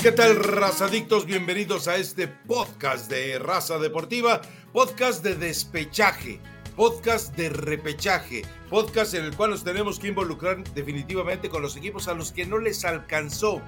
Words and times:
¿Qué 0.00 0.12
tal, 0.12 0.36
razadictos? 0.36 1.26
Bienvenidos 1.26 1.88
a 1.88 1.96
este 1.96 2.28
podcast 2.28 3.10
de 3.10 3.36
Raza 3.40 3.78
Deportiva, 3.78 4.40
podcast 4.72 5.24
de 5.24 5.34
despechaje, 5.34 6.38
podcast 6.76 7.34
de 7.34 7.48
repechaje, 7.48 8.42
podcast 8.70 9.14
en 9.14 9.24
el 9.24 9.34
cual 9.34 9.50
nos 9.50 9.64
tenemos 9.64 9.98
que 9.98 10.06
involucrar 10.06 10.62
definitivamente 10.72 11.48
con 11.48 11.62
los 11.62 11.76
equipos 11.76 12.06
a 12.06 12.14
los 12.14 12.30
que 12.30 12.46
no 12.46 12.58
les 12.58 12.84
alcanzó 12.84 13.60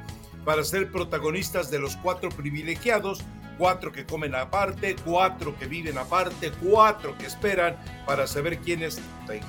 para 0.44 0.62
ser 0.62 0.92
protagonistas 0.92 1.68
de 1.68 1.80
los 1.80 1.96
cuatro 1.96 2.28
privilegiados, 2.28 3.24
cuatro 3.58 3.90
que 3.90 4.06
comen 4.06 4.36
aparte, 4.36 4.94
cuatro 5.04 5.58
que 5.58 5.66
viven 5.66 5.98
aparte, 5.98 6.52
cuatro 6.62 7.18
que 7.18 7.26
esperan 7.26 7.76
para 8.06 8.28
saber 8.28 8.60
quiénes 8.60 9.00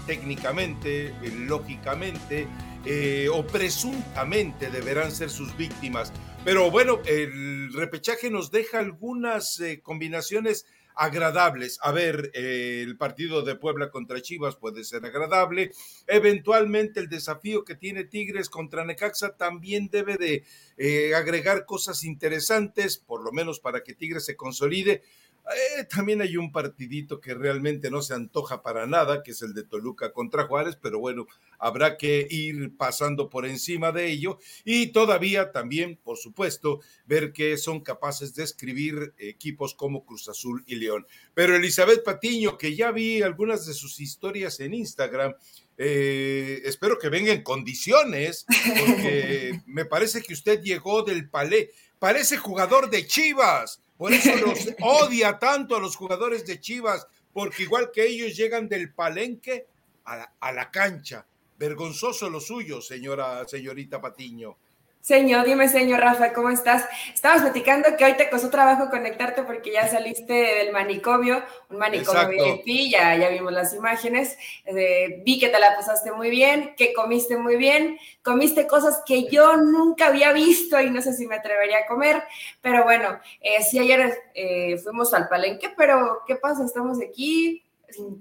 técnicamente, 0.08 1.14
lógicamente 1.46 2.48
eh, 2.84 3.30
o 3.32 3.46
presuntamente 3.46 4.72
deberán 4.72 5.12
ser 5.12 5.30
sus 5.30 5.56
víctimas. 5.56 6.12
Pero 6.44 6.72
bueno, 6.72 7.00
el 7.06 7.72
repechaje 7.72 8.32
nos 8.32 8.50
deja 8.50 8.80
algunas 8.80 9.60
eh, 9.60 9.80
combinaciones 9.84 10.66
agradables. 10.96 11.78
A 11.84 11.92
ver, 11.92 12.32
eh, 12.34 12.82
el 12.84 12.98
partido 12.98 13.44
de 13.44 13.56
Puebla 13.56 13.92
contra 13.92 14.22
Chivas 14.24 14.56
puede 14.56 14.84
ser 14.84 15.06
agradable. 15.06 15.72
Eventualmente 16.08 17.00
el 17.00 17.10
desafío 17.10 17.64
que 17.64 17.76
tiene 17.76 18.06
Tigres 18.06 18.50
contra 18.50 18.84
Necaxa 18.84 19.38
también 19.38 19.90
debe 19.92 20.18
de 20.18 20.44
eh, 20.78 21.14
agregar 21.14 21.66
cosas 21.66 22.04
interesantes, 22.04 22.98
por 22.98 23.24
lo 23.24 23.32
menos 23.32 23.60
para 23.60 23.84
que 23.84 23.94
Tigres 23.94 24.26
se 24.26 24.36
consolide. 24.36 25.04
Eh, 25.50 25.86
también 25.86 26.22
hay 26.22 26.38
un 26.38 26.52
partidito 26.52 27.20
que 27.20 27.34
realmente 27.34 27.90
no 27.90 28.02
se 28.02 28.14
antoja 28.14 28.62
para 28.62 28.86
nada, 28.86 29.24
que 29.24 29.32
es 29.32 29.42
el 29.42 29.54
de 29.54 29.64
Toluca 29.64 30.14
contra 30.14 30.46
Juárez, 30.46 30.78
pero 30.82 31.00
bueno, 31.00 31.26
habrá 31.58 31.98
que 31.98 32.28
ir 32.30 32.76
pasando 32.78 33.30
por 33.30 33.46
encima 33.46 33.92
de 33.92 34.12
ello 34.12 34.38
y 34.64 34.88
todavía 34.88 35.52
también, 35.52 35.98
por 36.04 36.18
supuesto, 36.18 36.82
ver 37.06 37.34
que 37.34 37.58
son 37.58 37.82
capaces 37.82 38.36
de 38.36 38.44
escribir 38.44 39.14
equipos 39.18 39.74
como 39.74 40.06
Cruz 40.06 40.30
Azul 40.30 40.64
y 40.68 40.76
León. 40.76 41.06
Pero 41.34 41.56
Elizabeth 41.56 42.04
Patiño, 42.04 42.58
que 42.58 42.76
ya 42.76 42.92
vi 42.92 43.22
algunas 43.22 43.66
de 43.66 43.74
sus 43.74 44.00
historias 44.00 44.60
en 44.60 44.74
Instagram, 44.74 45.34
eh, 45.78 46.62
espero 46.66 47.00
que 47.00 47.10
venga 47.10 47.34
en 47.34 47.42
condiciones, 47.42 48.46
porque 48.48 49.60
me 49.66 49.86
parece 49.86 50.22
que 50.22 50.34
usted 50.34 50.62
llegó 50.62 51.02
del 51.02 51.30
palé, 51.30 51.72
parece 51.98 52.38
jugador 52.38 52.90
de 52.90 53.08
Chivas 53.08 53.82
por 54.02 54.12
eso 54.14 54.36
los 54.48 54.68
odia 54.82 55.38
tanto 55.38 55.76
a 55.76 55.80
los 55.80 55.96
jugadores 55.96 56.44
de 56.48 56.60
Chivas, 56.60 57.06
porque 57.32 57.62
igual 57.62 57.92
que 57.94 58.04
ellos 58.04 58.36
llegan 58.36 58.68
del 58.68 58.92
palenque 58.92 59.68
a 60.06 60.52
la, 60.52 60.72
cancha. 60.72 61.28
Vergonzoso 61.60 62.28
lo 62.28 62.40
suyo, 62.40 62.82
señora, 62.82 63.48
señorita 63.48 64.02
Patiño. 64.02 64.58
Señor, 65.02 65.46
dime, 65.46 65.68
señor 65.68 66.00
Rafa, 66.00 66.32
¿cómo 66.32 66.52
estás? 66.52 66.88
Estabas 67.12 67.42
platicando 67.42 67.98
que 67.98 68.06
hoy 68.06 68.14
te 68.14 68.30
costó 68.30 68.52
trabajo 68.52 68.92
conectarte 68.92 69.42
porque 69.42 69.72
ya 69.72 69.88
saliste 69.88 70.32
del 70.32 70.72
manicomio, 70.72 71.44
un 71.70 71.78
manicomio 71.78 72.28
VIP, 72.30 72.92
ya, 72.92 73.16
ya 73.16 73.30
vimos 73.30 73.52
las 73.52 73.74
imágenes. 73.74 74.38
Eh, 74.66 75.24
vi 75.26 75.40
que 75.40 75.50
te 75.50 75.60
la 75.60 75.76
pasaste 75.76 76.12
muy 76.12 76.30
bien, 76.30 76.76
que 76.78 76.94
comiste 76.94 77.36
muy 77.36 77.56
bien, 77.56 77.98
comiste 78.22 78.68
cosas 78.68 79.02
que 79.04 79.28
yo 79.28 79.58
nunca 79.58 80.08
había 80.08 80.34
visto 80.34 80.80
y 80.80 80.92
no 80.92 81.02
sé 81.02 81.14
si 81.14 81.26
me 81.26 81.36
atrevería 81.36 81.80
a 81.80 81.88
comer, 81.88 82.22
pero 82.62 82.84
bueno, 82.84 83.20
eh, 83.42 83.64
sí, 83.64 83.80
ayer 83.80 84.14
eh, 84.36 84.78
fuimos 84.78 85.16
al 85.16 85.28
palenque, 85.28 85.74
pero 85.76 86.22
¿qué 86.28 86.36
pasa? 86.36 86.64
Estamos 86.64 87.00
aquí 87.02 87.64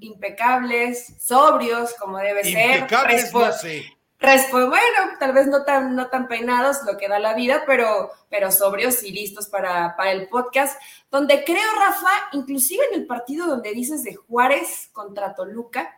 impecables, 0.01 1.15
sobrios, 1.21 1.95
como 1.95 2.17
debe 2.19 2.43
ser. 2.43 2.79
Impecables, 2.79 3.35
no 3.35 3.53
sé 3.53 4.00
bueno, 4.21 5.17
tal 5.19 5.33
vez 5.33 5.47
no 5.47 5.65
tan, 5.65 5.97
no 5.97 6.09
tan 6.09 6.29
peinados, 6.29 6.79
lo 6.85 6.99
que 6.99 7.09
da 7.09 7.19
la 7.19 7.35
vida, 7.35 7.65
pero, 7.67 8.11
pero 8.29 8.53
sobrios 8.53 9.03
y 9.03 9.13
listos 9.13 9.49
para, 9.49 9.97
para 9.97 10.13
el 10.13 10.29
podcast, 10.29 10.81
donde 11.11 11.43
creo, 11.45 11.73
Rafa, 11.79 12.11
inclusive 12.33 12.85
en 12.93 13.01
el 13.01 13.07
partido 13.07 13.47
donde 13.47 13.73
dices 13.73 14.03
de 14.03 14.15
Juárez 14.15 14.91
contra 14.93 15.35
Toluca, 15.35 15.97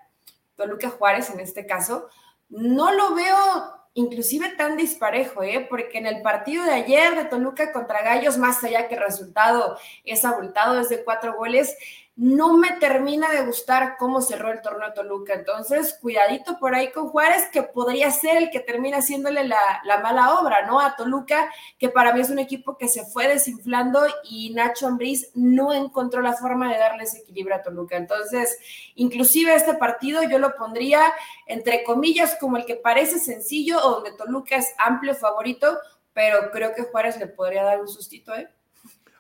Toluca 0.56 0.91
Juárez 0.91 1.31
en 1.31 1.41
este 1.41 1.66
caso, 1.66 2.09
no 2.49 2.93
lo 2.93 3.15
veo 3.15 3.82
inclusive 3.94 4.50
tan 4.50 4.77
disparejo, 4.77 5.43
¿eh? 5.43 5.66
porque 5.69 5.99
en 5.99 6.06
el 6.06 6.22
partido 6.22 6.65
de 6.65 6.72
ayer 6.72 7.15
de 7.15 7.25
Toluca 7.27 7.72
contra 7.72 8.03
Gallos, 8.03 8.38
más 8.38 8.62
allá 8.65 8.88
que 8.88 8.94
el 8.94 9.03
resultado 9.03 9.77
es 10.05 10.25
abultado 10.25 10.75
desde 10.75 11.05
cuatro 11.05 11.34
goles, 11.37 11.77
no 12.15 12.59
me 12.59 12.73
termina 12.73 13.31
de 13.31 13.47
gustar 13.47 13.97
cómo 13.99 14.21
cerró 14.21 14.53
el 14.53 14.61
torneo 14.61 14.93
Toluca. 14.93 15.33
Entonces, 15.33 15.97
cuidadito 15.99 16.59
por 16.59 16.75
ahí 16.75 16.93
con 16.93 17.09
Juárez, 17.09 17.49
que 17.50 17.62
podría 17.62 18.11
ser 18.11 18.37
el 18.37 18.50
que 18.50 18.61
termina 18.61 18.99
haciéndole 18.99 19.49
la, 19.49 19.59
mala 20.03 20.39
obra, 20.39 20.67
¿no? 20.67 20.78
A 20.78 20.95
Toluca, 20.95 21.50
que 21.78 21.89
para 21.89 22.12
mí 22.12 22.21
es 22.21 22.28
un 22.28 22.39
equipo 22.39 22.77
que 22.77 22.89
se 22.89 23.06
fue 23.06 23.28
desinflando 23.28 24.05
y 24.25 24.53
Nacho 24.53 24.87
Ambriz 24.87 25.31
no 25.34 25.73
encontró 25.73 26.21
la 26.21 26.34
forma 26.34 26.71
de 26.71 26.78
darle 26.78 27.05
ese 27.05 27.21
equilibrio 27.21 27.56
a 27.56 27.62
Toluca. 27.62 27.97
Entonces, 27.97 28.59
inclusive 28.94 29.55
este 29.55 29.75
partido 29.75 30.23
yo 30.23 30.39
lo 30.39 30.55
pondría 30.56 31.00
entre 31.47 31.83
comillas 31.83 32.37
como 32.39 32.59
el 32.59 32.67
que 32.67 32.77
parece 32.77 33.19
sencillo 33.19 33.79
o 33.83 33.91
donde 33.91 34.12
Toluca 34.12 34.56
es 34.56 34.75
amplio 34.79 35.15
favorito, 35.15 35.79
pero 36.12 36.50
creo 36.50 36.75
que 36.75 36.83
Juárez 36.83 37.19
le 37.19 37.27
podría 37.27 37.62
dar 37.62 37.81
un 37.81 37.89
sustito, 37.89 38.34
¿eh? 38.34 38.50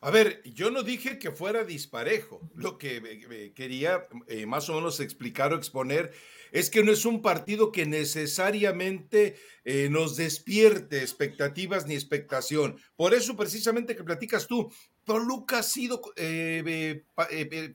A 0.04 0.10
ver, 0.10 0.42
yo 0.44 0.72
no 0.72 0.82
dije 0.82 1.20
que 1.20 1.30
fuera 1.30 1.62
disparejo. 1.62 2.40
Lo 2.56 2.76
que 2.76 3.52
quería 3.54 4.08
eh, 4.26 4.46
más 4.46 4.68
o 4.68 4.74
menos 4.74 4.98
explicar 4.98 5.52
o 5.52 5.56
exponer 5.56 6.12
es 6.50 6.70
que 6.70 6.82
no 6.82 6.90
es 6.90 7.04
un 7.04 7.22
partido 7.22 7.70
que 7.70 7.86
necesariamente 7.86 9.36
eh, 9.64 9.88
nos 9.88 10.16
despierte 10.16 10.98
expectativas 10.98 11.86
ni 11.86 11.94
expectación. 11.94 12.80
Por 12.96 13.14
eso 13.14 13.36
precisamente 13.36 13.94
que 13.94 14.02
platicas 14.02 14.48
tú, 14.48 14.72
Toluca 15.04 15.60
ha 15.60 15.62
sido 15.62 16.02
eh, 16.16 17.04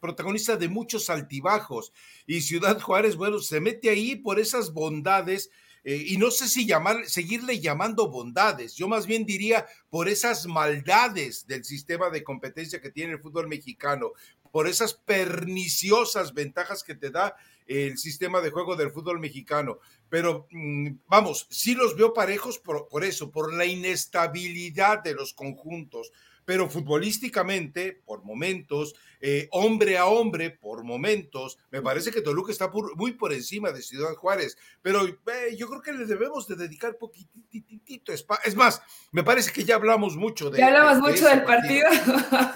protagonista 0.02 0.58
de 0.58 0.68
muchos 0.68 1.10
altibajos 1.10 1.94
y 2.26 2.42
Ciudad 2.42 2.78
Juárez, 2.82 3.16
bueno, 3.16 3.40
se 3.40 3.62
mete 3.62 3.90
ahí 3.90 4.18
por 4.18 4.38
esas 4.38 4.74
bondades 4.74 5.50
eh, 5.90 6.04
y 6.06 6.18
no 6.18 6.32
sé 6.32 6.50
si 6.50 6.66
llamar, 6.66 7.06
seguirle 7.06 7.62
llamando 7.62 8.10
bondades, 8.10 8.76
yo 8.76 8.90
más 8.90 9.08
bien 9.08 9.26
diría 9.26 9.66
por 9.90 10.10
esas 10.10 10.46
maldades 10.46 11.48
del 11.48 11.64
sistema 11.64 12.10
de 12.10 12.26
competencia 12.26 12.82
que 12.82 12.92
tiene 12.92 13.14
el 13.14 13.22
fútbol 13.22 13.48
mexicano, 13.48 14.12
por 14.52 14.68
esas 14.68 14.96
perniciosas 14.96 16.34
ventajas 16.34 16.84
que 16.84 16.96
te 16.96 17.10
da 17.10 17.38
el 17.68 17.98
sistema 17.98 18.42
de 18.42 18.50
juego 18.50 18.76
del 18.76 18.92
fútbol 18.92 19.22
mexicano. 19.22 19.80
Pero 20.10 20.50
mm, 20.52 20.90
vamos, 21.08 21.48
sí 21.52 21.74
los 21.74 21.96
veo 21.96 22.14
parejos 22.14 22.60
por 22.60 23.06
eso, 23.06 23.32
por 23.32 23.54
la 23.54 23.66
inestabilidad 23.66 25.02
de 25.02 25.14
los 25.14 25.34
conjuntos, 25.34 26.12
pero 26.48 26.70
futbolísticamente, 26.70 28.02
por 28.06 28.24
momentos, 28.24 28.96
eh, 29.20 29.50
hombre 29.52 29.98
a 29.98 30.06
hombre, 30.06 30.50
por 30.50 30.86
momentos, 30.86 31.60
me 31.72 31.82
parece 31.82 32.10
que 32.10 32.22
Toluca 32.22 32.54
está 32.54 32.72
muy 32.96 33.12
por 33.12 33.34
encima 33.34 33.72
de 33.72 33.82
Ciudad 33.82 34.14
Juárez, 34.16 34.58
pero 34.82 35.06
eh, 35.06 35.58
yo 35.58 35.68
creo 35.68 35.82
que 35.82 35.92
le 35.92 36.06
debemos 36.06 36.48
de 36.48 36.56
dedicar 36.56 36.96
poquitito 36.96 38.14
Es 38.14 38.56
más, 38.56 38.82
me 39.12 39.26
parece 39.26 39.52
que 39.52 39.66
ya 39.66 39.76
hablamos 39.76 40.16
mucho 40.16 40.50
de... 40.50 40.60
Ya 40.60 40.68
hablamos 40.68 41.00
mucho 41.00 41.28
del 41.28 41.44
partido. 41.44 41.90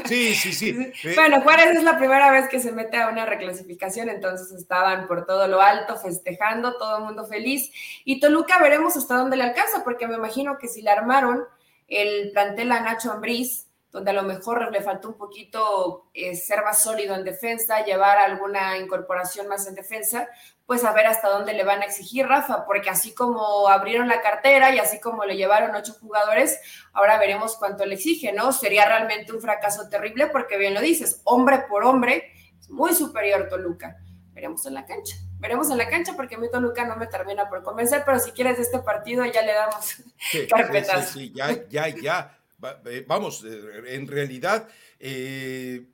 Sí, 0.05 0.35
sí, 0.35 0.53
sí. 0.53 0.93
bueno, 1.15 1.41
Juárez 1.41 1.75
es 1.75 1.83
la 1.83 1.97
primera 1.97 2.31
vez 2.31 2.47
que 2.47 2.61
se 2.61 2.71
mete 2.71 2.95
a 2.95 3.09
una 3.09 3.25
reclasificación, 3.25 4.07
entonces 4.07 4.53
estaban 4.53 5.05
por 5.05 5.25
todo 5.25 5.49
lo 5.49 5.61
alto 5.61 5.97
festejando, 5.97 6.77
todo 6.77 6.99
el 6.99 7.03
mundo 7.03 7.25
feliz, 7.27 7.69
y 8.05 8.21
Toluca 8.21 8.57
veremos 8.61 8.95
hasta 8.95 9.17
dónde 9.17 9.35
le 9.35 9.43
alcanza, 9.43 9.83
porque 9.83 10.07
me 10.07 10.15
imagino 10.15 10.57
que 10.57 10.69
si 10.69 10.81
le 10.81 10.91
armaron 10.91 11.43
el 11.89 12.31
plantel 12.31 12.71
a 12.71 12.79
Nacho 12.79 13.11
Ambriz, 13.11 13.67
donde 13.91 14.11
a 14.11 14.13
lo 14.13 14.23
mejor 14.23 14.71
le 14.71 14.81
faltó 14.81 15.09
un 15.09 15.15
poquito 15.15 16.09
eh, 16.13 16.35
ser 16.35 16.63
más 16.63 16.81
sólido 16.81 17.13
en 17.13 17.25
defensa, 17.25 17.83
llevar 17.83 18.17
alguna 18.17 18.77
incorporación 18.77 19.47
más 19.49 19.67
en 19.67 19.75
defensa, 19.75 20.29
pues 20.65 20.85
a 20.85 20.93
ver 20.93 21.07
hasta 21.07 21.27
dónde 21.27 21.53
le 21.53 21.65
van 21.65 21.81
a 21.81 21.85
exigir 21.85 22.25
Rafa, 22.25 22.65
porque 22.65 22.89
así 22.89 23.13
como 23.13 23.67
abrieron 23.67 24.07
la 24.07 24.21
cartera 24.21 24.73
y 24.73 24.79
así 24.79 25.01
como 25.01 25.25
le 25.25 25.35
llevaron 25.35 25.75
ocho 25.75 25.93
jugadores, 25.99 26.61
ahora 26.93 27.19
veremos 27.19 27.57
cuánto 27.57 27.85
le 27.85 27.95
exige, 27.95 28.31
¿no? 28.31 28.53
Sería 28.53 28.85
realmente 28.85 29.33
un 29.33 29.41
fracaso 29.41 29.89
terrible 29.89 30.27
porque 30.27 30.57
bien 30.57 30.73
lo 30.73 30.79
dices, 30.79 31.19
hombre 31.25 31.65
por 31.67 31.83
hombre, 31.83 32.31
es 32.59 32.69
muy 32.69 32.93
superior 32.93 33.49
Toluca. 33.49 33.97
Veremos 34.31 34.65
en 34.65 34.73
la 34.73 34.85
cancha, 34.85 35.17
veremos 35.39 35.69
en 35.69 35.77
la 35.77 35.89
cancha 35.89 36.13
porque 36.15 36.35
a 36.35 36.37
mí 36.37 36.49
Toluca 36.49 36.85
no 36.85 36.95
me 36.95 37.07
termina 37.07 37.49
por 37.49 37.61
convencer, 37.61 38.03
pero 38.05 38.17
si 38.19 38.31
quieres 38.31 38.57
este 38.57 38.79
partido 38.79 39.25
ya 39.25 39.41
le 39.41 39.53
damos 39.53 39.97
carpetas. 40.49 41.09
Sí, 41.09 41.27
sí, 41.27 41.33
ya, 41.35 41.67
ya, 41.67 41.89
ya 41.89 42.37
eh, 42.37 42.40
vamos, 43.07 43.43
eh, 43.43 43.95
en 43.95 44.07
realidad 44.07 44.67
eh, 44.99 45.85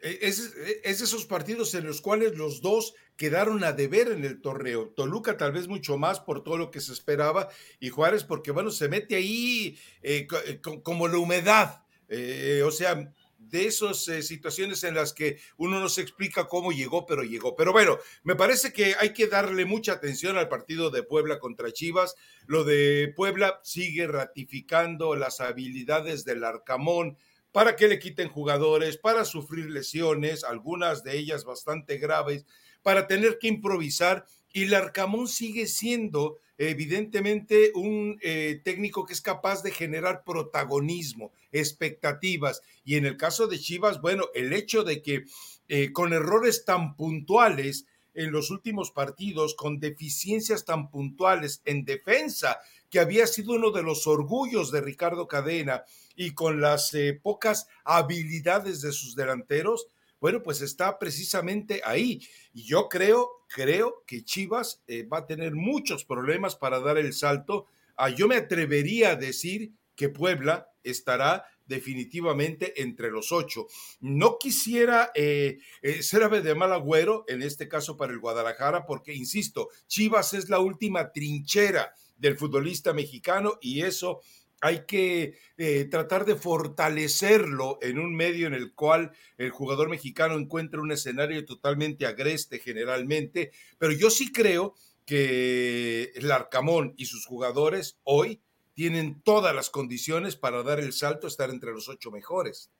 e, 0.00 0.18
es, 0.22 0.54
esos 0.82 1.26
partidos 1.26 1.74
en 1.74 1.86
los 1.86 2.00
cuales 2.00 2.36
los 2.36 2.60
dos 2.60 2.94
quedaron 3.16 3.62
a 3.64 3.72
deber 3.72 4.08
en 4.08 4.24
el 4.24 4.40
torneo. 4.40 4.88
Toluca 4.88 5.36
tal 5.36 5.52
vez 5.52 5.68
mucho 5.68 5.96
más 5.98 6.20
por 6.20 6.42
todo 6.42 6.58
lo 6.58 6.70
que 6.70 6.80
se 6.80 6.92
esperaba 6.92 7.48
y 7.78 7.90
Juárez 7.90 8.24
porque, 8.24 8.50
bueno, 8.50 8.70
se 8.70 8.88
mete 8.88 9.16
ahí 9.16 9.78
como 10.82 11.08
la 11.08 11.18
humedad. 11.18 11.84
o 12.64 12.70
sea, 12.72 13.12
de 13.48 13.66
esas 13.66 14.06
eh, 14.08 14.22
situaciones 14.22 14.84
en 14.84 14.94
las 14.94 15.12
que 15.12 15.38
uno 15.56 15.80
no 15.80 15.88
se 15.88 16.02
explica 16.02 16.46
cómo 16.46 16.72
llegó, 16.72 17.06
pero 17.06 17.22
llegó. 17.22 17.56
Pero 17.56 17.72
bueno, 17.72 17.98
me 18.22 18.36
parece 18.36 18.72
que 18.72 18.94
hay 18.98 19.12
que 19.12 19.26
darle 19.26 19.64
mucha 19.64 19.92
atención 19.92 20.36
al 20.36 20.48
partido 20.48 20.90
de 20.90 21.02
Puebla 21.02 21.38
contra 21.38 21.72
Chivas. 21.72 22.14
Lo 22.46 22.64
de 22.64 23.12
Puebla 23.16 23.60
sigue 23.62 24.06
ratificando 24.06 25.14
las 25.16 25.40
habilidades 25.40 26.24
del 26.24 26.44
Arcamón 26.44 27.16
para 27.52 27.76
que 27.76 27.86
le 27.86 28.00
quiten 28.00 28.28
jugadores, 28.28 28.98
para 28.98 29.24
sufrir 29.24 29.70
lesiones, 29.70 30.42
algunas 30.42 31.04
de 31.04 31.16
ellas 31.16 31.44
bastante 31.44 31.98
graves, 31.98 32.46
para 32.82 33.06
tener 33.06 33.38
que 33.38 33.46
improvisar. 33.46 34.26
Y 34.52 34.64
el 34.64 34.74
Arcamón 34.74 35.28
sigue 35.28 35.66
siendo 35.66 36.38
evidentemente 36.58 37.72
un 37.74 38.18
eh, 38.22 38.60
técnico 38.64 39.04
que 39.04 39.12
es 39.12 39.20
capaz 39.20 39.62
de 39.62 39.70
generar 39.70 40.24
protagonismo, 40.24 41.32
expectativas. 41.52 42.62
Y 42.84 42.96
en 42.96 43.06
el 43.06 43.16
caso 43.16 43.46
de 43.46 43.58
Chivas, 43.58 44.00
bueno, 44.00 44.26
el 44.34 44.52
hecho 44.52 44.84
de 44.84 45.02
que 45.02 45.24
eh, 45.68 45.92
con 45.92 46.12
errores 46.12 46.64
tan 46.64 46.96
puntuales 46.96 47.86
en 48.14 48.30
los 48.30 48.50
últimos 48.50 48.90
partidos, 48.90 49.54
con 49.54 49.80
deficiencias 49.80 50.64
tan 50.64 50.90
puntuales 50.90 51.62
en 51.64 51.84
defensa, 51.84 52.60
que 52.90 53.00
había 53.00 53.26
sido 53.26 53.54
uno 53.54 53.72
de 53.72 53.82
los 53.82 54.06
orgullos 54.06 54.70
de 54.70 54.80
Ricardo 54.80 55.26
Cadena, 55.26 55.84
y 56.16 56.32
con 56.32 56.60
las 56.60 56.94
eh, 56.94 57.18
pocas 57.20 57.66
habilidades 57.84 58.80
de 58.80 58.92
sus 58.92 59.16
delanteros, 59.16 59.88
bueno, 60.24 60.42
pues 60.42 60.62
está 60.62 60.98
precisamente 60.98 61.82
ahí. 61.84 62.18
Y 62.54 62.62
yo 62.64 62.88
creo, 62.88 63.44
creo 63.46 64.04
que 64.06 64.24
Chivas 64.24 64.82
eh, 64.86 65.02
va 65.02 65.18
a 65.18 65.26
tener 65.26 65.54
muchos 65.54 66.06
problemas 66.06 66.56
para 66.56 66.80
dar 66.80 66.96
el 66.96 67.12
salto. 67.12 67.66
Yo 68.16 68.26
me 68.26 68.36
atrevería 68.36 69.10
a 69.10 69.16
decir 69.16 69.72
que 69.94 70.08
Puebla 70.08 70.72
estará 70.82 71.44
definitivamente 71.66 72.80
entre 72.80 73.10
los 73.10 73.32
ocho. 73.32 73.66
No 74.00 74.38
quisiera 74.38 75.10
eh, 75.14 75.58
eh, 75.82 76.02
ser 76.02 76.22
ave 76.22 76.40
de 76.40 76.54
mal 76.54 76.72
agüero, 76.72 77.26
en 77.28 77.42
este 77.42 77.68
caso 77.68 77.98
para 77.98 78.14
el 78.14 78.18
Guadalajara, 78.18 78.86
porque, 78.86 79.12
insisto, 79.12 79.68
Chivas 79.88 80.32
es 80.32 80.48
la 80.48 80.58
última 80.58 81.12
trinchera 81.12 81.92
del 82.16 82.38
futbolista 82.38 82.94
mexicano 82.94 83.58
y 83.60 83.82
eso 83.82 84.22
hay 84.64 84.86
que 84.86 85.36
eh, 85.58 85.84
tratar 85.90 86.24
de 86.24 86.36
fortalecerlo 86.36 87.78
en 87.82 87.98
un 87.98 88.16
medio 88.16 88.46
en 88.46 88.54
el 88.54 88.72
cual 88.72 89.12
el 89.36 89.50
jugador 89.50 89.90
mexicano 89.90 90.36
encuentra 90.36 90.80
un 90.80 90.90
escenario 90.90 91.44
totalmente 91.44 92.06
agreste 92.06 92.60
generalmente, 92.60 93.52
pero 93.76 93.92
yo 93.92 94.08
sí 94.08 94.32
creo 94.32 94.74
que 95.04 96.12
el 96.14 96.32
Arcamón 96.32 96.94
y 96.96 97.04
sus 97.04 97.26
jugadores 97.26 97.98
hoy 98.04 98.40
tienen 98.72 99.20
todas 99.20 99.54
las 99.54 99.68
condiciones 99.68 100.34
para 100.34 100.62
dar 100.62 100.80
el 100.80 100.94
salto 100.94 101.26
a 101.26 101.28
estar 101.28 101.50
entre 101.50 101.72
los 101.72 101.90
ocho 101.90 102.10
mejores. 102.10 102.70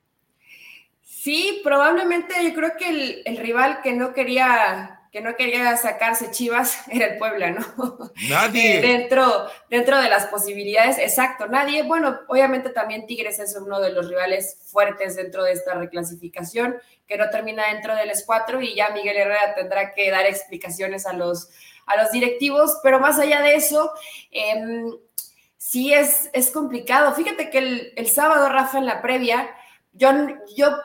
Sí, 1.03 1.61
probablemente 1.63 2.33
yo 2.43 2.55
creo 2.55 2.71
que 2.79 2.89
el, 2.89 3.21
el 3.25 3.37
rival 3.37 3.81
que 3.83 3.93
no 3.93 4.11
quería 4.11 5.04
que 5.15 5.21
no 5.21 5.37
quería 5.37 5.77
sacarse 5.77 6.29
Chivas 6.29 6.77
era 6.91 7.05
el 7.05 7.17
Puebla, 7.17 7.51
¿no? 7.51 7.97
Nadie. 8.29 8.81
dentro, 8.81 9.47
dentro 9.69 10.01
de 10.01 10.09
las 10.09 10.25
posibilidades, 10.27 10.97
exacto, 10.97 11.47
nadie. 11.47 11.83
Bueno, 11.83 12.19
obviamente 12.27 12.69
también 12.69 13.07
Tigres 13.07 13.39
es 13.39 13.55
uno 13.55 13.79
de 13.79 13.93
los 13.93 14.09
rivales 14.09 14.57
fuertes 14.65 15.15
dentro 15.15 15.45
de 15.45 15.53
esta 15.53 15.73
reclasificación, 15.75 16.75
que 17.07 17.17
no 17.17 17.29
termina 17.29 17.67
dentro 17.71 17.95
del 17.95 18.09
S4 18.09 18.61
y 18.61 18.75
ya 18.75 18.89
Miguel 18.89 19.15
Herrera 19.15 19.55
tendrá 19.55 19.93
que 19.93 20.11
dar 20.11 20.25
explicaciones 20.25 21.05
a 21.05 21.13
los, 21.13 21.49
a 21.85 21.95
los 21.95 22.11
directivos, 22.11 22.77
pero 22.83 22.99
más 22.99 23.17
allá 23.17 23.41
de 23.41 23.55
eso, 23.55 23.93
em, 24.31 24.97
sí 25.55 25.93
es, 25.93 26.29
es 26.33 26.51
complicado. 26.51 27.15
Fíjate 27.15 27.49
que 27.49 27.59
el, 27.59 27.93
el 27.95 28.07
sábado, 28.09 28.49
Rafa, 28.49 28.79
en 28.79 28.85
la 28.85 29.01
previa, 29.01 29.49
yo, 29.93 30.09
yo 30.57 30.75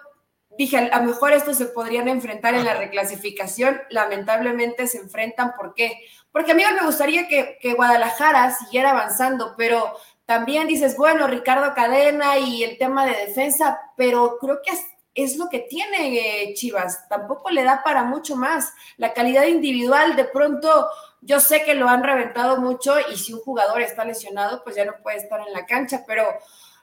dije, 0.61 0.77
a 0.77 0.99
lo 0.99 1.05
mejor 1.05 1.33
estos 1.33 1.57
se 1.57 1.65
podrían 1.65 2.07
enfrentar 2.07 2.55
en 2.55 2.67
la 2.67 2.75
reclasificación, 2.75 3.81
lamentablemente 3.89 4.87
se 4.87 4.99
enfrentan, 4.99 5.55
¿por 5.57 5.73
qué? 5.73 6.03
Porque 6.33 6.53
a 6.53 6.55
mí 6.55 6.63
me 6.79 6.85
gustaría 6.85 7.29
que, 7.29 7.57
Guadalajara 7.75 8.55
siguiera 8.55 8.91
avanzando, 8.91 9.55
pero 9.57 9.97
también 10.27 10.69
dices, 10.69 10.99
bueno, 10.99 11.27
Ricardo 11.29 11.73
Cadena 11.75 12.39
y 12.39 12.63
el 12.63 12.77
tema 12.77 13.07
de 13.07 13.27
defensa, 13.27 13.81
pero 13.97 14.37
creo 14.39 14.61
que 14.63 14.77
es, 15.15 15.39
lo 15.39 15.49
que 15.49 15.61
tiene 15.61 16.43
eh, 16.43 16.53
Chivas, 16.53 17.09
tampoco 17.09 17.49
le 17.49 17.65
da 17.65 17.83
para 17.83 18.03
mucho 18.03 18.37
más. 18.37 18.75
La 18.99 19.15
calidad 19.15 19.47
individual, 19.47 20.15
de 20.15 20.25
pronto, 20.25 20.91
yo 21.23 21.41
sé 21.41 21.63
que 21.65 21.75
lo 21.75 21.89
han 21.89 22.05
reventado 22.05 22.59
mucho 22.59 22.97
y 23.11 23.17
si 23.17 23.33
un 23.33 23.41
jugador 23.41 23.81
está 23.81 24.05
lesionado, 24.05 24.63
pues 24.63 24.77
ya 24.77 24.85
no 24.85 24.93
puede 25.03 25.17
estar 25.17 25.41
en 25.41 25.55
la 25.55 25.65
cancha, 25.65 26.05
pero 26.07 26.25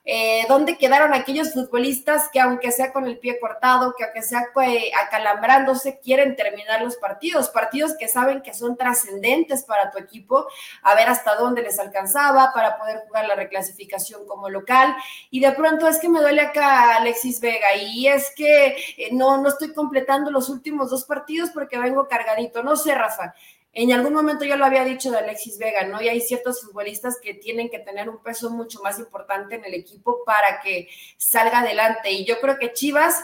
eh, 0.10 0.46
dónde 0.48 0.78
quedaron 0.78 1.14
aquellos 1.14 1.52
futbolistas 1.52 2.30
que 2.32 2.40
aunque 2.40 2.72
sea 2.72 2.94
con 2.94 3.06
el 3.08 3.20
pie 3.20 3.42
cortado, 3.42 3.94
que 3.98 4.06
aunque 4.06 4.22
sea 4.22 4.48
eh, 4.66 4.90
acalambrándose, 5.06 6.00
quieren 6.00 6.38
terminar 6.38 6.82
los 6.82 6.96
partidos, 6.96 7.50
partidos 7.50 7.94
que 8.00 8.08
saben 8.08 8.42
que 8.42 8.54
son 8.54 8.78
trascendentes 8.78 9.66
para 9.66 9.92
tu 9.92 9.98
equipo, 9.98 10.48
a 10.82 10.96
ver 10.96 11.10
hasta 11.10 11.36
dónde 11.36 11.62
les 11.62 11.78
alcanzaba 11.78 12.54
para 12.54 12.78
poder 12.78 13.00
jugar 13.06 13.28
la 13.28 13.36
reclasificación 13.36 14.26
como 14.26 14.50
local. 14.50 14.96
Y 15.30 15.42
de 15.42 15.52
pronto 15.52 15.90
es 15.90 16.00
que 16.00 16.08
me 16.08 16.22
duele 16.22 16.40
acá 16.40 16.96
Alexis 16.96 17.42
Vega 17.42 17.76
y 17.76 18.08
es 18.08 18.32
que 18.34 18.78
eh, 18.98 19.10
no, 19.12 19.42
no 19.42 19.50
estoy 19.50 19.74
completando 19.74 20.32
los 20.32 20.48
últimos 20.48 20.90
dos 20.90 21.04
partidos 21.04 21.50
porque 21.50 21.78
vengo 21.78 22.08
cargadito. 22.08 22.64
No 22.64 22.78
sé, 22.78 22.96
Rafa. 22.96 23.36
En 23.80 23.94
algún 23.94 24.12
momento 24.12 24.44
yo 24.44 24.58
lo 24.58 24.66
había 24.66 24.84
dicho 24.84 25.12
de 25.12 25.20
Alexis 25.20 25.60
Vega, 25.60 25.86
¿no? 25.86 26.02
Y 26.02 26.10
hay 26.10 26.20
ciertos 26.20 26.64
futbolistas 26.64 27.20
que 27.22 27.36
tienen 27.36 27.70
que 27.70 27.78
tener 27.78 28.10
un 28.10 28.24
peso 28.24 28.50
mucho 28.50 28.82
más 28.82 28.98
importante 28.98 29.54
en 29.54 29.66
el 29.66 29.76
equipo 29.76 30.24
para 30.26 30.62
que 30.62 30.90
salga 31.18 31.60
adelante. 31.60 32.10
Y 32.10 32.26
yo 32.26 32.40
creo 32.40 32.58
que 32.58 32.74
Chivas 32.74 33.24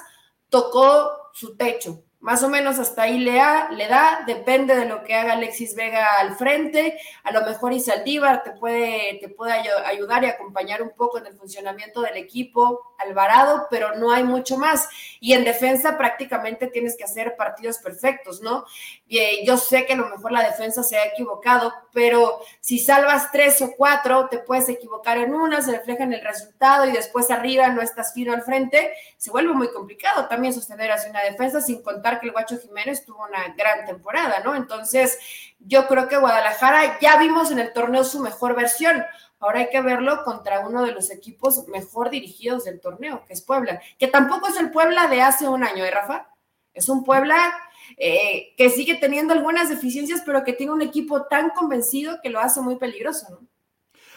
tocó 0.49 1.11
su 1.33 1.57
techo 1.57 2.03
más 2.23 2.41
o 2.41 2.47
menos 2.47 2.79
hasta 2.79 3.01
ahí 3.01 3.19
le, 3.19 3.33
le 3.71 3.87
da, 3.89 4.23
depende 4.25 4.77
de 4.77 4.85
lo 4.85 5.03
que 5.03 5.13
haga 5.13 5.33
Alexis 5.33 5.75
Vega 5.75 6.19
al 6.21 6.37
frente, 6.37 6.97
a 7.21 7.33
lo 7.33 7.45
mejor 7.45 7.73
Isaldívar 7.73 8.43
te 8.43 8.51
puede, 8.51 9.17
te 9.19 9.27
puede 9.27 9.51
ayudar 9.51 10.23
y 10.23 10.27
acompañar 10.27 10.81
un 10.81 10.91
poco 10.91 11.17
en 11.17 11.25
el 11.25 11.33
funcionamiento 11.33 11.99
del 11.99 12.15
equipo, 12.15 12.95
Alvarado, 12.97 13.67
pero 13.69 13.97
no 13.97 14.09
hay 14.09 14.23
mucho 14.23 14.57
más. 14.57 14.87
Y 15.19 15.33
en 15.33 15.43
defensa 15.43 15.97
prácticamente 15.97 16.67
tienes 16.67 16.95
que 16.95 17.03
hacer 17.03 17.35
partidos 17.35 17.79
perfectos, 17.79 18.41
¿no? 18.41 18.63
Y, 19.13 19.45
yo 19.45 19.57
sé 19.57 19.85
que 19.85 19.93
a 19.93 19.97
lo 19.97 20.09
mejor 20.09 20.31
la 20.31 20.43
defensa 20.43 20.81
se 20.81 20.97
ha 20.97 21.05
equivocado, 21.05 21.71
pero 21.91 22.39
si 22.59 22.79
salvas 22.79 23.31
tres 23.31 23.61
o 23.61 23.73
cuatro, 23.77 24.27
te 24.27 24.39
puedes 24.39 24.67
equivocar 24.69 25.19
en 25.19 25.35
una, 25.35 25.61
se 25.61 25.71
refleja 25.71 26.03
en 26.03 26.13
el 26.13 26.21
resultado 26.21 26.87
y 26.87 26.91
después 26.91 27.29
arriba 27.29 27.67
no 27.67 27.83
estás 27.83 28.13
fino 28.15 28.33
al 28.33 28.41
frente, 28.41 28.91
se 29.17 29.29
vuelve 29.29 29.53
muy 29.53 29.71
complicado 29.71 30.27
también 30.27 30.51
sostener 30.51 30.91
así 30.91 31.11
una 31.11 31.21
defensa 31.21 31.61
sin 31.61 31.83
contar 31.83 32.19
que 32.19 32.25
el 32.25 32.31
Guacho 32.31 32.57
Jiménez 32.57 33.05
tuvo 33.05 33.23
una 33.23 33.53
gran 33.55 33.85
temporada, 33.85 34.39
¿no? 34.43 34.55
Entonces, 34.55 35.19
yo 35.59 35.87
creo 35.87 36.07
que 36.07 36.17
Guadalajara 36.17 36.99
ya 36.99 37.17
vimos 37.17 37.51
en 37.51 37.59
el 37.59 37.71
torneo 37.71 38.03
su 38.03 38.19
mejor 38.19 38.55
versión. 38.55 39.05
Ahora 39.39 39.59
hay 39.59 39.69
que 39.69 39.81
verlo 39.81 40.23
contra 40.23 40.61
uno 40.61 40.83
de 40.83 40.91
los 40.91 41.11
equipos 41.11 41.67
mejor 41.67 42.09
dirigidos 42.09 42.63
del 42.63 42.81
torneo, 42.81 43.25
que 43.27 43.33
es 43.33 43.43
Puebla, 43.43 43.79
que 43.99 44.07
tampoco 44.07 44.47
es 44.47 44.57
el 44.57 44.71
Puebla 44.71 45.05
de 45.05 45.21
hace 45.21 45.47
un 45.47 45.63
año, 45.63 45.85
¿eh, 45.85 45.91
Rafa? 45.91 46.29
Es 46.73 46.89
un 46.89 47.03
Puebla 47.03 47.53
eh, 47.97 48.53
que 48.57 48.69
sigue 48.69 48.95
teniendo 48.95 49.33
algunas 49.33 49.69
deficiencias, 49.69 50.21
pero 50.25 50.43
que 50.43 50.53
tiene 50.53 50.73
un 50.73 50.81
equipo 50.81 51.25
tan 51.27 51.49
convencido 51.49 52.19
que 52.21 52.29
lo 52.29 52.39
hace 52.39 52.61
muy 52.61 52.77
peligroso, 52.77 53.27
¿no? 53.29 53.47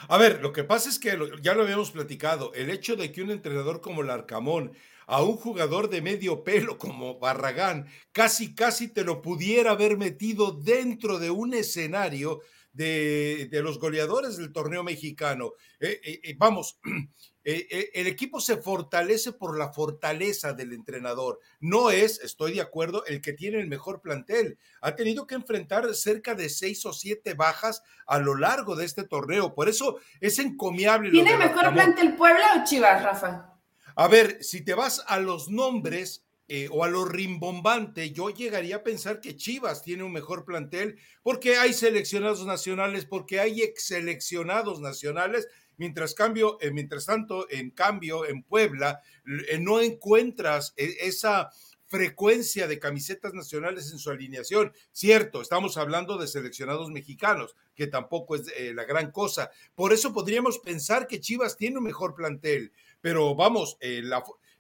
A 0.09 0.19
ver, 0.19 0.41
lo 0.41 0.53
que 0.53 0.63
pasa 0.63 0.89
es 0.89 0.99
que 0.99 1.19
ya 1.43 1.55
lo 1.55 1.63
habíamos 1.63 1.91
platicado, 1.91 2.53
el 2.55 2.71
hecho 2.71 2.97
de 2.97 3.11
que 3.11 3.23
un 3.23 3.31
entrenador 3.31 3.81
como 3.81 4.03
el 4.03 4.11
Arcamón 4.11 4.73
a 5.07 5.23
un 5.23 5.37
jugador 5.37 5.89
de 5.89 6.03
medio 6.03 6.45
pelo 6.45 6.79
como 6.79 7.19
Barragán, 7.19 7.87
casi, 8.13 8.55
casi 8.55 8.89
te 8.89 9.05
lo 9.05 9.23
pudiera 9.23 9.73
haber 9.73 9.97
metido 9.97 10.53
dentro 10.53 11.19
de 11.19 11.31
un 11.31 11.55
escenario 11.55 12.41
de, 12.73 13.49
los 13.53 13.79
goleadores 13.79 14.37
del 14.37 14.53
torneo 14.53 14.83
mexicano. 14.83 15.53
Eh, 15.81 16.01
eh, 16.03 16.37
eh, 17.49 17.69
vamos, 17.71 17.87
el 17.95 18.07
equipo 18.09 18.41
se 18.41 18.57
fortalece 18.57 19.31
por 19.31 19.57
la 19.57 19.73
fortaleza 19.73 20.53
del 20.53 20.73
entrenador. 20.73 21.39
No 21.61 21.93
es, 21.93 22.21
estoy 22.21 22.55
de 22.55 22.61
acuerdo, 22.61 23.05
el 23.07 23.21
que 23.21 23.33
tiene 23.33 23.61
el 23.61 23.69
mejor 23.69 24.01
plantel. 24.01 24.59
Ha 24.81 24.97
tenido 24.97 25.29
que 25.29 25.37
enfrentar 25.37 25.95
cerca 25.95 26.35
de 26.35 26.49
seis 26.49 26.85
o 26.87 26.93
siete 26.93 27.35
bajas 27.35 27.85
a 28.07 28.19
lo 28.19 28.35
largo 28.35 28.75
de 28.75 28.85
este 28.85 29.05
torneo. 29.05 29.55
Por 29.55 29.69
eso 29.69 30.01
es 30.21 30.41
encomiable. 30.41 31.13
¿Tiene 31.13 31.37
mejor 31.37 31.73
plantel 31.73 32.17
Puebla 32.17 32.61
o 32.61 32.65
Chivas, 32.65 33.03
Rafa? 33.03 33.55
A 33.95 34.09
ver, 34.09 34.43
si 34.43 34.63
te 34.63 34.75
vas 34.75 35.05
a 35.07 35.21
los 35.21 35.49
nombres 35.49 36.27
eh, 36.49 36.69
o 36.71 36.85
a 36.85 36.89
lo 36.89 37.05
rimbombante, 37.05 38.13
yo 38.13 38.31
llegaría 38.31 38.77
a 38.77 38.83
pensar 38.85 39.21
que 39.21 39.37
Chivas 39.37 39.83
tiene 39.83 40.05
un 40.05 40.13
mejor 40.13 40.45
plantel 40.45 40.97
porque 41.23 41.57
hay 41.57 41.73
seleccionados 41.73 42.45
nacionales, 42.47 43.05
porque 43.05 43.41
hay 43.41 43.63
ex 43.63 43.87
seleccionados 43.87 44.81
nacionales, 44.81 45.49
mientras 45.77 46.15
cambio, 46.15 46.59
eh, 46.61 46.71
mientras 46.71 47.07
tanto, 47.07 47.47
en 47.51 47.71
cambio, 47.71 48.27
en 48.27 48.43
Puebla 48.43 49.01
eh, 49.49 49.59
no 49.59 49.81
encuentras 49.81 50.75
esa 50.77 51.51
frecuencia 51.89 52.67
de 52.67 52.81
camisetas 52.81 53.33
nacionales 53.33 53.93
en 53.93 53.99
su 53.99 54.11
alineación. 54.11 54.73
Cierto, 54.91 55.41
estamos 55.41 55.77
hablando 55.77 56.19
de 56.19 56.27
seleccionados 56.27 56.91
mexicanos, 56.91 57.55
que 57.77 57.87
tampoco 57.87 58.35
es 58.35 58.53
la 58.75 58.85
gran 58.85 59.13
cosa. 59.13 59.51
Por 59.77 59.93
eso 59.93 60.13
podríamos 60.13 60.59
pensar 60.59 61.07
que 61.07 61.21
Chivas 61.21 61.57
tiene 61.57 61.79
un 61.79 61.85
mejor 61.85 62.17
plantel 62.17 62.73
pero 63.07 63.37
vamos, 63.37 63.77
eh, 63.81 64.03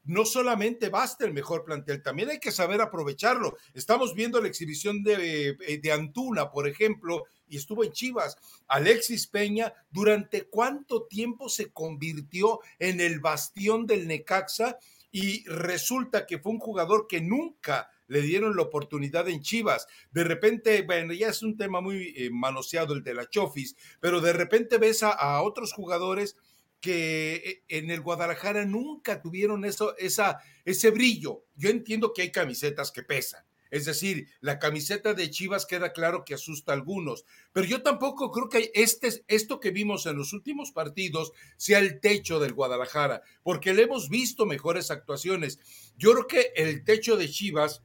no 0.04 0.24
solamente 0.24 0.88
basta 0.88 1.24
el 1.24 1.32
mejor 1.32 1.64
plantel, 1.64 2.00
también 2.00 2.30
hay 2.30 2.38
que 2.38 2.52
saber 2.52 2.80
aprovecharlo. 2.80 3.56
Estamos 3.74 4.14
viendo 4.14 4.40
la 4.40 4.46
exhibición 4.46 5.02
de, 5.02 5.56
eh, 5.66 5.78
de 5.82 5.90
Antuna, 5.90 6.52
por 6.52 6.68
ejemplo, 6.68 7.24
y 7.48 7.56
estuvo 7.56 7.84
en 7.84 7.92
Chivas. 7.92 8.36
Alexis 8.68 9.26
Peña, 9.26 9.72
¿durante 9.90 10.44
cuánto 10.44 11.04
tiempo 11.04 11.48
se 11.48 11.72
convirtió 11.72 12.60
en 12.78 13.00
el 13.00 13.20
bastión 13.20 13.86
del 13.86 14.06
Necaxa? 14.06 14.78
Y 15.10 15.44
resulta 15.46 16.26
que 16.26 16.38
fue 16.38 16.52
un 16.52 16.58
jugador 16.58 17.06
que 17.06 17.20
nunca 17.20 17.90
le 18.08 18.22
dieron 18.22 18.56
la 18.56 18.62
oportunidad 18.62 19.28
en 19.28 19.42
Chivas. 19.42 19.86
De 20.10 20.24
repente, 20.24 20.82
bueno, 20.82 21.12
ya 21.12 21.28
es 21.28 21.42
un 21.42 21.56
tema 21.56 21.80
muy 21.80 22.14
eh, 22.16 22.30
manoseado 22.30 22.94
el 22.94 23.02
de 23.02 23.14
la 23.14 23.28
Chofis, 23.28 23.76
pero 24.00 24.20
de 24.20 24.32
repente 24.32 24.78
ves 24.78 25.02
a, 25.02 25.42
otros 25.42 25.72
jugadores 25.72 26.36
que 26.80 27.34
eh, 27.36 27.62
en 27.68 27.90
el 27.90 28.00
Guadalajara 28.00 28.64
nunca 28.64 29.20
tuvieron 29.20 29.64
eso, 29.64 29.96
esa, 29.96 30.40
ese 30.64 30.90
brillo. 30.90 31.44
Yo 31.56 31.70
entiendo 31.70 32.12
que 32.12 32.22
hay 32.22 32.30
camisetas 32.30 32.92
que 32.92 33.02
pesan. 33.02 33.44
Es 33.70 33.84
decir, 33.84 34.28
la 34.40 34.58
camiseta 34.58 35.14
de 35.14 35.30
Chivas 35.30 35.66
queda 35.66 35.92
claro 35.92 36.24
que 36.24 36.34
asusta 36.34 36.72
a 36.72 36.74
algunos, 36.74 37.24
pero 37.52 37.66
yo 37.66 37.82
tampoco 37.82 38.30
creo 38.30 38.48
que 38.48 38.70
este, 38.74 39.24
esto 39.28 39.60
que 39.60 39.70
vimos 39.70 40.06
en 40.06 40.16
los 40.16 40.32
últimos 40.32 40.72
partidos 40.72 41.32
sea 41.56 41.78
el 41.78 42.00
techo 42.00 42.40
del 42.40 42.52
Guadalajara, 42.52 43.22
porque 43.42 43.74
le 43.74 43.82
hemos 43.82 44.08
visto 44.08 44.46
mejores 44.46 44.90
actuaciones. 44.90 45.58
Yo 45.96 46.12
creo 46.12 46.26
que 46.26 46.52
el 46.56 46.84
techo 46.84 47.16
de 47.16 47.28
Chivas 47.28 47.82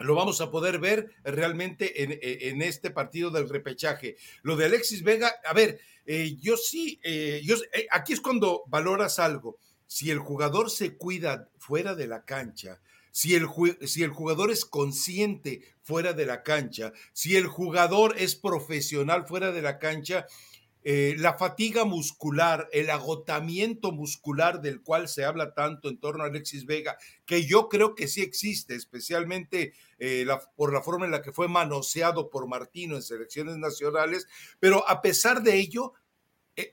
lo 0.00 0.14
vamos 0.14 0.40
a 0.40 0.50
poder 0.50 0.78
ver 0.78 1.10
realmente 1.22 2.02
en, 2.02 2.62
este 2.62 2.90
partido 2.90 3.30
del 3.30 3.48
repechaje. 3.48 4.16
Lo 4.42 4.56
de 4.56 4.66
Alexis 4.66 5.02
Vega, 5.02 5.32
a 5.44 5.52
ver, 5.52 5.80
eh, 6.06 6.36
yo 6.40 6.56
sí, 6.56 7.00
eh, 7.02 7.40
yo, 7.44 7.56
eh, 7.72 7.86
aquí 7.90 8.12
es 8.12 8.20
cuando 8.20 8.64
valoras 8.66 9.18
algo. 9.18 9.58
Si 9.86 10.10
el 10.10 10.18
jugador 10.18 10.70
se 10.70 10.96
cuida 10.96 11.50
fuera 11.58 11.94
de 11.94 12.06
la 12.06 12.24
cancha, 12.24 12.80
si 13.14 13.36
el, 13.36 13.46
si 13.86 14.02
el 14.02 14.10
jugador 14.10 14.50
es 14.50 14.64
consciente 14.64 15.62
fuera 15.82 16.14
de 16.14 16.26
la 16.26 16.42
cancha, 16.42 16.92
si 17.12 17.36
el 17.36 17.46
jugador 17.46 18.16
es 18.18 18.34
profesional 18.34 19.24
fuera 19.24 19.52
de 19.52 19.62
la 19.62 19.78
cancha, 19.78 20.26
eh, 20.82 21.14
la 21.16 21.38
fatiga 21.38 21.84
muscular, 21.84 22.68
el 22.72 22.90
agotamiento 22.90 23.92
muscular 23.92 24.60
del 24.60 24.82
cual 24.82 25.08
se 25.08 25.24
habla 25.24 25.54
tanto 25.54 25.88
en 25.88 25.98
torno 25.98 26.24
a 26.24 26.26
Alexis 26.26 26.66
Vega, 26.66 26.98
que 27.24 27.46
yo 27.46 27.68
creo 27.68 27.94
que 27.94 28.08
sí 28.08 28.20
existe, 28.20 28.74
especialmente 28.74 29.74
eh, 30.00 30.26
por 30.56 30.72
la 30.72 30.82
forma 30.82 31.04
en 31.04 31.12
la 31.12 31.22
que 31.22 31.32
fue 31.32 31.46
manoseado 31.46 32.30
por 32.30 32.48
Martino 32.48 32.96
en 32.96 33.02
selecciones 33.02 33.58
nacionales, 33.58 34.26
pero 34.58 34.86
a 34.88 35.00
pesar 35.02 35.44
de 35.44 35.56
ello, 35.56 35.92
e, 36.56 36.72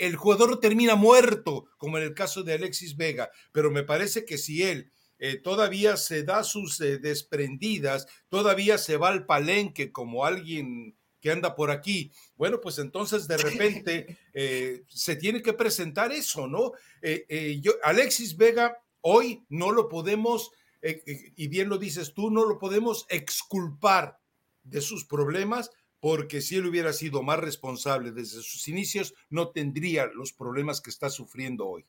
el, 0.00 0.16
jugador 0.16 0.58
termina 0.58 0.96
muerto, 0.96 1.66
como 1.78 1.98
en 1.98 2.02
el 2.02 2.14
caso 2.14 2.42
de 2.42 2.54
Alexis 2.54 2.96
Vega, 2.96 3.30
pero 3.52 3.70
me 3.70 3.84
parece 3.84 4.24
que 4.24 4.36
si 4.36 4.64
él 4.64 4.90
eh, 5.18 5.36
todavía 5.36 5.96
se 5.96 6.22
da 6.22 6.44
sus 6.44 6.78
desprendidas, 6.78 8.06
todavía 8.28 8.78
se 8.78 8.96
va 8.96 9.08
al 9.08 9.26
palenque 9.26 9.92
como 9.92 10.24
alguien 10.24 10.96
que 11.20 11.30
anda 11.30 11.54
por 11.54 11.70
aquí. 11.70 12.12
Bueno, 12.36 12.60
pues 12.60 12.78
entonces 12.78 13.26
de 13.28 13.36
repente 13.36 14.18
eh, 14.32 14.84
se 14.88 15.16
tiene 15.16 15.42
que 15.42 15.52
presentar 15.52 16.12
eso, 16.12 16.46
¿no? 16.46 16.72
Eh, 17.02 17.26
eh, 17.28 17.58
yo, 17.60 17.72
Alexis 17.82 18.36
Vega, 18.36 18.78
hoy 19.00 19.44
no 19.48 19.72
lo 19.72 19.88
podemos, 19.88 20.50
y 20.80 21.48
bien 21.48 21.68
lo 21.68 21.78
dices 21.78 22.14
tú, 22.14 22.30
no 22.30 22.44
lo 22.44 22.58
podemos 22.58 23.06
exculpar 23.08 24.20
de 24.62 24.80
sus 24.80 25.04
problemas, 25.04 25.70
porque 25.98 26.40
si 26.40 26.56
él 26.56 26.66
hubiera 26.66 26.92
sido 26.92 27.22
más 27.22 27.40
responsable 27.40 28.12
desde 28.12 28.42
sus 28.42 28.68
inicios, 28.68 29.14
no 29.28 29.50
tendría 29.50 30.06
los 30.06 30.32
problemas 30.32 30.80
que 30.80 30.90
está 30.90 31.10
sufriendo 31.10 31.66
hoy. 31.66 31.84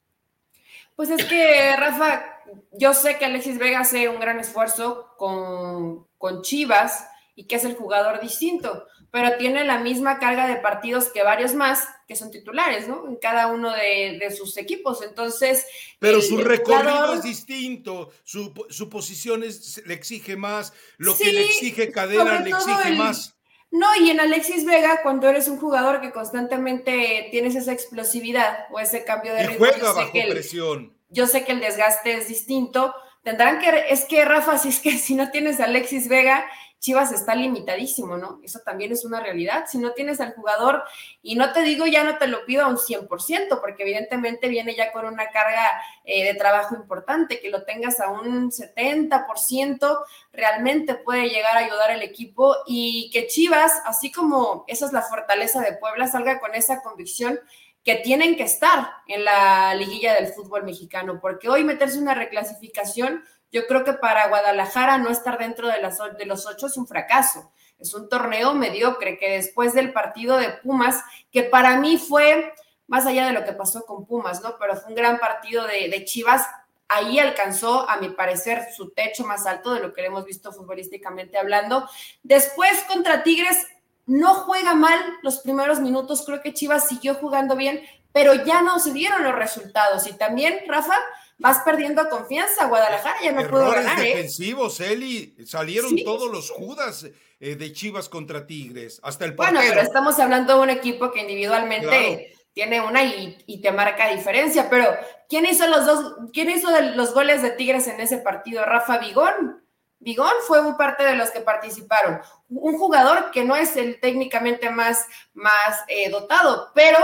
Pues 0.96 1.10
es 1.10 1.26
que, 1.26 1.76
Rafa, 1.76 2.26
yo 2.74 2.94
sé 2.94 3.18
que 3.18 3.26
Alexis 3.26 3.58
Vega 3.58 3.82
hace 3.82 4.10
un 4.10 4.20
gran 4.20 4.40
esfuerzo 4.40 5.14
con, 5.18 6.08
con 6.18 6.42
Chivas 6.42 7.08
y 7.36 7.46
que 7.46 7.56
es 7.56 7.64
el 7.64 7.76
jugador 7.76 8.20
distinto, 8.20 8.86
pero 9.12 9.38
tiene 9.38 9.64
la 9.64 9.80
misma 9.80 10.20
carga 10.20 10.48
de 10.48 10.58
partidos 10.58 11.06
que 11.06 11.24
varios 11.24 11.54
más 11.56 11.88
que 12.08 12.16
son 12.16 12.32
titulares, 12.32 12.88
¿no? 12.88 13.08
En 13.08 13.16
cada 13.16 13.48
uno 13.48 13.72
de, 13.72 14.36
sus 14.36 14.58
equipos. 14.58 15.02
Entonces. 15.02 15.66
Pero 16.00 16.22
su 16.22 16.38
recorrido 16.38 17.14
es 17.14 17.24
distinto, 17.24 18.12
su, 18.24 18.54
posición 18.90 19.42
le 19.42 19.94
exige 19.94 20.36
más, 20.36 20.74
lo 20.98 21.16
que 21.16 21.32
le 21.32 21.46
exige 21.46 21.92
cadena 21.92 22.42
le 22.42 22.50
exige 22.50 22.92
más. 22.98 23.39
No, 23.72 23.88
y 24.02 24.10
en 24.10 24.20
Alexis 24.20 24.66
Vega, 24.66 25.02
cuando 25.04 25.28
eres 25.28 25.48
un 25.48 25.58
jugador 25.58 26.02
que 26.02 26.12
constantemente 26.12 27.28
tienes 27.32 27.56
esa 27.56 27.72
explosividad 27.72 28.66
o 28.72 28.80
ese 28.80 29.04
cambio 29.04 29.34
de 29.34 29.48
ritmo. 29.48 29.66
juega 29.66 29.94
bajo 29.94 30.12
presión. 30.12 30.94
Yo 31.10 31.28
sé 31.28 31.44
que 31.44 31.52
el 31.52 31.60
desgaste 31.60 32.14
es 32.14 32.28
distinto. 32.28 32.94
Tendrán 33.24 33.60
que, 33.60 33.86
es 33.90 34.06
que 34.06 34.26
Rafa, 34.26 34.58
si 34.58 34.70
es 34.70 34.80
que 34.80 34.92
si 34.98 35.16
no 35.16 35.30
tienes 35.30 35.60
a 35.60 35.66
Alexis 35.66 36.08
Vega 36.08 36.46
Chivas 36.80 37.12
está 37.12 37.36
limitadísimo, 37.36 38.18
¿no? 38.18 38.40
Eso 38.42 38.60
también 38.66 38.94
es 38.94 39.04
una 39.04 39.20
realidad. 39.20 39.66
Si 39.68 39.78
no 39.78 39.92
tienes 39.92 40.22
al 40.22 40.34
jugador, 40.34 40.84
y 41.22 41.36
no 41.36 41.52
te 41.52 41.62
digo 41.62 41.86
ya 41.86 42.04
no 42.06 42.18
te 42.18 42.28
lo 42.28 42.46
pido 42.46 42.64
a 42.64 42.68
un 42.68 42.78
100%, 42.78 43.60
porque 43.60 43.84
evidentemente 43.84 44.48
viene 44.48 44.76
ya 44.76 44.92
con 44.92 45.06
una 45.06 45.30
carga 45.30 45.70
eh, 46.06 46.24
de 46.24 46.36
trabajo 46.36 46.76
importante, 46.76 47.42
que 47.42 47.50
lo 47.50 47.64
tengas 47.64 48.00
a 48.00 48.10
un 48.10 48.50
70%, 48.50 50.00
realmente 50.32 50.96
puede 50.96 51.30
llegar 51.30 51.58
a 51.58 51.66
ayudar 51.66 51.92
al 51.92 52.02
equipo 52.02 52.56
y 52.66 53.10
que 53.12 53.28
Chivas, 53.28 53.74
así 53.86 54.12
como 54.12 54.64
esa 54.68 54.86
es 54.86 54.94
la 54.94 55.02
fortaleza 55.02 55.62
de 55.62 55.74
Puebla, 55.74 56.08
salga 56.08 56.40
con 56.40 56.56
esa 56.56 56.82
convicción 56.82 57.40
que 57.84 57.96
tienen 57.96 58.36
que 58.36 58.44
estar 58.44 58.90
en 59.08 59.26
la 59.26 59.74
liguilla 59.74 60.14
del 60.14 60.28
fútbol 60.28 60.64
mexicano, 60.64 61.20
porque 61.22 61.50
hoy 61.50 61.64
meterse 61.64 62.00
una 62.00 62.14
reclasificación 62.14 63.24
yo 63.52 63.68
creo 63.68 63.84
que 63.84 63.94
para 63.94 64.28
Guadalajara 64.28 64.98
no 64.98 65.10
estar 65.10 65.38
dentro 65.38 65.68
de, 65.68 65.82
las, 65.82 66.00
los 66.26 66.46
ocho 66.46 66.68
es 66.68 66.78
un 66.78 66.88
fracaso. 66.88 67.52
Es 67.80 67.94
un 67.94 68.10
torneo 68.10 68.54
mediocre 68.54 69.18
que 69.18 69.32
después 69.32 69.74
del 69.74 69.94
partido 69.94 70.38
de 70.38 70.50
Pumas, 70.50 71.02
que 71.32 71.44
para 71.44 71.78
mí 71.78 71.98
fue 71.98 72.54
más 72.88 73.06
allá 73.06 73.28
de 73.28 73.34
lo 73.34 73.46
que 73.46 73.54
pasó 73.54 73.86
con 73.86 74.06
Pumas, 74.06 74.42
¿no? 74.42 74.58
Pero 74.60 74.76
fue 74.76 74.90
un 74.90 74.96
gran 74.96 75.20
partido 75.20 75.66
de, 75.66 75.90
de 75.90 76.06
Chivas. 76.06 76.46
Ahí 76.88 77.20
alcanzó, 77.20 77.90
a 77.90 77.98
mi 77.98 78.10
parecer, 78.10 78.68
su 78.76 78.90
techo 78.92 79.24
más 79.24 79.46
alto 79.46 79.74
de 79.74 79.80
lo 79.80 79.94
que 79.94 80.06
hemos 80.06 80.26
visto 80.26 80.52
futbolísticamente 80.52 81.38
hablando. 81.38 81.88
Después 82.24 82.84
contra 82.88 83.24
Tigres 83.24 83.68
no 84.10 84.34
juega 84.34 84.74
mal 84.74 85.00
los 85.22 85.38
primeros 85.40 85.80
minutos, 85.80 86.24
creo 86.26 86.42
que 86.42 86.54
Chivas 86.54 86.88
siguió 86.88 87.14
jugando 87.14 87.56
bien, 87.56 87.82
pero 88.12 88.34
ya 88.34 88.64
no 88.64 88.80
se 88.80 88.92
dieron 88.92 89.24
los 89.24 89.36
resultados. 89.36 90.08
Y 90.08 90.14
también, 90.14 90.62
Rafa, 90.68 90.96
vas 91.40 91.60
perdiendo 91.64 92.08
confianza. 92.10 92.68
Guadalajara 92.68 93.22
ya 93.24 93.32
no 93.32 93.48
pudo 93.50 93.72
ganar. 93.72 94.00
¿eh? 94.00 94.10
defensivos, 94.10 94.80
Eli. 94.80 95.36
Salieron 95.46 95.96
todos 96.06 96.32
los 96.32 96.52
Judas 96.52 97.08
eh, 97.40 97.56
de 97.56 97.74
Chivas 97.74 98.10
contra 98.10 98.46
Tigres, 98.46 99.00
hasta 99.02 99.26
el 99.26 99.32
Bueno, 99.32 99.60
pero 99.68 99.82
estamos 99.82 100.20
hablando 100.20 100.56
de 100.56 100.62
un 100.62 100.70
equipo 100.70 101.12
que 101.12 101.22
individualmente 101.22 102.36
tiene 102.54 102.82
una 102.82 103.04
y, 103.04 103.62
te 103.62 103.72
marca 103.72 104.10
diferencia. 104.10 104.70
Pero, 104.70 104.86
¿quién 105.28 105.46
hizo 105.46 105.66
los 105.68 105.86
dos? 105.86 106.16
¿Quién 106.34 106.50
hizo 106.50 106.70
los 106.96 107.14
goles 107.14 107.42
de 107.42 107.52
Tigres 107.52 107.88
en 107.88 108.00
ese 108.02 108.18
partido? 108.18 108.66
Rafa 108.66 108.98
Vigón. 108.98 109.64
Vigón 110.02 110.32
fue 110.48 110.62
un 110.62 110.78
parte 110.78 111.04
de 111.04 111.16
los 111.16 111.30
que 111.30 111.42
participaron. 111.42 112.22
Un 112.50 112.78
jugador 112.78 113.32
que 113.32 113.44
no 113.44 113.56
es 113.56 113.76
el 113.76 114.00
técnicamente 114.00 114.70
más, 114.70 115.06
más 115.34 115.84
eh, 115.88 116.10
dotado, 116.10 116.72
pero 116.74 116.98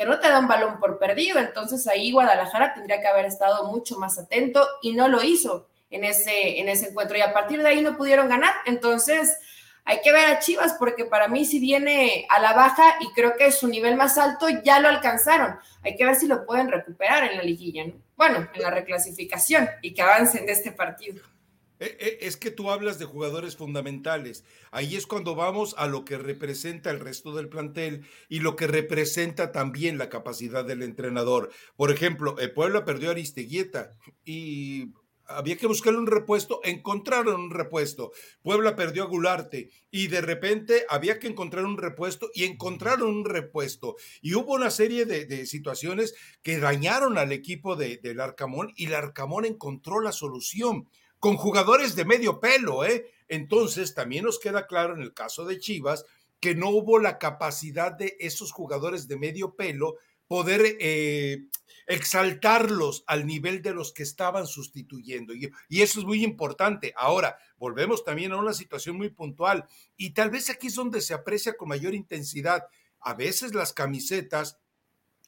que 0.00 0.06
no 0.06 0.18
te 0.18 0.30
da 0.30 0.38
un 0.38 0.48
balón 0.48 0.80
por 0.80 0.98
perdido. 0.98 1.38
Entonces 1.38 1.86
ahí 1.86 2.10
Guadalajara 2.10 2.72
tendría 2.72 3.02
que 3.02 3.06
haber 3.06 3.26
estado 3.26 3.70
mucho 3.70 3.98
más 3.98 4.18
atento 4.18 4.66
y 4.80 4.94
no 4.94 5.08
lo 5.08 5.22
hizo 5.22 5.68
en 5.90 6.04
ese, 6.04 6.58
en 6.58 6.70
ese 6.70 6.88
encuentro. 6.88 7.18
Y 7.18 7.20
a 7.20 7.34
partir 7.34 7.60
de 7.60 7.68
ahí 7.68 7.82
no 7.82 7.98
pudieron 7.98 8.26
ganar. 8.26 8.54
Entonces 8.64 9.36
hay 9.84 10.00
que 10.00 10.10
ver 10.10 10.24
a 10.28 10.38
Chivas 10.38 10.74
porque 10.78 11.04
para 11.04 11.28
mí 11.28 11.44
si 11.44 11.60
viene 11.60 12.24
a 12.30 12.40
la 12.40 12.54
baja 12.54 12.94
y 13.00 13.12
creo 13.12 13.36
que 13.36 13.52
su 13.52 13.68
nivel 13.68 13.96
más 13.96 14.16
alto 14.16 14.48
ya 14.64 14.80
lo 14.80 14.88
alcanzaron. 14.88 15.58
Hay 15.82 15.96
que 15.96 16.06
ver 16.06 16.14
si 16.14 16.26
lo 16.26 16.46
pueden 16.46 16.70
recuperar 16.70 17.24
en 17.24 17.36
la 17.36 17.42
liguilla, 17.42 17.84
Bueno, 18.16 18.48
en 18.54 18.62
la 18.62 18.70
reclasificación 18.70 19.68
y 19.82 19.92
que 19.92 20.00
avancen 20.00 20.46
de 20.46 20.52
este 20.52 20.72
partido. 20.72 21.22
Eh, 21.80 21.96
eh, 21.98 22.18
es 22.20 22.36
que 22.36 22.50
tú 22.50 22.70
hablas 22.70 22.98
de 22.98 23.06
jugadores 23.06 23.56
fundamentales. 23.56 24.44
Ahí 24.70 24.96
es 24.96 25.06
cuando 25.06 25.34
vamos 25.34 25.74
a 25.78 25.86
lo 25.86 26.04
que 26.04 26.18
representa 26.18 26.90
el 26.90 27.00
resto 27.00 27.34
del 27.34 27.48
plantel 27.48 28.06
y 28.28 28.40
lo 28.40 28.54
que 28.54 28.66
representa 28.66 29.50
también 29.50 29.96
la 29.96 30.10
capacidad 30.10 30.64
del 30.64 30.82
entrenador. 30.82 31.50
Por 31.76 31.90
ejemplo, 31.90 32.38
el 32.38 32.52
Puebla 32.52 32.84
perdió 32.84 33.08
a 33.08 33.12
Aristeguieta 33.12 33.96
y 34.26 34.92
había 35.30 35.56
que 35.56 35.66
buscarle 35.66 35.98
un 35.98 36.06
repuesto, 36.06 36.60
encontraron 36.64 37.40
un 37.40 37.50
repuesto. 37.50 38.12
Puebla 38.42 38.76
perdió 38.76 39.04
a 39.04 39.06
Gularte 39.06 39.70
y 39.90 40.08
de 40.08 40.20
repente 40.20 40.84
había 40.88 41.18
que 41.18 41.28
encontrar 41.28 41.64
un 41.64 41.78
repuesto 41.78 42.30
y 42.34 42.44
encontraron 42.44 43.08
un 43.08 43.24
repuesto. 43.24 43.96
Y 44.20 44.34
hubo 44.34 44.54
una 44.54 44.70
serie 44.70 45.06
de, 45.06 45.46
situaciones 45.46 46.14
que 46.42 46.58
dañaron 46.58 47.16
al 47.16 47.32
equipo 47.32 47.76
del 47.76 48.20
Arcamón 48.20 48.72
y 48.76 48.86
el 48.86 48.94
Arcamón 48.94 49.44
encontró 49.44 50.00
la 50.00 50.12
solución 50.12 50.88
con 51.20 51.36
jugadores 51.36 51.94
de 51.94 52.04
medio 52.04 52.40
pelo, 52.40 52.84
¿eh? 52.84 53.12
Entonces, 53.28 53.94
también 53.94 54.24
nos 54.24 54.40
queda 54.40 54.66
claro 54.66 54.94
en 54.96 55.02
el 55.02 55.14
caso 55.14 55.44
de 55.44 55.58
Chivas 55.58 56.04
que 56.40 56.54
no 56.54 56.70
hubo 56.70 56.98
la 56.98 57.18
capacidad 57.18 57.92
de 57.92 58.16
esos 58.18 58.50
jugadores 58.50 59.06
de 59.06 59.18
medio 59.18 59.54
pelo 59.54 59.96
poder 60.26 60.76
eh, 60.80 61.44
exaltarlos 61.86 63.04
al 63.06 63.26
nivel 63.26 63.60
de 63.62 63.74
los 63.74 63.92
que 63.92 64.02
estaban 64.02 64.46
sustituyendo. 64.46 65.34
Y, 65.34 65.50
y, 65.68 65.82
eso 65.82 66.00
es 66.00 66.06
muy 66.06 66.24
importante. 66.24 66.94
Ahora, 66.96 67.36
volvemos 67.58 68.02
también 68.02 68.32
a 68.32 68.38
una 68.38 68.54
situación 68.54 68.96
muy 68.96 69.10
puntual 69.10 69.66
y 69.96 70.10
tal 70.10 70.30
vez 70.30 70.48
aquí 70.48 70.68
es 70.68 70.74
donde 70.74 71.02
se 71.02 71.14
aprecia 71.14 71.56
con 71.56 71.68
mayor 71.68 71.94
intensidad. 71.94 72.64
A 73.00 73.14
veces 73.14 73.54
las 73.54 73.72
camisetas 73.72 74.58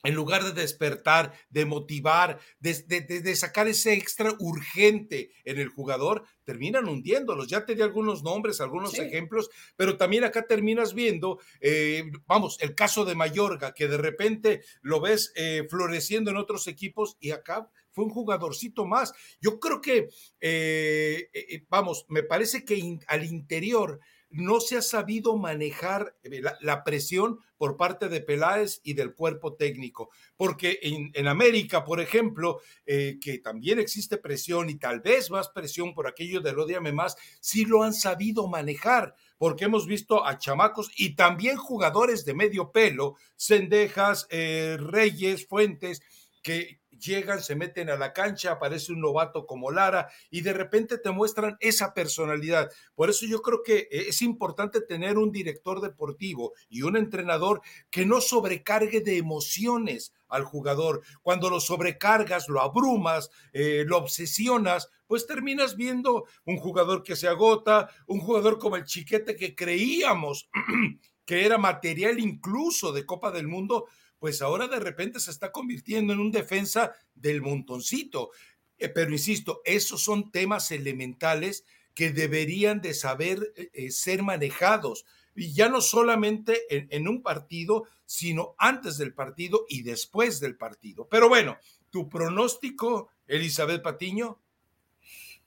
en 0.02 0.14
lugar 0.14 0.44
de 0.44 0.52
despertar, 0.52 1.32
de 1.50 1.64
motivar, 1.64 2.40
de, 2.58 3.36
sacar 3.36 3.68
ese 3.68 3.92
extra 3.92 4.34
urgente 4.38 5.30
en 5.44 5.58
el 5.58 5.68
jugador, 5.68 6.24
terminan 6.44 6.88
hundiéndolos. 6.88 7.48
Ya 7.48 7.64
te 7.64 7.74
di 7.74 7.82
algunos 7.82 8.22
nombres, 8.22 8.60
algunos 8.60 8.98
ejemplos, 8.98 9.50
pero 9.76 9.96
también 9.96 10.24
acá 10.24 10.46
terminas 10.46 10.94
viendo, 10.94 11.38
eh, 11.60 12.04
vamos, 12.26 12.58
el 12.60 12.74
caso 12.74 13.04
de 13.04 13.14
Mayorga, 13.14 13.72
que 13.74 13.88
de 13.88 13.98
repente 13.98 14.62
lo 14.80 15.00
ves 15.00 15.32
eh, 15.36 15.66
floreciendo 15.70 16.30
en 16.30 16.36
otros 16.36 16.66
equipos 16.66 17.16
y 17.20 17.30
acá 17.30 17.68
fue 17.92 18.04
un 18.04 18.10
jugadorcito 18.10 18.86
más. 18.86 19.12
Yo 19.40 19.60
creo 19.60 19.80
que, 19.80 20.08
eh, 20.40 21.28
vamos, 21.68 22.06
me 22.08 22.22
parece 22.22 22.64
que 22.64 22.98
al 23.06 23.24
interior 23.24 24.00
no 24.32 24.60
se 24.60 24.76
ha 24.76 24.82
sabido 24.82 25.36
manejar 25.36 26.16
eh, 26.22 26.42
la, 26.60 26.84
presión 26.84 27.38
por 27.56 27.76
parte 27.76 28.08
de 28.08 28.20
Peláez 28.20 28.80
y 28.82 28.94
del 28.94 29.14
cuerpo 29.14 29.54
técnico, 29.54 30.10
porque 30.36 30.78
en, 30.82 31.28
América, 31.28 31.84
por 31.84 32.00
ejemplo, 32.00 32.60
eh, 32.86 33.18
que 33.20 33.38
también 33.38 33.78
existe 33.78 34.16
presión 34.16 34.68
y 34.68 34.76
tal 34.76 35.00
vez 35.00 35.30
más 35.30 35.48
presión 35.48 35.94
por 35.94 36.06
aquello 36.06 36.40
del 36.40 36.58
odiame 36.58 36.92
más, 36.92 37.16
sí 37.40 37.64
lo 37.64 37.82
han 37.82 37.94
sabido 37.94 38.48
manejar, 38.48 39.14
porque 39.38 39.66
hemos 39.66 39.86
visto 39.86 40.26
a 40.26 40.38
chamacos 40.38 40.90
y 40.96 41.14
también 41.14 41.56
jugadores 41.56 42.24
de 42.24 42.34
medio 42.34 42.72
pelo, 42.72 43.14
Cendejas, 43.36 44.26
eh, 44.30 44.76
Reyes, 44.80 45.46
Fuentes, 45.46 46.02
que, 46.42 46.81
llegan, 47.02 47.42
se 47.42 47.56
meten 47.56 47.90
a 47.90 47.96
la 47.96 48.12
cancha, 48.12 48.52
aparece 48.52 48.92
un 48.92 49.00
novato 49.00 49.46
como 49.46 49.70
Lara 49.70 50.08
y 50.30 50.40
de 50.40 50.52
repente 50.52 50.98
te 50.98 51.10
muestran 51.10 51.56
esa 51.60 51.92
personalidad. 51.92 52.70
Por 52.94 53.10
eso 53.10 53.26
yo 53.26 53.42
creo 53.42 53.62
que 53.62 53.88
eh, 53.90 54.06
es 54.08 54.22
importante 54.22 54.80
tener 54.80 55.18
un 55.18 55.32
director 55.32 55.80
deportivo 55.80 56.52
y 56.68 56.82
un 56.82 56.96
entrenador 56.96 57.60
que 57.90 58.06
no 58.06 58.20
sobrecargue 58.20 59.00
de 59.00 59.18
emociones 59.18 60.14
al 60.28 60.44
jugador. 60.44 61.02
Cuando 61.20 61.50
lo 61.50 61.60
sobrecargas, 61.60 62.48
lo 62.48 62.60
abrumas, 62.60 63.30
eh, 63.52 63.84
lo 63.86 63.98
obsesionas, 63.98 64.88
pues 65.06 65.26
terminas 65.26 65.76
viendo 65.76 66.24
un 66.46 66.56
jugador 66.56 67.02
que 67.02 67.16
se 67.16 67.28
agota, 67.28 67.90
un 68.06 68.20
jugador 68.20 68.58
como 68.58 68.76
el 68.76 68.84
chiquete 68.84 69.36
que 69.36 69.54
creíamos 69.54 70.48
que 71.24 71.44
era 71.44 71.58
material 71.58 72.18
incluso 72.18 72.92
de 72.92 73.06
Copa 73.06 73.30
del 73.30 73.46
Mundo, 73.46 73.86
pues 74.22 74.40
ahora 74.40 74.68
de 74.68 74.78
repente 74.78 75.18
se 75.18 75.32
está 75.32 75.50
convirtiendo 75.50 76.12
en 76.12 76.20
un 76.20 76.30
defensa 76.30 76.92
del 77.16 77.42
montoncito. 77.42 78.30
Eh, 78.78 78.88
pero 78.88 79.10
insisto, 79.10 79.62
esos 79.64 80.00
son 80.00 80.30
temas 80.30 80.70
elementales 80.70 81.66
que 81.92 82.12
deberían 82.12 82.80
de 82.80 82.94
saber 82.94 83.52
eh, 83.56 83.70
eh, 83.72 83.90
ser 83.90 84.22
manejados. 84.22 85.06
Y 85.34 85.54
ya 85.54 85.68
no 85.68 85.80
solamente 85.80 86.66
en, 86.70 87.08
un 87.08 87.20
partido, 87.20 87.88
sino 88.04 88.54
antes 88.58 88.96
del 88.96 89.12
partido 89.12 89.66
y 89.68 89.82
después 89.82 90.38
del 90.38 90.56
partido. 90.56 91.08
Pero 91.08 91.28
bueno, 91.28 91.58
tu 91.90 92.08
pronóstico, 92.08 93.08
Elizabeth 93.26 93.82
Patiño. 93.82 94.38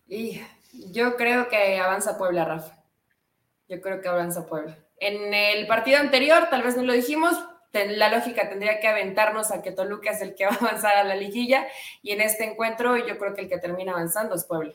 Y 0.06 0.42
yo 0.92 1.16
creo 1.16 1.48
que 1.48 1.78
avanza 1.78 2.18
Puebla, 2.18 2.44
Rafa. 2.44 2.84
Yo 3.70 3.80
creo 3.80 4.02
que 4.02 4.10
avanza 4.10 4.46
Puebla. 4.46 4.78
En 4.98 5.34
el 5.34 5.66
partido 5.66 6.00
anterior, 6.00 6.50
tal 6.50 6.62
vez 6.62 6.76
no 6.76 6.84
lo 6.84 6.92
dijimos, 6.92 7.38
la 7.86 8.10
lógica 8.10 8.50
tendría 8.50 8.80
que 8.80 8.88
aventarnos 8.88 9.52
a 9.52 9.62
que 9.62 9.72
Toluca 9.72 10.12
es 10.12 10.22
el 10.22 10.36
que 10.36 10.46
va 10.48 10.52
a 10.52 10.56
avanzar 10.56 10.98
a 10.98 11.04
la 11.04 11.16
liguilla 11.16 11.68
y 12.02 12.12
en 12.12 12.22
este 12.22 12.46
encuentro 12.46 12.98
yo 12.98 13.18
creo 13.18 13.34
que 13.34 13.42
el 13.42 13.50
que 13.50 13.58
termina 13.58 13.92
avanzando 13.92 14.36
es 14.36 14.46
Puebla. 14.46 14.74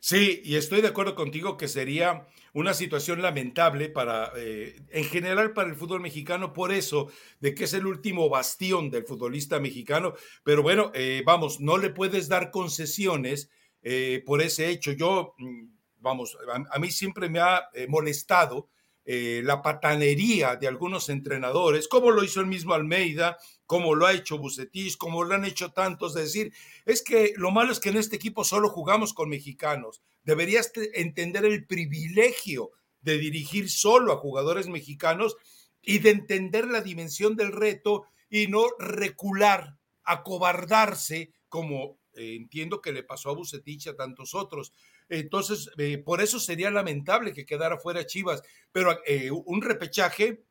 Sí, 0.00 0.42
y 0.44 0.56
estoy 0.56 0.82
de 0.82 0.88
acuerdo 0.88 1.14
contigo 1.14 1.56
que 1.56 1.66
sería 1.66 2.26
una 2.52 2.74
situación 2.74 3.22
lamentable 3.22 3.88
para, 3.88 4.32
eh, 4.36 4.76
en 4.90 5.04
general, 5.04 5.54
para 5.54 5.70
el 5.70 5.76
fútbol 5.76 6.00
mexicano, 6.02 6.52
por 6.52 6.72
eso, 6.72 7.10
de 7.40 7.54
que 7.54 7.64
es 7.64 7.72
el 7.72 7.86
último 7.86 8.28
bastión 8.28 8.90
del 8.90 9.06
futbolista 9.06 9.60
mexicano. 9.60 10.12
Pero 10.42 10.62
bueno, 10.62 10.92
eh, 10.94 11.22
vamos, 11.24 11.58
no 11.60 11.78
le 11.78 11.88
puedes 11.88 12.28
dar 12.28 12.50
concesiones 12.50 13.50
eh, 13.82 14.22
por 14.26 14.42
ese 14.42 14.68
hecho. 14.68 14.92
Yo, 14.92 15.34
mm, 15.38 15.68
vamos, 16.00 16.36
a 16.70 16.78
mí 16.78 16.90
siempre 16.90 17.30
me 17.30 17.40
ha 17.40 17.66
molestado 17.88 18.68
eh, 19.06 19.42
la 19.44 19.60
patanería 19.60 20.56
de 20.56 20.66
algunos 20.66 21.10
entrenadores, 21.10 21.88
como 21.88 22.10
lo 22.10 22.24
hizo 22.24 22.40
el 22.40 22.46
mismo 22.46 22.72
Almeida, 22.72 23.36
como 23.66 23.94
lo 23.94 24.06
ha 24.06 24.14
hecho 24.14 24.38
Bucetich, 24.38 24.96
como 24.96 25.24
lo 25.24 25.34
han 25.34 25.44
hecho 25.44 25.72
tantos, 25.72 26.14
de 26.14 26.22
decir, 26.22 26.52
es 26.86 27.02
que 27.02 27.34
lo 27.36 27.50
malo 27.50 27.72
es 27.72 27.80
que 27.80 27.90
en 27.90 27.98
este 27.98 28.16
equipo 28.16 28.44
solo 28.44 28.68
jugamos 28.70 29.12
con 29.12 29.28
mexicanos. 29.28 30.02
Deberías 30.22 30.72
entender 30.94 31.44
el 31.44 31.66
privilegio 31.66 32.70
de 33.02 33.18
dirigir 33.18 33.70
solo 33.70 34.12
a 34.12 34.16
jugadores 34.16 34.68
mexicanos 34.68 35.36
y 35.82 35.98
de 35.98 36.10
entender 36.10 36.66
la 36.66 36.80
dimensión 36.80 37.36
del 37.36 37.52
reto 37.52 38.04
y 38.30 38.46
no 38.46 38.64
recular, 38.78 39.78
acobardarse, 40.02 41.30
como 41.48 41.98
eh, 42.14 42.36
entiendo 42.36 42.80
que 42.80 42.92
le 42.92 43.02
pasó 43.02 43.30
a 43.30 43.34
Bucetich 43.34 43.86
y 43.86 43.88
a 43.90 43.96
tantos 43.96 44.34
otros. 44.34 44.72
Entonces, 45.08 45.70
eh, 45.78 45.98
por 45.98 46.20
eso 46.20 46.40
sería 46.40 46.70
lamentable 46.70 47.32
que 47.32 47.46
quedara 47.46 47.78
fuera 47.78 48.06
Chivas, 48.06 48.42
pero 48.72 48.98
eh, 49.06 49.30
un 49.30 49.62
repechaje 49.62 50.44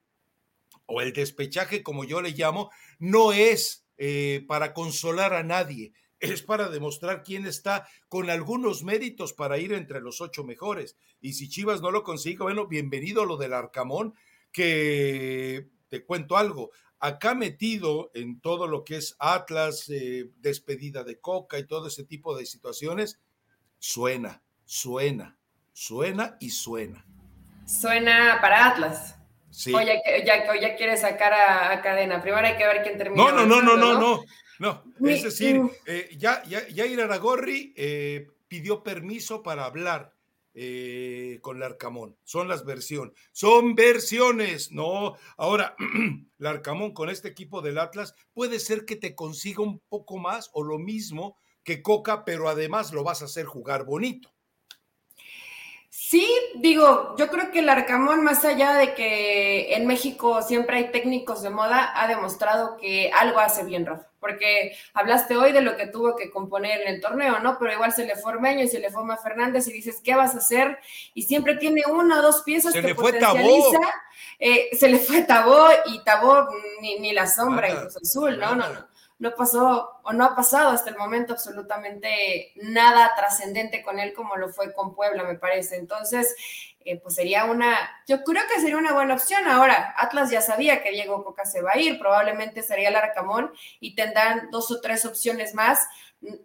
o 0.85 1.01
el 1.01 1.13
despechaje, 1.13 1.81
como 1.81 2.03
yo 2.03 2.21
le 2.21 2.31
llamo, 2.31 2.69
no 2.99 3.33
es 3.33 3.85
eh, 3.97 4.43
para 4.47 4.73
consolar 4.73 5.33
a 5.33 5.43
nadie, 5.43 5.93
es 6.19 6.41
para 6.43 6.69
demostrar 6.69 7.23
quién 7.23 7.45
está 7.45 7.87
con 8.09 8.29
algunos 8.29 8.83
méritos 8.83 9.33
para 9.33 9.57
ir 9.57 9.73
entre 9.73 10.01
los 10.01 10.21
ocho 10.21 10.43
mejores. 10.43 10.95
Y 11.19 11.33
si 11.33 11.49
Chivas 11.49 11.81
no 11.81 11.91
lo 11.91 12.03
consigue, 12.03 12.43
bueno, 12.43 12.67
bienvenido 12.67 13.23
a 13.23 13.25
lo 13.25 13.37
del 13.37 13.53
Arcamón, 13.53 14.13
que 14.51 15.67
te 15.89 16.05
cuento 16.05 16.37
algo, 16.37 16.71
acá 16.99 17.33
metido 17.33 18.11
en 18.13 18.39
todo 18.39 18.67
lo 18.67 18.83
que 18.83 18.97
es 18.97 19.15
Atlas, 19.19 19.91
despedida 20.37 21.03
de 21.03 21.19
Coca 21.19 21.59
y 21.59 21.65
todo 21.65 21.87
ese 21.87 22.03
tipo 22.03 22.37
de 22.37 22.45
situaciones, 22.45 23.19
suena, 23.83 24.41
suena, 24.63 25.37
suena 25.73 26.37
y 26.39 26.51
suena. 26.51 27.05
Suena 27.65 28.37
para 28.39 28.67
Atlas. 28.67 29.19
Sí. 29.49 29.73
O 29.73 29.81
ya, 29.81 30.01
ya, 30.23 30.75
quiere 30.77 30.95
sacar 30.95 31.33
a, 31.33 31.81
cadena. 31.81 32.21
Primero 32.21 32.47
hay 32.47 32.55
que 32.55 32.65
ver 32.65 32.81
quién 32.81 32.97
termina. 32.97 33.21
No, 33.21 33.31
no, 33.33 33.45
no, 33.45 33.61
no, 33.61 33.75
no, 33.75 33.99
no, 33.99 34.23
no. 34.59 34.83
Es 35.05 35.23
decir, 35.23 35.61
eh, 35.85 36.09
ya, 36.17 36.41
ya, 36.43 36.65
ya 36.69 36.85
Iraragorri 36.85 37.73
eh, 37.75 38.27
pidió 38.47 38.83
permiso 38.83 39.43
para 39.43 39.65
hablar 39.65 40.13
eh, 40.53 41.39
con 41.41 41.59
Larcamón. 41.59 42.15
Son 42.23 42.47
las 42.47 42.63
versiones. 42.63 43.13
Son 43.33 43.75
versiones. 43.75 44.71
No, 44.71 45.17
ahora, 45.35 45.75
Larcamón 46.37 46.93
con 46.93 47.09
este 47.09 47.27
equipo 47.27 47.61
del 47.61 47.79
Atlas 47.79 48.15
puede 48.33 48.59
ser 48.59 48.85
que 48.85 48.95
te 48.95 49.13
consiga 49.13 49.61
un 49.61 49.79
poco 49.89 50.17
más 50.17 50.49
o 50.53 50.63
lo 50.63 50.79
mismo 50.79 51.35
que 51.63 51.81
Coca, 51.81 52.25
pero 52.25 52.49
además 52.49 52.91
lo 52.91 53.03
vas 53.03 53.21
a 53.21 53.25
hacer 53.25 53.45
jugar 53.45 53.85
bonito. 53.85 54.29
Sí, 55.89 56.27
digo, 56.55 57.15
yo 57.17 57.29
creo 57.29 57.51
que 57.51 57.59
el 57.59 57.69
Arcamón, 57.69 58.23
más 58.23 58.43
allá 58.45 58.73
de 58.73 58.93
que 58.93 59.75
en 59.75 59.85
México 59.87 60.41
siempre 60.41 60.77
hay 60.77 60.91
técnicos 60.91 61.41
de 61.41 61.49
moda, 61.49 61.91
ha 61.95 62.07
demostrado 62.07 62.77
que 62.77 63.11
algo 63.11 63.39
hace 63.39 63.63
bien, 63.63 63.85
Rafa. 63.85 64.12
Porque 64.23 64.73
hablaste 64.93 65.35
hoy 65.35 65.51
de 65.51 65.59
lo 65.59 65.75
que 65.75 65.87
tuvo 65.87 66.15
que 66.15 66.31
componer 66.31 66.79
en 66.79 66.87
el 66.87 67.01
torneo, 67.01 67.39
¿no? 67.39 67.59
Pero 67.59 67.73
igual 67.73 67.91
se 67.91 68.05
le 68.05 68.15
fue 68.15 68.31
Ormeño 68.31 68.63
y 68.63 68.69
se 68.69 68.79
le 68.79 68.89
fue 68.89 69.03
a 69.13 69.17
Fernández 69.17 69.67
y 69.67 69.73
dices, 69.73 69.99
¿qué 70.01 70.15
vas 70.15 70.33
a 70.33 70.37
hacer? 70.37 70.79
Y 71.13 71.23
siempre 71.23 71.57
tiene 71.57 71.83
una 71.85 72.19
o 72.19 72.21
dos 72.21 72.43
piezas 72.43 72.71
se 72.71 72.79
que 72.79 72.87
le 72.87 72.95
fue 72.95 73.11
potencializa. 73.11 73.79
Eh, 74.39 74.69
se 74.77 74.87
le 74.87 74.99
fue 74.99 75.23
Tabó 75.23 75.67
y 75.87 76.01
Tabó 76.05 76.47
ni, 76.79 76.99
ni 76.99 77.11
la 77.11 77.27
sombra, 77.27 77.69
incluso 77.69 77.99
Azul, 78.01 78.39
¿no? 78.39 78.55
No, 78.55 78.69
no 78.69 78.93
no 79.23 79.35
pasó 79.35 80.01
o 80.03 80.11
no 80.11 80.25
ha 80.25 80.35
pasado 80.35 80.71
hasta 80.71 80.89
el 80.89 80.97
momento 80.97 81.31
absolutamente 81.31 82.51
nada 82.55 83.13
trascendente 83.15 83.81
con 83.81 83.97
él 83.97 84.13
como 84.13 84.35
lo 84.35 84.49
fue 84.49 84.73
con 84.73 84.93
Puebla, 84.93 85.23
me 85.23 85.35
parece. 85.35 85.77
Entonces, 85.77 86.35
eh, 86.85 86.99
pues 87.01 87.15
sería 87.15 87.45
una, 87.45 87.77
yo 88.07 88.23
creo 88.23 88.43
que 88.53 88.59
sería 88.59 88.77
una 88.77 88.93
buena 88.93 89.13
opción. 89.13 89.47
Ahora, 89.47 89.93
Atlas 89.97 90.29
ya 90.29 90.41
sabía 90.41 90.81
que 90.83 90.91
Diego 90.91 91.23
Coca 91.23 91.45
se 91.45 91.61
va 91.61 91.71
a 91.73 91.79
ir, 91.79 91.99
probablemente 91.99 92.61
sería 92.63 92.89
el 92.89 92.95
Arcamón 92.95 93.51
y 93.79 93.95
tendrán 93.95 94.49
dos 94.51 94.71
o 94.71 94.81
tres 94.81 95.05
opciones 95.05 95.53
más. 95.53 95.87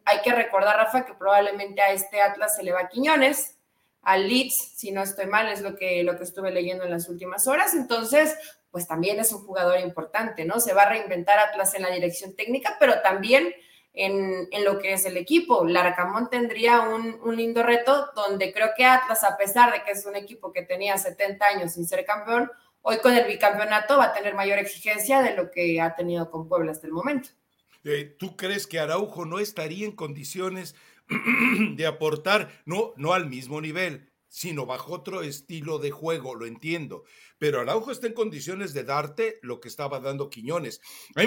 Hay 0.04 0.20
que 0.22 0.32
recordar, 0.32 0.76
Rafa, 0.76 1.04
que 1.04 1.14
probablemente 1.14 1.80
a 1.80 1.90
este 1.90 2.20
Atlas 2.20 2.56
se 2.56 2.62
le 2.62 2.72
va 2.72 2.88
Quiñones, 2.88 3.56
al 4.02 4.28
Leeds, 4.28 4.72
si 4.76 4.90
no 4.90 5.02
estoy 5.02 5.26
mal, 5.26 5.48
es 5.48 5.60
lo 5.60 5.76
que, 5.76 6.02
lo 6.02 6.16
que 6.16 6.24
estuve 6.24 6.50
leyendo 6.50 6.84
en 6.84 6.90
las 6.90 7.08
últimas 7.08 7.46
horas. 7.46 7.74
Entonces, 7.74 8.36
pues 8.70 8.86
también 8.86 9.18
es 9.20 9.32
un 9.32 9.44
jugador 9.44 9.80
importante, 9.80 10.44
¿no? 10.44 10.60
Se 10.60 10.72
va 10.72 10.82
a 10.82 10.88
reinventar 10.88 11.38
Atlas 11.38 11.74
en 11.74 11.82
la 11.82 11.90
dirección 11.90 12.34
técnica, 12.34 12.76
pero 12.78 13.00
también 13.02 13.54
en, 13.98 14.64
lo 14.64 14.78
que 14.78 14.92
es 14.92 15.04
el 15.04 15.16
equipo. 15.16 15.64
Larcamón 15.66 16.30
tendría 16.30 16.80
un, 16.80 17.18
un, 17.22 17.36
lindo 17.36 17.62
reto 17.62 18.10
donde 18.14 18.52
creo 18.52 18.68
que 18.76 18.84
Atlas, 18.84 19.24
a 19.24 19.36
pesar 19.36 19.72
de 19.72 19.82
que 19.82 19.90
es 19.90 20.06
un 20.06 20.14
equipo 20.14 20.52
que 20.52 20.62
tenía 20.62 20.96
70 20.96 21.44
años 21.44 21.72
sin 21.72 21.86
ser 21.86 22.04
campeón, 22.04 22.50
hoy 22.82 22.98
con 22.98 23.12
el 23.14 23.26
bicampeonato 23.26 23.98
va 23.98 24.06
a 24.06 24.12
tener 24.12 24.34
mayor 24.34 24.58
exigencia 24.58 25.20
de 25.20 25.34
lo 25.34 25.50
que 25.50 25.80
ha 25.80 25.96
tenido 25.96 26.30
con 26.30 26.48
Puebla 26.48 26.70
hasta 26.70 26.86
el 26.86 26.92
momento. 26.92 27.30
Eh, 27.84 28.16
¿Tú 28.18 28.36
crees 28.36 28.66
que 28.66 28.78
Araujo 28.78 29.24
no 29.24 29.40
estaría 29.40 29.84
en 29.84 29.92
condiciones 29.92 30.76
de 31.76 31.86
aportar, 31.86 32.50
no, 32.66 32.92
no 32.96 33.14
al 33.14 33.26
mismo 33.26 33.60
nivel, 33.60 34.08
sino 34.28 34.66
bajo 34.66 34.92
otro 34.92 35.22
estilo 35.22 35.78
de 35.78 35.90
juego, 35.90 36.34
lo 36.34 36.46
entiendo. 36.46 37.04
Pero 37.38 37.60
Araujo 37.60 37.90
está 37.90 38.06
en 38.06 38.12
condiciones 38.12 38.74
de 38.74 38.84
darte 38.84 39.38
lo 39.42 39.60
que 39.60 39.68
estaba 39.68 40.00
dando 40.00 40.30
Quiñones. 40.30 40.80
A 41.16 41.20
mí 41.20 41.26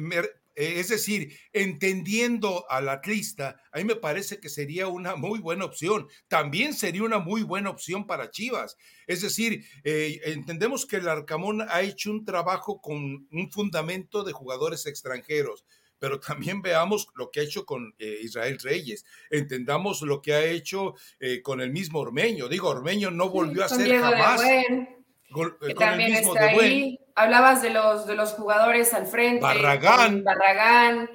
me, 0.00 0.16
eh, 0.16 0.30
es 0.54 0.88
decir, 0.88 1.38
entendiendo 1.52 2.66
al 2.68 2.88
atlista, 2.88 3.60
a 3.72 3.78
mí 3.78 3.84
me 3.84 3.96
parece 3.96 4.40
que 4.40 4.48
sería 4.48 4.88
una 4.88 5.16
muy 5.16 5.38
buena 5.38 5.64
opción. 5.64 6.08
También 6.28 6.74
sería 6.74 7.02
una 7.02 7.18
muy 7.18 7.42
buena 7.42 7.70
opción 7.70 8.06
para 8.06 8.30
Chivas. 8.30 8.76
Es 9.06 9.22
decir, 9.22 9.64
eh, 9.84 10.20
entendemos 10.24 10.86
que 10.86 10.96
el 10.96 11.08
Arcamón 11.08 11.62
ha 11.62 11.82
hecho 11.82 12.10
un 12.10 12.24
trabajo 12.24 12.80
con 12.80 13.28
un 13.30 13.50
fundamento 13.50 14.24
de 14.24 14.32
jugadores 14.32 14.86
extranjeros 14.86 15.64
pero 15.98 16.18
también 16.18 16.62
veamos 16.62 17.08
lo 17.14 17.30
que 17.30 17.40
ha 17.40 17.42
hecho 17.42 17.66
con 17.66 17.94
eh, 17.98 18.20
Israel 18.22 18.58
Reyes, 18.58 19.04
entendamos 19.28 20.00
lo 20.00 20.22
que 20.22 20.32
ha 20.32 20.42
hecho 20.46 20.94
con 21.42 21.60
el 21.60 21.72
mismo 21.72 21.98
Ormeño. 21.98 22.48
Digo, 22.48 22.70
Ormeño 22.70 23.10
no 23.10 23.28
volvió 23.28 23.62
a 23.62 23.68
ser 23.68 24.00
jamás. 24.00 24.40
que 24.40 25.74
también 25.74 26.14
está 26.14 26.46
ahí 26.46 26.98
hablabas 27.20 27.62
de 27.62 27.70
los, 27.70 28.06
de 28.06 28.14
los 28.14 28.32
jugadores 28.32 28.92
al 28.94 29.06
frente. 29.06 29.40
Barragán. 29.42 30.24
Barragán, 30.24 31.10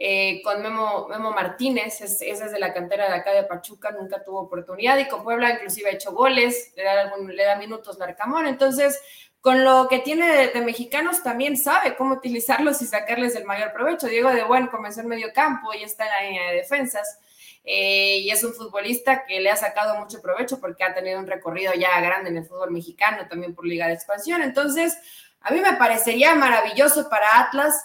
eh, 0.00 0.40
con 0.42 0.62
Memo, 0.62 1.08
Memo 1.08 1.32
Martínez, 1.32 2.00
ese 2.00 2.30
es 2.30 2.52
de 2.52 2.58
la 2.60 2.72
cantera 2.72 3.08
de 3.08 3.16
acá 3.16 3.32
de 3.32 3.42
Pachuca, 3.42 3.90
nunca 3.90 4.22
tuvo 4.22 4.42
oportunidad 4.42 4.96
y 4.98 5.08
con 5.08 5.24
Puebla 5.24 5.50
inclusive 5.50 5.90
ha 5.90 5.94
hecho 5.94 6.12
goles, 6.12 6.72
le 6.76 6.84
da, 6.84 7.00
algún, 7.00 7.34
le 7.34 7.44
da 7.44 7.56
minutos 7.56 7.98
Larcamón. 7.98 8.46
Entonces, 8.46 9.00
con 9.40 9.64
lo 9.64 9.88
que 9.88 9.98
tiene 9.98 10.48
de, 10.48 10.60
mexicanos 10.60 11.22
también 11.22 11.56
sabe 11.56 11.96
cómo 11.96 12.14
utilizarlos 12.14 12.80
y 12.82 12.86
sacarles 12.86 13.34
el 13.34 13.44
mayor 13.44 13.72
provecho. 13.72 14.06
Diego 14.06 14.30
de 14.30 14.44
Buen 14.44 14.68
comenzó 14.68 15.00
en 15.00 15.08
medio 15.08 15.32
campo 15.32 15.72
y 15.74 15.82
está 15.82 16.04
en 16.04 16.10
la 16.10 16.22
línea 16.22 16.50
de 16.50 16.56
defensas. 16.58 17.18
Eh, 17.64 18.20
y 18.20 18.30
es 18.30 18.42
un 18.44 18.54
futbolista 18.54 19.24
que 19.26 19.40
le 19.40 19.50
ha 19.50 19.56
sacado 19.56 19.98
mucho 19.98 20.22
provecho 20.22 20.58
porque 20.60 20.84
ha 20.84 20.94
tenido 20.94 21.18
un 21.18 21.26
recorrido 21.26 21.74
ya 21.74 22.00
grande 22.00 22.30
en 22.30 22.38
el 22.38 22.46
fútbol 22.46 22.70
mexicano, 22.70 23.26
también 23.28 23.54
por 23.54 23.66
Liga 23.66 23.86
de 23.88 23.94
Expansión. 23.94 24.42
Entonces, 24.42 24.96
a 25.40 25.50
mí 25.50 25.60
me 25.60 25.74
parecería 25.74 26.34
maravilloso 26.34 27.08
para 27.08 27.40
Atlas, 27.40 27.84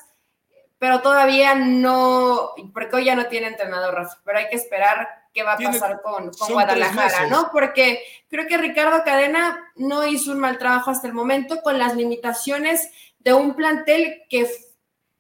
pero 0.79 1.01
todavía 1.01 1.55
no, 1.55 2.51
porque 2.73 2.97
hoy 2.97 3.05
ya 3.05 3.15
no 3.15 3.27
tiene 3.27 3.47
entrenador, 3.47 3.93
Rafa, 3.93 4.17
pero 4.25 4.39
hay 4.39 4.49
que 4.49 4.57
esperar 4.57 5.07
qué 5.33 5.43
va 5.43 5.53
a 5.53 5.57
pasar 5.57 6.01
con, 6.01 6.31
Guadalajara, 6.49 7.27
¿no? 7.27 7.49
Porque 7.51 8.03
creo 8.29 8.47
que 8.47 8.57
Ricardo 8.57 9.03
Cadena 9.03 9.71
no 9.75 10.05
hizo 10.05 10.31
un 10.31 10.39
mal 10.39 10.57
trabajo 10.57 10.91
hasta 10.91 11.07
el 11.07 11.13
momento 11.13 11.61
con 11.61 11.79
las 11.79 11.95
limitaciones 11.95 12.89
de 13.19 13.33
un 13.33 13.55
plantel 13.55 14.23
que 14.29 14.47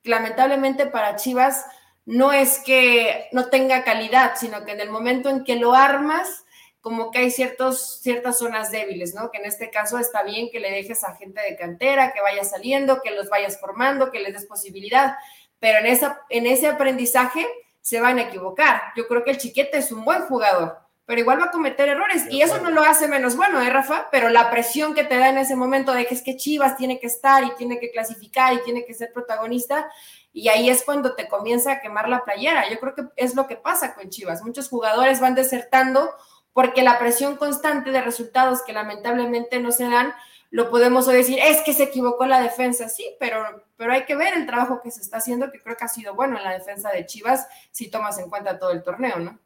lamentablemente 0.03 0.85
para 0.85 1.15
Chivas 1.15 1.65
no 2.05 2.33
es 2.33 2.59
que 2.59 3.29
no 3.31 3.47
tenga 3.47 3.83
calidad, 3.83 4.33
sino 4.35 4.65
que 4.65 4.73
en 4.73 4.81
el 4.81 4.89
momento 4.89 5.29
en 5.29 5.43
que 5.43 5.55
lo 5.55 5.73
armas, 5.73 6.42
como 6.83 7.11
que 7.11 7.19
hay 7.19 7.31
ciertos, 7.31 8.01
ciertas 8.01 8.39
zonas 8.39 8.69
débiles, 8.69 9.15
¿no? 9.15 9.31
Que 9.31 9.37
en 9.37 9.45
este 9.45 9.69
caso 9.69 9.97
está 9.99 10.21
bien 10.21 10.49
que 10.51 10.59
le 10.59 10.69
dejes 10.69 11.05
a 11.05 11.15
gente 11.15 11.39
de 11.39 11.55
cantera, 11.55 12.11
que 12.11 12.19
vaya 12.19 12.43
saliendo, 12.43 13.01
que 13.01 13.11
los 13.11 13.29
vayas 13.29 13.57
formando, 13.57 14.11
que 14.11 14.19
les 14.19 14.33
des 14.33 14.45
posibilidad, 14.45 15.15
pero 15.59 15.79
en, 15.79 15.85
esa, 15.85 16.19
en 16.27 16.45
ese 16.45 16.67
aprendizaje 16.67 17.47
se 17.79 18.01
van 18.01 18.19
a 18.19 18.23
equivocar. 18.23 18.81
Yo 18.97 19.07
creo 19.07 19.23
que 19.23 19.31
el 19.31 19.37
chiquete 19.37 19.77
es 19.77 19.93
un 19.93 20.03
buen 20.03 20.23
jugador, 20.23 20.77
pero 21.05 21.21
igual 21.21 21.39
va 21.39 21.45
a 21.45 21.51
cometer 21.51 21.87
errores 21.87 22.25
y 22.29 22.41
eso 22.41 22.59
no 22.59 22.69
lo 22.69 22.83
hace 22.83 23.07
menos 23.07 23.37
bueno, 23.37 23.61
¿eh, 23.61 23.69
Rafa? 23.69 24.09
Pero 24.11 24.27
la 24.27 24.51
presión 24.51 24.93
que 24.93 25.05
te 25.05 25.17
da 25.17 25.29
en 25.29 25.37
ese 25.37 25.55
momento 25.55 25.93
de 25.93 26.05
que 26.05 26.15
es 26.15 26.21
que 26.21 26.35
Chivas 26.35 26.75
tiene 26.75 26.99
que 26.99 27.07
estar 27.07 27.45
y 27.45 27.55
tiene 27.55 27.79
que 27.79 27.91
clasificar 27.91 28.53
y 28.55 28.63
tiene 28.63 28.83
que 28.83 28.93
ser 28.93 29.13
protagonista, 29.13 29.89
y 30.33 30.49
ahí 30.49 30.69
es 30.69 30.83
cuando 30.83 31.15
te 31.15 31.29
comienza 31.29 31.71
a 31.71 31.79
quemar 31.79 32.09
la 32.09 32.25
playera. 32.25 32.67
Yo 32.69 32.77
creo 32.79 32.93
que 32.93 33.03
es 33.15 33.35
lo 33.35 33.47
que 33.47 33.55
pasa 33.55 33.93
con 33.93 34.09
Chivas. 34.09 34.43
Muchos 34.43 34.67
jugadores 34.67 35.21
van 35.21 35.35
desertando 35.35 36.09
porque 36.53 36.83
la 36.83 36.99
presión 36.99 37.35
constante 37.35 37.91
de 37.91 38.01
resultados 38.01 38.61
que 38.65 38.73
lamentablemente 38.73 39.59
no 39.59 39.71
se 39.71 39.83
dan, 39.85 40.13
lo 40.51 40.69
podemos 40.69 41.07
decir, 41.07 41.39
es 41.39 41.61
que 41.61 41.73
se 41.73 41.83
equivocó 41.83 42.27
la 42.27 42.39
defensa, 42.39 42.87
sí, 42.87 43.15
pero, 43.19 43.65
pero 43.75 43.91
hay 43.93 44.05
que 44.05 44.15
ver 44.15 44.35
el 44.37 44.45
trabajo 44.45 44.81
que 44.83 44.91
se 44.91 45.01
está 45.01 45.17
haciendo, 45.17 45.51
que 45.51 45.59
creo 45.59 45.75
que 45.75 45.85
ha 45.85 45.87
sido 45.87 46.13
bueno 46.13 46.37
en 46.37 46.43
la 46.43 46.53
defensa 46.53 46.91
de 46.91 47.07
Chivas, 47.07 47.47
si 47.71 47.89
tomas 47.89 48.19
en 48.19 48.29
cuenta 48.29 48.59
todo 48.59 48.71
el 48.71 48.83
torneo, 48.83 49.17
¿no? 49.17 49.39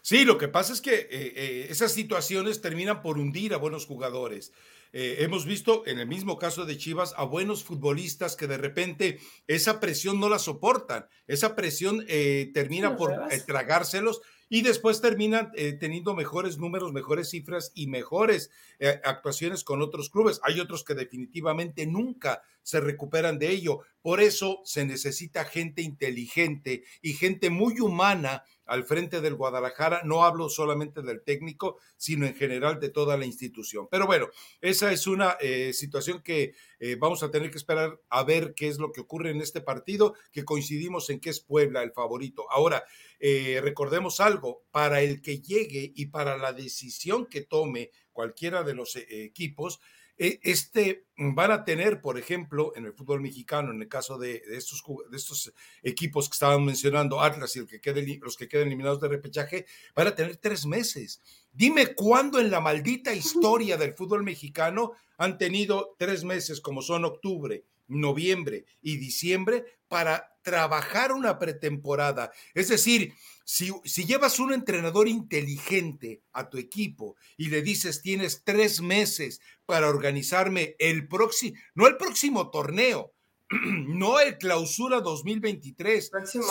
Sí, 0.00 0.24
lo 0.24 0.38
que 0.38 0.48
pasa 0.48 0.72
es 0.72 0.80
que 0.80 0.94
eh, 0.94 1.08
eh, 1.10 1.66
esas 1.70 1.92
situaciones 1.92 2.60
terminan 2.60 3.02
por 3.02 3.18
hundir 3.18 3.54
a 3.54 3.56
buenos 3.56 3.86
jugadores. 3.86 4.52
Eh, 4.92 5.24
hemos 5.24 5.44
visto 5.44 5.82
en 5.86 5.98
el 5.98 6.06
mismo 6.06 6.38
caso 6.38 6.66
de 6.66 6.76
Chivas 6.76 7.14
a 7.16 7.24
buenos 7.24 7.64
futbolistas 7.64 8.36
que 8.36 8.46
de 8.46 8.58
repente 8.58 9.18
esa 9.48 9.80
presión 9.80 10.20
no 10.20 10.28
la 10.28 10.38
soportan, 10.38 11.06
esa 11.26 11.56
presión 11.56 12.06
termina 12.52 12.96
por 12.96 13.12
tragárselos 13.44 14.20
y 14.54 14.62
después 14.62 15.00
terminan 15.00 15.50
eh, 15.56 15.72
teniendo 15.72 16.14
mejores 16.14 16.58
números, 16.58 16.92
mejores 16.92 17.28
cifras 17.28 17.72
y 17.74 17.88
mejores 17.88 18.52
eh, 18.78 19.00
actuaciones 19.02 19.64
con 19.64 19.82
otros 19.82 20.10
clubes. 20.10 20.38
Hay 20.44 20.60
otros 20.60 20.84
que 20.84 20.94
definitivamente 20.94 21.88
nunca 21.88 22.40
se 22.62 22.78
recuperan 22.78 23.40
de 23.40 23.50
ello. 23.50 23.80
Por 24.00 24.20
eso 24.20 24.60
se 24.62 24.86
necesita 24.86 25.44
gente 25.44 25.82
inteligente 25.82 26.84
y 27.02 27.14
gente 27.14 27.50
muy 27.50 27.80
humana 27.80 28.44
al 28.66 28.84
frente 28.84 29.20
del 29.20 29.34
Guadalajara. 29.34 30.02
No 30.04 30.24
hablo 30.24 30.48
solamente 30.48 31.02
del 31.02 31.22
técnico, 31.22 31.78
sino 31.96 32.26
en 32.26 32.34
general 32.34 32.80
de 32.80 32.90
toda 32.90 33.16
la 33.16 33.26
institución. 33.26 33.88
Pero 33.90 34.06
bueno, 34.06 34.28
esa 34.60 34.92
es 34.92 35.06
una 35.06 35.36
eh, 35.40 35.72
situación 35.72 36.22
que 36.22 36.54
eh, 36.78 36.96
vamos 36.98 37.22
a 37.22 37.30
tener 37.30 37.50
que 37.50 37.58
esperar 37.58 38.00
a 38.08 38.24
ver 38.24 38.54
qué 38.54 38.68
es 38.68 38.78
lo 38.78 38.92
que 38.92 39.00
ocurre 39.00 39.30
en 39.30 39.40
este 39.40 39.60
partido, 39.60 40.14
que 40.32 40.44
coincidimos 40.44 41.10
en 41.10 41.20
que 41.20 41.30
es 41.30 41.40
Puebla 41.40 41.82
el 41.82 41.92
favorito. 41.92 42.46
Ahora, 42.50 42.84
eh, 43.18 43.60
recordemos 43.62 44.20
algo, 44.20 44.64
para 44.70 45.00
el 45.02 45.22
que 45.22 45.40
llegue 45.40 45.92
y 45.94 46.06
para 46.06 46.36
la 46.36 46.52
decisión 46.52 47.26
que 47.26 47.42
tome 47.42 47.90
cualquiera 48.12 48.62
de 48.62 48.74
los 48.74 48.96
equipos, 48.96 49.80
este, 50.16 51.06
mm, 51.16 51.34
van 51.34 51.50
a 51.50 51.64
tener, 51.64 52.00
por 52.00 52.18
ejemplo, 52.18 52.72
en 52.76 52.86
el 52.86 52.92
fútbol 52.92 53.20
mexicano, 53.20 53.72
en 53.72 53.82
el 53.82 53.88
caso 53.88 54.18
de, 54.18 54.42
estos, 54.50 54.82
de 55.10 55.16
estos 55.16 55.52
equipos 55.82 56.28
que 56.28 56.34
estaban 56.34 56.64
mencionando, 56.64 57.20
Atlas 57.20 57.56
y 57.56 57.60
el 57.60 57.66
que 57.66 57.80
quede, 57.80 58.18
los 58.22 58.36
que 58.36 58.48
queden 58.48 58.68
eliminados 58.68 59.00
de 59.00 59.08
repechaje, 59.08 59.66
van 59.94 60.08
a 60.08 60.14
tener 60.14 60.36
tres 60.36 60.66
meses. 60.66 61.20
Dime 61.52 61.94
cuándo 61.94 62.38
en 62.40 62.50
la 62.50 62.60
maldita 62.60 63.12
historia 63.12 63.76
del 63.76 63.94
fútbol 63.94 64.22
mexicano 64.22 64.92
han 65.18 65.38
tenido 65.38 65.94
tres 65.98 66.24
meses, 66.24 66.60
como 66.60 66.82
son 66.82 67.04
octubre, 67.04 67.64
noviembre 67.88 68.64
y 68.82 68.96
diciembre, 68.96 69.64
para 69.88 70.36
trabajar 70.42 71.12
una 71.12 71.38
pretemporada. 71.38 72.32
Es 72.54 72.68
decir, 72.68 73.14
si, 73.44 73.72
llevas 74.04 74.38
un 74.38 74.52
entrenador 74.52 75.08
inteligente 75.08 76.22
a 76.32 76.48
tu 76.48 76.58
equipo 76.58 77.16
y 77.36 77.48
le 77.48 77.62
dices 77.62 78.02
tienes 78.02 78.42
tres 78.44 78.80
meses 78.80 79.40
para 79.66 79.88
organizarme 79.88 80.76
el 80.78 81.08
próximo, 81.08 81.56
no 81.74 81.86
el 81.86 81.96
próximo 81.96 82.50
torneo, 82.50 83.12
no 83.50 84.20
el 84.20 84.38
clausura 84.38 85.00
2023, 85.00 86.10
sino 86.24 86.44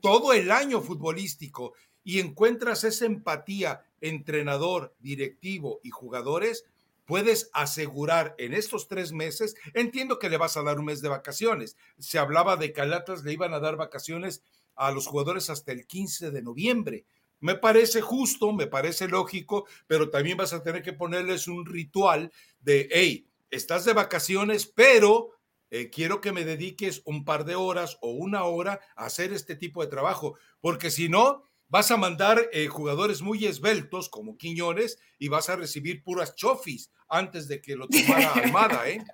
todo 0.00 0.32
el 0.32 0.50
año 0.50 0.80
futbolístico 0.80 1.74
y 2.04 2.20
encuentras 2.20 2.84
esa 2.84 3.04
empatía 3.04 3.82
entrenador, 4.00 4.94
directivo 5.00 5.80
y 5.82 5.90
jugadores, 5.90 6.64
puedes 7.08 7.48
asegurar 7.54 8.34
en 8.36 8.52
estos 8.52 8.86
tres 8.86 9.12
meses, 9.12 9.56
entiendo 9.72 10.18
que 10.18 10.28
le 10.28 10.36
vas 10.36 10.58
a 10.58 10.62
dar 10.62 10.78
un 10.78 10.84
mes 10.84 11.00
de 11.00 11.08
vacaciones. 11.08 11.74
Se 11.98 12.18
hablaba 12.18 12.58
de 12.58 12.74
que 12.74 12.84
le 12.84 13.32
iban 13.32 13.54
a 13.54 13.60
dar 13.60 13.76
vacaciones 13.76 14.42
a 14.76 14.90
los 14.90 15.06
jugadores 15.06 15.48
hasta 15.48 15.72
el 15.72 15.86
15 15.86 16.30
de 16.30 16.42
noviembre. 16.42 17.06
Me 17.40 17.54
parece 17.54 18.02
justo, 18.02 18.52
me 18.52 18.66
parece 18.66 19.08
lógico, 19.08 19.66
pero 19.86 20.10
también 20.10 20.36
vas 20.36 20.52
a 20.52 20.62
tener 20.62 20.82
que 20.82 20.92
ponerles 20.92 21.48
un 21.48 21.64
ritual 21.64 22.30
de, 22.60 22.90
hey, 22.92 23.26
estás 23.50 23.86
de 23.86 23.94
vacaciones, 23.94 24.66
pero 24.66 25.30
eh, 25.70 25.88
quiero 25.88 26.20
que 26.20 26.32
me 26.32 26.44
dediques 26.44 27.00
un 27.06 27.24
par 27.24 27.46
de 27.46 27.54
horas 27.54 27.96
o 28.02 28.10
una 28.10 28.44
hora 28.44 28.80
a 28.96 29.06
hacer 29.06 29.32
este 29.32 29.56
tipo 29.56 29.80
de 29.80 29.88
trabajo, 29.88 30.36
porque 30.60 30.90
si 30.90 31.08
no, 31.08 31.47
vas 31.68 31.90
a 31.90 31.96
mandar 31.96 32.48
eh, 32.52 32.66
jugadores 32.66 33.22
muy 33.22 33.46
esbeltos 33.46 34.08
como 34.08 34.36
Quiñones 34.36 34.98
y 35.18 35.28
vas 35.28 35.48
a 35.48 35.56
recibir 35.56 36.02
puras 36.02 36.34
chofis 36.34 36.90
antes 37.08 37.48
de 37.48 37.60
que 37.60 37.76
lo 37.76 37.88
tomara 37.88 38.32
Armada, 38.34 38.88
¿eh? 38.88 39.04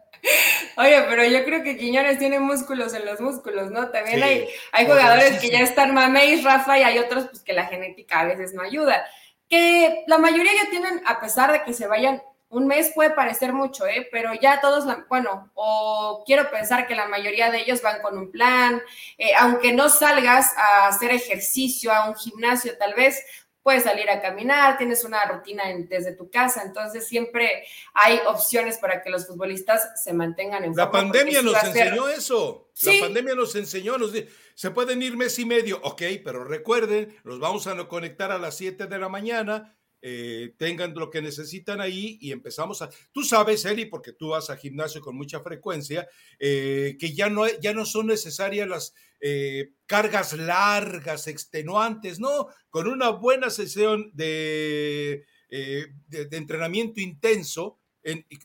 Oye, 0.77 1.03
pero 1.09 1.25
yo 1.25 1.45
creo 1.45 1.63
que 1.63 1.77
Quiñones 1.77 2.19
tiene 2.19 2.41
músculos 2.41 2.95
en 2.95 3.05
los 3.05 3.21
músculos, 3.21 3.71
¿no? 3.71 3.91
También 3.91 4.23
hay, 4.23 4.49
hay 4.73 4.87
jugadores 4.87 5.41
que 5.41 5.51
ya 5.51 5.61
están 5.61 5.95
mameis, 5.95 6.43
Rafa, 6.43 6.79
y 6.79 6.83
hay 6.83 6.99
otros 6.99 7.27
pues 7.27 7.43
que 7.43 7.53
la 7.53 7.67
genética 7.67 8.21
a 8.21 8.25
veces 8.25 8.55
no 8.55 8.63
ayuda. 8.63 9.05
Que 9.49 10.05
la 10.07 10.19
mayoría 10.19 10.53
ya 10.55 10.71
tienen, 10.71 11.03
a 11.07 11.21
pesar 11.21 11.53
de 11.53 11.63
que 11.63 11.75
se 11.75 11.87
vayan 11.87 12.23
un 12.55 12.69
mes 12.69 12.93
puede 12.95 13.11
parecer 13.11 13.53
mucho, 13.53 13.87
¿eh? 13.87 14.09
pero 14.13 14.31
ya 14.41 14.61
todos, 14.61 14.85
bueno, 15.09 15.51
o 15.55 16.23
quiero 16.25 16.51
pensar 16.51 16.87
que 16.87 16.95
la 16.95 17.09
mayoría 17.09 17.51
de 17.51 17.61
ellos 17.61 17.83
van 17.83 18.01
con 18.01 18.17
un 18.17 18.31
plan, 18.31 18.81
eh, 19.19 19.33
aunque 19.37 19.73
no 19.73 19.89
salgas 19.89 20.57
a 20.57 20.87
hacer 20.87 21.11
ejercicio, 21.11 21.93
a 21.93 22.09
un 22.09 22.15
gimnasio 22.15 22.79
tal 22.79 22.95
vez, 22.95 23.25
puedes 23.65 23.83
salir 23.83 24.09
a 24.09 24.21
caminar, 24.21 24.79
tienes 24.79 25.05
una 25.05 25.25
rutina 25.25 25.65
desde 25.89 26.13
tu 26.13 26.31
casa, 26.31 26.63
entonces 26.63 27.09
siempre 27.09 27.67
hay 27.95 28.21
opciones 28.27 28.79
para 28.79 29.03
que 29.03 29.11
los 29.11 29.27
futbolistas 29.27 30.01
se 30.01 30.13
mantengan 30.13 30.63
en 30.65 30.77
La 30.77 30.91
pandemia 30.91 31.43
nos 31.43 31.61
enseñó 31.65 32.09
eso. 32.09 32.71
La 32.83 32.93
pandemia 33.01 33.35
nos 33.35 33.57
enseñó, 33.57 33.99
nos 33.99 34.13
se 34.55 34.71
pueden 34.71 35.03
ir 35.03 35.17
mes 35.17 35.39
y 35.41 35.45
medio, 35.45 35.81
ok, 35.83 36.03
pero 36.23 36.45
recuerden, 36.45 37.17
los 37.25 37.41
vamos 37.41 37.67
a 37.67 37.89
conectar 37.89 38.31
a 38.31 38.39
las 38.39 38.57
7 38.59 38.87
de 38.87 38.99
la 38.99 39.09
mañana, 39.09 39.77
eh, 40.07 40.53
tengan 40.59 40.93
lo 40.93 41.09
que 41.09 41.23
necesitan 41.23 41.81
ahí 41.81 42.19
y 42.21 42.31
empezamos 42.31 42.83
a... 42.83 42.91
Tú 43.11 43.23
sabes, 43.23 43.65
Eli, 43.65 43.87
porque 43.87 44.13
tú 44.13 44.29
vas 44.29 44.51
a 44.51 44.57
gimnasio 44.59 45.01
con 45.01 45.17
mucha 45.17 45.41
frecuencia, 45.41 46.07
eh, 46.39 46.99
que 47.01 47.15
ya 47.15 47.31
no, 47.31 47.47
ya 47.63 47.73
no 47.73 47.87
son 47.87 48.09
necesarias 48.09 48.69
las 48.69 48.95
eh, 49.21 49.71
cargas 49.87 50.35
largas, 50.35 51.27
extenuantes, 51.27 52.21
¿no? 52.21 52.49
Con 52.69 52.87
una 52.87 53.09
buena 53.09 53.49
sesión 53.49 54.11
de, 54.13 55.25
de, 55.49 56.29
entrenamiento 56.33 57.01
intenso, 57.01 57.79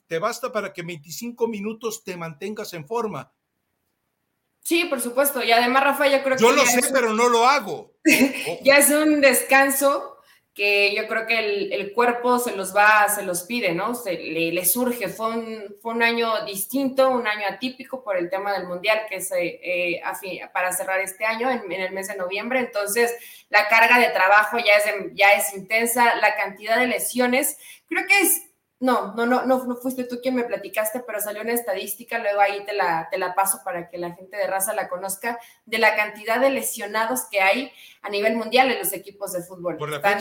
te 0.07 0.17
basta 0.17 0.53
para 0.53 0.71
que 0.71 0.81
25 0.81 1.45
minutos 1.49 2.05
te 2.05 2.15
mantengas 2.15 2.73
en 2.73 2.87
forma. 2.87 3.33
Sí, 4.61 4.85
por 4.85 5.01
supuesto. 5.01 5.43
Y 5.43 5.51
además, 5.51 5.83
Rafa, 5.83 6.07
yo 6.07 6.23
creo 6.23 6.37
que... 6.37 6.41
Yo 6.41 6.53
lo 6.53 6.65
sé, 6.65 6.89
pero 6.93 7.13
no 7.13 7.27
lo 7.27 7.45
hago. 7.45 7.95
ya 8.63 8.77
es 8.77 8.89
un 8.91 9.19
descanso 9.19 10.18
que 10.59 10.93
yo 10.93 11.07
creo 11.07 11.25
que 11.25 11.39
el, 11.73 11.93
cuerpo 11.93 12.37
se 12.37 12.53
los 12.53 12.75
va, 12.75 13.07
se 13.07 13.23
los 13.23 13.43
pide, 13.43 13.73
¿no? 13.73 13.95
Se, 13.95 14.15
le, 14.15 14.65
surge. 14.65 15.07
Fue 15.07 15.29
un, 15.29 15.77
fue 15.81 15.93
un 15.93 16.03
año 16.03 16.43
distinto, 16.43 17.09
un 17.11 17.25
año 17.25 17.45
atípico 17.49 18.03
por 18.03 18.17
el 18.17 18.29
tema 18.29 18.51
del 18.51 18.67
Mundial, 18.67 19.03
que 19.07 19.15
es 19.15 19.31
eh, 19.31 20.01
para 20.51 20.73
cerrar 20.73 20.99
este 20.99 21.23
año, 21.23 21.49
en, 21.49 21.71
el 21.71 21.93
mes 21.93 22.09
de 22.09 22.17
noviembre. 22.17 22.59
Entonces, 22.59 23.15
la 23.47 23.69
carga 23.69 23.99
de 23.99 24.09
trabajo 24.09 24.57
ya 24.57 24.73
es, 24.73 24.83
ya 25.13 25.31
es 25.31 25.53
intensa, 25.53 26.15
la 26.15 26.35
cantidad 26.35 26.77
de 26.77 26.87
lesiones. 26.87 27.57
Creo 27.87 28.05
que 28.05 28.19
es 28.19 28.48
no, 28.81 29.13
no, 29.13 29.25
no, 29.25 29.45
no, 29.45 29.75
fuiste 29.75 30.05
tú 30.05 30.19
quien 30.21 30.35
me 30.35 30.45
platicaste, 30.45 31.01
pero 31.05 31.19
salió 31.19 31.41
una 31.41 31.53
estadística, 31.53 32.17
luego 32.17 32.39
ahí 32.39 32.65
te 32.65 32.73
la, 32.73 33.09
te 33.11 33.17
la 33.17 33.35
paso 33.35 33.59
para 33.65 33.89
que 33.89 33.97
la 33.97 34.13
gente 34.13 34.37
de 34.37 34.47
raza 34.47 34.73
la 34.73 34.87
conozca, 34.87 35.37
de 35.65 35.79
la 35.79 35.97
cantidad 35.97 36.39
de 36.39 36.49
lesionados 36.49 37.25
que 37.29 37.41
hay 37.41 37.71
a 38.01 38.09
nivel 38.09 38.37
mundial 38.37 38.71
en 38.71 38.79
los 38.79 38.93
equipos 38.93 39.33
de 39.33 39.43
fútbol. 39.43 39.77
están, 39.93 40.19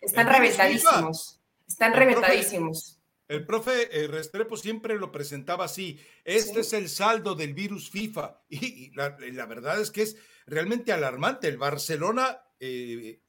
están 0.00 0.28
reventadísimos. 0.28 1.40
Están 1.68 1.92
reventadísimos. 1.92 2.98
el 3.28 3.44
profe 3.44 3.88
eh, 3.92 4.08
Restrepo 4.08 4.56
siempre 4.56 4.96
lo 4.96 5.12
presentaba 5.12 5.66
así. 5.66 6.00
Este 6.24 6.60
es 6.60 6.72
el 6.72 6.88
saldo 6.88 7.34
del 7.34 7.52
virus 7.52 7.90
FIFA. 7.90 8.40
Y, 8.48 8.92
la, 8.94 9.10
verdad 9.46 9.78
es 9.78 9.90
que 9.90 10.02
es 10.02 10.16
realmente 10.46 10.92
alarmante. 10.92 11.48
El 11.48 11.58
Barcelona 11.58 12.42
eh, 12.58 13.20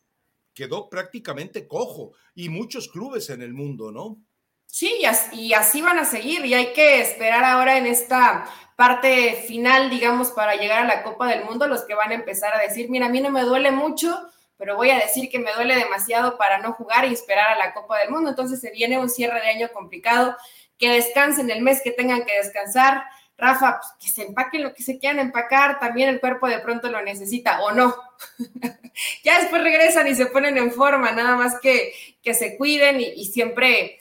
quedó 0.53 0.89
prácticamente 0.89 1.67
cojo 1.67 2.13
y 2.33 2.47
muchos 2.47 2.87
clubes 2.87 3.29
en 3.29 3.41
el 3.41 3.53
mundo, 3.53 3.91
¿no? 3.91 4.23
Sí, 4.71 5.01
y 5.33 5.53
así 5.53 5.81
van 5.81 5.99
a 5.99 6.05
seguir 6.05 6.45
y 6.45 6.53
hay 6.53 6.71
que 6.71 7.01
esperar 7.01 7.43
ahora 7.43 7.77
en 7.77 7.85
esta 7.85 8.45
parte 8.77 9.43
final, 9.45 9.89
digamos, 9.89 10.31
para 10.31 10.55
llegar 10.55 10.83
a 10.83 10.87
la 10.87 11.03
Copa 11.03 11.27
del 11.27 11.43
Mundo, 11.43 11.67
los 11.67 11.83
que 11.83 11.93
van 11.93 12.11
a 12.11 12.15
empezar 12.15 12.55
a 12.55 12.61
decir, 12.61 12.89
mira, 12.89 13.07
a 13.07 13.09
mí 13.09 13.19
no 13.19 13.29
me 13.31 13.41
duele 13.41 13.71
mucho, 13.71 14.17
pero 14.55 14.77
voy 14.77 14.89
a 14.89 14.97
decir 14.97 15.29
que 15.29 15.39
me 15.39 15.51
duele 15.53 15.75
demasiado 15.75 16.37
para 16.37 16.59
no 16.59 16.71
jugar 16.71 17.05
y 17.05 17.13
esperar 17.13 17.49
a 17.49 17.57
la 17.57 17.73
Copa 17.73 17.99
del 17.99 18.11
Mundo. 18.11 18.29
Entonces 18.29 18.61
se 18.61 18.71
viene 18.71 18.97
un 18.97 19.09
cierre 19.09 19.41
de 19.41 19.49
año 19.49 19.69
complicado, 19.73 20.37
que 20.77 20.89
descansen 20.89 21.51
el 21.51 21.61
mes 21.61 21.81
que 21.83 21.91
tengan 21.91 22.23
que 22.23 22.37
descansar. 22.37 23.03
Rafa, 23.37 23.81
pues, 23.81 23.91
que 23.99 24.07
se 24.07 24.25
empaquen 24.27 24.63
lo 24.63 24.73
que 24.73 24.83
se 24.83 24.99
quieran 24.99 25.19
empacar, 25.19 25.81
también 25.81 26.07
el 26.07 26.21
cuerpo 26.21 26.47
de 26.47 26.59
pronto 26.59 26.89
lo 26.89 27.01
necesita 27.01 27.61
o 27.61 27.71
no. 27.73 27.93
ya 29.23 29.37
después 29.37 29.61
regresan 29.61 30.07
y 30.07 30.15
se 30.15 30.27
ponen 30.27 30.57
en 30.57 30.71
forma, 30.71 31.11
nada 31.11 31.35
más 31.35 31.59
que, 31.59 31.93
que 32.23 32.33
se 32.33 32.55
cuiden 32.55 33.01
y 33.01 33.25
siempre 33.25 34.00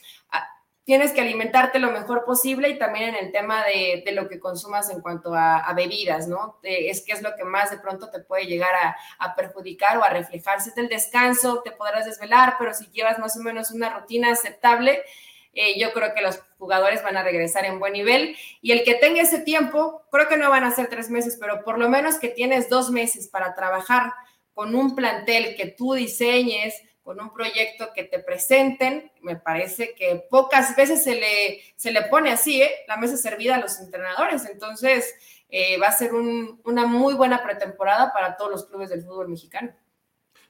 tienes 0.90 1.12
que 1.12 1.20
alimentarte 1.20 1.78
lo 1.78 1.92
mejor 1.92 2.24
posible 2.24 2.68
y 2.68 2.76
también 2.76 3.10
en 3.10 3.24
el 3.24 3.30
tema 3.30 3.62
de, 3.64 4.02
lo 4.10 4.28
que 4.28 4.40
consumas 4.40 4.90
en 4.90 5.00
cuanto 5.00 5.32
a, 5.36 5.72
bebidas, 5.72 6.26
¿no? 6.26 6.58
es 6.64 7.02
que 7.02 7.12
es 7.12 7.22
lo 7.22 7.36
que 7.36 7.44
más 7.44 7.70
de 7.70 7.78
pronto 7.78 8.10
te 8.10 8.18
puede 8.18 8.46
llegar 8.46 8.74
a, 9.20 9.36
perjudicar 9.36 9.98
o 9.98 10.02
a 10.02 10.08
reflejarse 10.08 10.72
del 10.74 10.88
descanso, 10.88 11.62
te 11.62 11.70
podrás 11.70 12.06
desvelar, 12.06 12.56
pero 12.58 12.74
si 12.74 12.86
llevas 12.90 13.20
más 13.20 13.36
o 13.36 13.40
menos 13.40 13.70
una 13.70 14.00
rutina 14.00 14.32
aceptable, 14.32 15.04
eh, 15.52 15.78
yo 15.78 15.92
creo 15.92 16.12
que 16.12 16.22
los 16.22 16.42
jugadores 16.58 17.04
van 17.04 17.16
a 17.16 17.22
regresar 17.22 17.64
en 17.66 17.78
buen 17.78 17.92
nivel 17.92 18.36
y 18.60 18.72
el 18.72 18.82
que 18.82 18.96
tenga 18.96 19.22
ese 19.22 19.38
tiempo, 19.38 20.02
creo 20.10 20.26
que 20.26 20.38
no 20.38 20.50
van 20.50 20.64
a 20.64 20.74
ser 20.74 20.88
tres 20.88 21.08
meses, 21.08 21.36
pero 21.40 21.62
por 21.62 21.78
lo 21.78 21.88
menos 21.88 22.18
que 22.18 22.30
tienes 22.30 22.68
dos 22.68 22.90
meses 22.90 23.28
para 23.28 23.54
trabajar 23.54 24.12
con 24.54 24.74
un 24.74 24.96
plantel 24.96 25.54
que 25.54 25.66
tú 25.66 25.94
diseñes, 25.94 26.82
con 27.02 27.20
un 27.20 27.32
proyecto 27.32 27.92
que 27.94 28.04
te 28.04 28.18
presenten, 28.18 29.10
me 29.22 29.36
parece 29.36 29.94
que 29.94 30.24
pocas 30.30 30.76
veces 30.76 31.02
se 31.02 31.14
le, 31.14 31.60
se 31.76 31.92
le 31.92 32.02
pone 32.02 32.30
así, 32.30 32.62
¿eh? 32.62 32.70
la 32.86 32.96
mesa 32.96 33.16
servida 33.16 33.56
a 33.56 33.60
los 33.60 33.80
entrenadores. 33.80 34.44
Entonces, 34.46 35.14
eh, 35.48 35.78
va 35.78 35.88
a 35.88 35.92
ser 35.92 36.12
una 36.14 36.86
muy 36.86 37.14
buena 37.14 37.42
pretemporada 37.42 38.12
para 38.12 38.36
todos 38.36 38.50
los 38.50 38.66
clubes 38.66 38.90
del 38.90 39.02
fútbol 39.02 39.28
mexicano. 39.28 39.72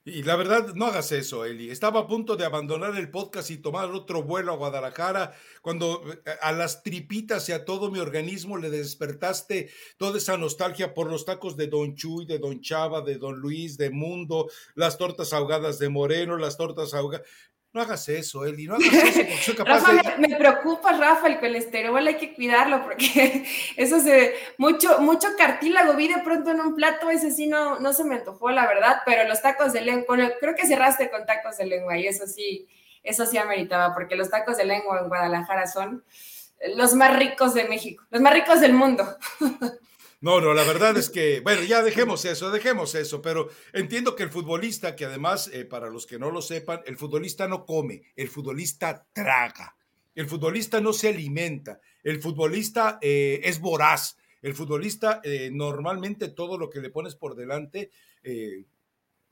Y 0.02 0.22
la 0.22 0.34
verdad, 0.34 0.72
no 0.74 0.86
hagas 0.86 1.12
eso, 1.12 1.44
Eli. 1.44 1.70
Estaba 1.70 2.00
a 2.00 2.06
punto 2.06 2.36
de 2.36 2.46
abandonar 2.46 2.96
el 2.96 3.10
podcast 3.10 3.50
y 3.50 3.58
tomar 3.58 3.90
otro 3.90 4.22
vuelo 4.22 4.52
a 4.52 4.56
Guadalajara 4.56 5.34
cuando 5.60 6.02
eh, 6.10 6.36
a 6.40 6.52
las 6.52 6.82
tripitas 6.82 7.46
y 7.50 7.52
a 7.52 7.66
todo 7.66 7.90
mi 7.90 7.98
organismo 7.98 8.56
le 8.56 8.70
despertaste 8.70 9.70
toda 9.98 10.16
esa 10.16 10.38
nostalgia 10.38 10.94
por 10.94 11.10
los 11.10 11.26
tacos 11.26 11.54
de 11.58 11.66
Don 11.66 11.94
Chuy, 11.94 12.24
de 12.24 12.38
Don 12.38 12.62
Chava, 12.62 13.02
de 13.02 13.18
Don 13.18 13.38
Luis, 13.40 13.76
de 13.76 13.90
Mundo, 13.90 14.50
las 14.74 14.96
tortas 14.96 15.34
ahogadas 15.34 15.78
de 15.78 15.90
Moreno, 15.90 16.38
las 16.38 16.56
tortas 16.56 16.94
ahogadas. 16.94 17.26
No 17.72 17.82
hagas 17.82 18.08
eso, 18.08 18.44
Eli, 18.44 18.66
no 18.66 18.74
hagas 18.76 18.92
eso, 18.92 19.20
porque 19.20 19.42
soy 19.42 19.54
capaz 19.54 19.84
Rafa, 19.84 20.16
me, 20.18 20.36
preocupa, 20.36 20.92
Rafa, 20.92 21.28
el 21.28 21.38
colesterol 21.38 22.04
hay 22.04 22.16
que 22.16 22.34
cuidarlo, 22.34 22.82
porque 22.82 23.46
eso 23.76 24.00
se, 24.00 24.34
mucho, 24.58 25.00
mucho 25.00 25.28
cartílago 25.38 25.94
vi 25.94 26.08
de 26.08 26.20
pronto 26.22 26.50
en 26.50 26.60
un 26.60 26.74
plato, 26.74 27.10
ese 27.10 27.30
sí 27.30 27.46
no, 27.46 27.78
no 27.78 27.92
se 27.92 28.04
me 28.04 28.16
antojó, 28.16 28.50
la 28.50 28.66
verdad, 28.66 29.02
pero 29.06 29.28
los 29.28 29.40
tacos 29.40 29.72
de 29.72 29.82
lengua, 29.82 30.16
creo 30.40 30.54
que 30.56 30.66
cerraste 30.66 31.10
con 31.10 31.24
tacos 31.26 31.58
de 31.58 31.66
lengua 31.66 31.96
y 31.96 32.08
eso 32.08 32.26
sí, 32.26 32.66
eso 33.04 33.24
sí 33.24 33.38
ameritaba, 33.38 33.94
porque 33.94 34.16
los 34.16 34.30
tacos 34.30 34.56
de 34.56 34.64
lengua 34.64 34.98
en 34.98 35.08
Guadalajara 35.08 35.68
son 35.68 36.04
los 36.74 36.94
más 36.94 37.16
ricos 37.16 37.54
de 37.54 37.64
México, 37.64 38.04
los 38.10 38.20
más 38.20 38.34
ricos 38.34 38.60
del 38.60 38.72
mundo. 38.72 39.16
No, 40.22 40.38
no, 40.38 40.52
la 40.52 40.64
verdad 40.64 40.98
es 40.98 41.08
que, 41.08 41.40
bueno, 41.40 41.62
ya 41.62 41.82
dejemos 41.82 42.26
eso, 42.26 42.50
dejemos 42.50 42.94
eso, 42.94 43.22
pero 43.22 43.48
entiendo 43.72 44.14
que 44.14 44.22
el 44.22 44.30
futbolista, 44.30 44.94
que 44.94 45.06
además, 45.06 45.48
eh, 45.50 45.64
para 45.64 45.88
los 45.88 46.06
que 46.06 46.18
no 46.18 46.30
lo 46.30 46.42
sepan, 46.42 46.82
el 46.84 46.98
futbolista 46.98 47.48
no 47.48 47.64
come, 47.64 48.02
el 48.16 48.28
futbolista 48.28 49.06
traga, 49.14 49.76
el 50.14 50.26
futbolista 50.26 50.78
no 50.78 50.92
se 50.92 51.08
alimenta, 51.08 51.80
el 52.02 52.20
futbolista 52.20 52.98
eh, 53.00 53.40
es 53.44 53.60
voraz, 53.60 54.18
el 54.42 54.54
futbolista 54.54 55.22
eh, 55.24 55.48
normalmente 55.50 56.28
todo 56.28 56.58
lo 56.58 56.68
que 56.68 56.80
le 56.80 56.90
pones 56.90 57.14
por 57.14 57.34
delante 57.34 57.90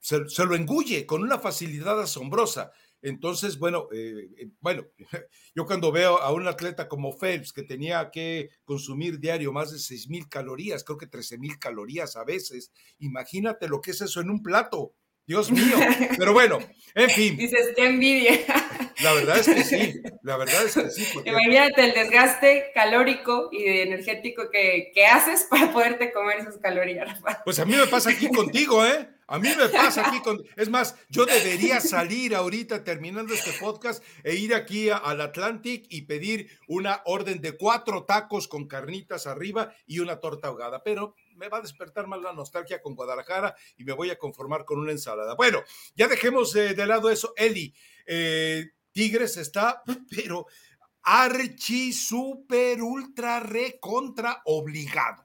se, 0.00 0.26
se, 0.26 0.46
lo 0.46 0.54
engulle 0.54 1.04
con 1.04 1.22
una 1.22 1.38
facilidad 1.38 2.00
asombrosa. 2.00 2.72
Entonces, 3.02 3.58
bueno, 3.58 3.88
eh, 3.92 4.28
eh, 4.38 4.50
bueno, 4.60 4.84
yo 5.54 5.66
cuando 5.66 5.92
veo 5.92 6.18
a 6.18 6.32
un 6.32 6.48
atleta 6.48 6.88
como 6.88 7.16
Phelps 7.16 7.52
que 7.52 7.62
tenía 7.62 8.10
que 8.10 8.50
consumir 8.64 9.18
diario 9.20 9.52
más 9.52 9.72
de 9.72 9.78
6 9.78 10.08
mil 10.08 10.28
calorías, 10.28 10.84
creo 10.84 10.98
que 10.98 11.06
13 11.06 11.38
mil 11.38 11.58
calorías 11.58 12.16
a 12.16 12.24
veces, 12.24 12.72
imagínate 12.98 13.68
lo 13.68 13.80
que 13.80 13.92
es 13.92 14.00
eso 14.00 14.20
en 14.20 14.30
un 14.30 14.42
plato. 14.42 14.94
Dios 15.26 15.50
mío. 15.50 15.76
Pero 16.18 16.32
bueno, 16.32 16.58
en 16.94 17.10
fin. 17.10 17.36
Dices, 17.36 17.72
qué 17.76 17.86
envidia. 17.86 18.32
La 19.00 19.12
verdad 19.12 19.38
es 19.38 19.46
que 19.46 19.64
sí, 19.64 20.00
la 20.22 20.36
verdad 20.36 20.64
es 20.64 20.74
que 20.74 20.90
sí. 20.90 21.06
Imagínate 21.24 21.84
el 21.84 21.94
desgaste 21.94 22.70
calórico 22.74 23.48
y 23.52 23.64
energético 23.64 24.50
que, 24.50 24.90
que 24.94 25.06
haces 25.06 25.46
para 25.48 25.72
poderte 25.72 26.12
comer 26.12 26.38
esas 26.38 26.58
calorías. 26.58 27.20
Pues 27.44 27.58
a 27.58 27.64
mí 27.64 27.76
me 27.76 27.86
pasa 27.86 28.10
aquí 28.10 28.28
contigo, 28.28 28.84
¿eh? 28.84 29.08
A 29.30 29.38
mí 29.38 29.50
me 29.58 29.68
pasa 29.68 30.08
aquí 30.08 30.22
con. 30.22 30.42
Es 30.56 30.70
más, 30.70 30.96
yo 31.10 31.26
debería 31.26 31.80
salir 31.80 32.34
ahorita 32.34 32.82
terminando 32.82 33.34
este 33.34 33.52
podcast 33.60 34.02
e 34.24 34.34
ir 34.34 34.54
aquí 34.54 34.88
al 34.88 35.20
Atlantic 35.20 35.84
y 35.90 36.02
pedir 36.02 36.48
una 36.66 37.02
orden 37.04 37.42
de 37.42 37.54
cuatro 37.54 38.04
tacos 38.04 38.48
con 38.48 38.66
carnitas 38.66 39.26
arriba 39.26 39.74
y 39.86 39.98
una 39.98 40.18
torta 40.18 40.48
ahogada. 40.48 40.82
Pero 40.82 41.14
me 41.36 41.50
va 41.50 41.58
a 41.58 41.60
despertar 41.60 42.06
más 42.06 42.22
la 42.22 42.32
nostalgia 42.32 42.80
con 42.80 42.94
Guadalajara 42.94 43.54
y 43.76 43.84
me 43.84 43.92
voy 43.92 44.08
a 44.08 44.18
conformar 44.18 44.64
con 44.64 44.78
una 44.78 44.92
ensalada. 44.92 45.34
Bueno, 45.34 45.62
ya 45.94 46.08
dejemos 46.08 46.56
eh, 46.56 46.72
de 46.72 46.86
lado 46.86 47.10
eso. 47.10 47.34
Eli, 47.36 47.74
eh, 48.06 48.64
Tigres 48.98 49.36
está, 49.36 49.80
pero 50.10 50.46
archi, 51.04 51.92
super, 51.92 52.82
ultra, 52.82 53.38
recontra 53.38 54.42
obligado 54.46 55.24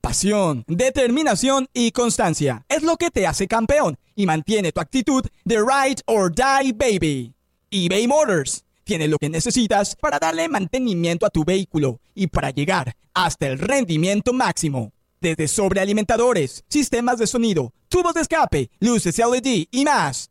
Pasión, 0.00 0.64
determinación 0.66 1.68
y 1.72 1.92
constancia 1.92 2.64
es 2.68 2.82
lo 2.82 2.96
que 2.96 3.12
te 3.12 3.24
hace 3.24 3.46
campeón 3.46 3.96
y 4.16 4.26
mantiene 4.26 4.72
tu 4.72 4.80
actitud 4.80 5.24
de 5.44 5.58
ride 5.58 6.02
or 6.06 6.34
die 6.34 6.72
baby. 6.72 7.32
eBay 7.70 8.08
Motors 8.08 8.64
tiene 8.82 9.06
lo 9.06 9.18
que 9.18 9.28
necesitas 9.28 9.94
para 9.94 10.18
darle 10.18 10.48
mantenimiento 10.48 11.24
a 11.24 11.30
tu 11.30 11.44
vehículo 11.44 12.00
y 12.16 12.26
para 12.26 12.50
llegar 12.50 12.96
hasta 13.14 13.46
el 13.46 13.60
rendimiento 13.60 14.32
máximo. 14.32 14.92
Desde 15.20 15.46
sobrealimentadores, 15.46 16.64
sistemas 16.68 17.18
de 17.18 17.28
sonido, 17.28 17.72
tubos 17.88 18.14
de 18.14 18.22
escape, 18.22 18.70
luces 18.80 19.18
LED 19.18 19.66
y 19.70 19.84
más. 19.84 20.30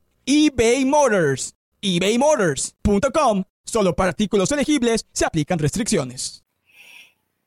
eBay 0.25 0.85
Motors. 0.85 1.55
ebaymotors.com. 1.81 3.43
Solo 3.63 3.95
para 3.95 4.09
artículos 4.09 4.51
elegibles 4.51 5.07
se 5.11 5.25
aplican 5.25 5.57
restricciones. 5.57 6.43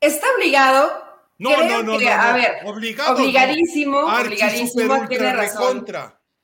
Está 0.00 0.26
obligado. 0.36 1.04
No, 1.38 1.50
no, 1.56 1.82
no, 1.82 1.98
no, 1.98 2.08
A 2.08 2.32
ver, 2.32 2.58
obligado, 2.64 3.16
obligadísimo, 3.16 3.98
obligadísimo, 3.98 5.08
tiene 5.08 5.32
razón. 5.32 5.84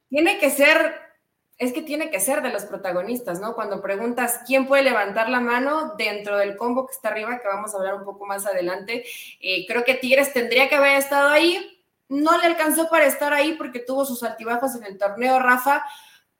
Tiene 0.08 0.38
que 0.38 0.50
ser, 0.50 0.96
es 1.58 1.72
que 1.72 1.82
tiene 1.82 2.10
que 2.10 2.18
ser 2.18 2.42
de 2.42 2.50
los 2.50 2.64
protagonistas, 2.64 3.40
¿no? 3.40 3.54
Cuando 3.54 3.80
preguntas 3.80 4.40
quién 4.46 4.66
puede 4.66 4.82
levantar 4.82 5.28
la 5.28 5.40
mano 5.40 5.94
dentro 5.96 6.36
del 6.36 6.56
combo 6.56 6.86
que 6.86 6.92
está 6.92 7.10
arriba, 7.10 7.40
que 7.40 7.46
vamos 7.46 7.72
a 7.72 7.78
hablar 7.78 7.94
un 7.94 8.04
poco 8.04 8.26
más 8.26 8.46
adelante, 8.46 9.04
eh, 9.40 9.64
creo 9.66 9.84
que 9.84 9.94
Tigres 9.94 10.32
tendría 10.32 10.68
que 10.68 10.74
haber 10.74 10.96
estado 10.96 11.28
ahí. 11.28 11.84
No 12.08 12.36
le 12.38 12.46
alcanzó 12.46 12.90
para 12.90 13.06
estar 13.06 13.32
ahí 13.32 13.52
porque 13.52 13.78
tuvo 13.78 14.04
sus 14.04 14.24
altibajos 14.24 14.74
en 14.74 14.84
el 14.84 14.98
torneo, 14.98 15.38
Rafa 15.38 15.84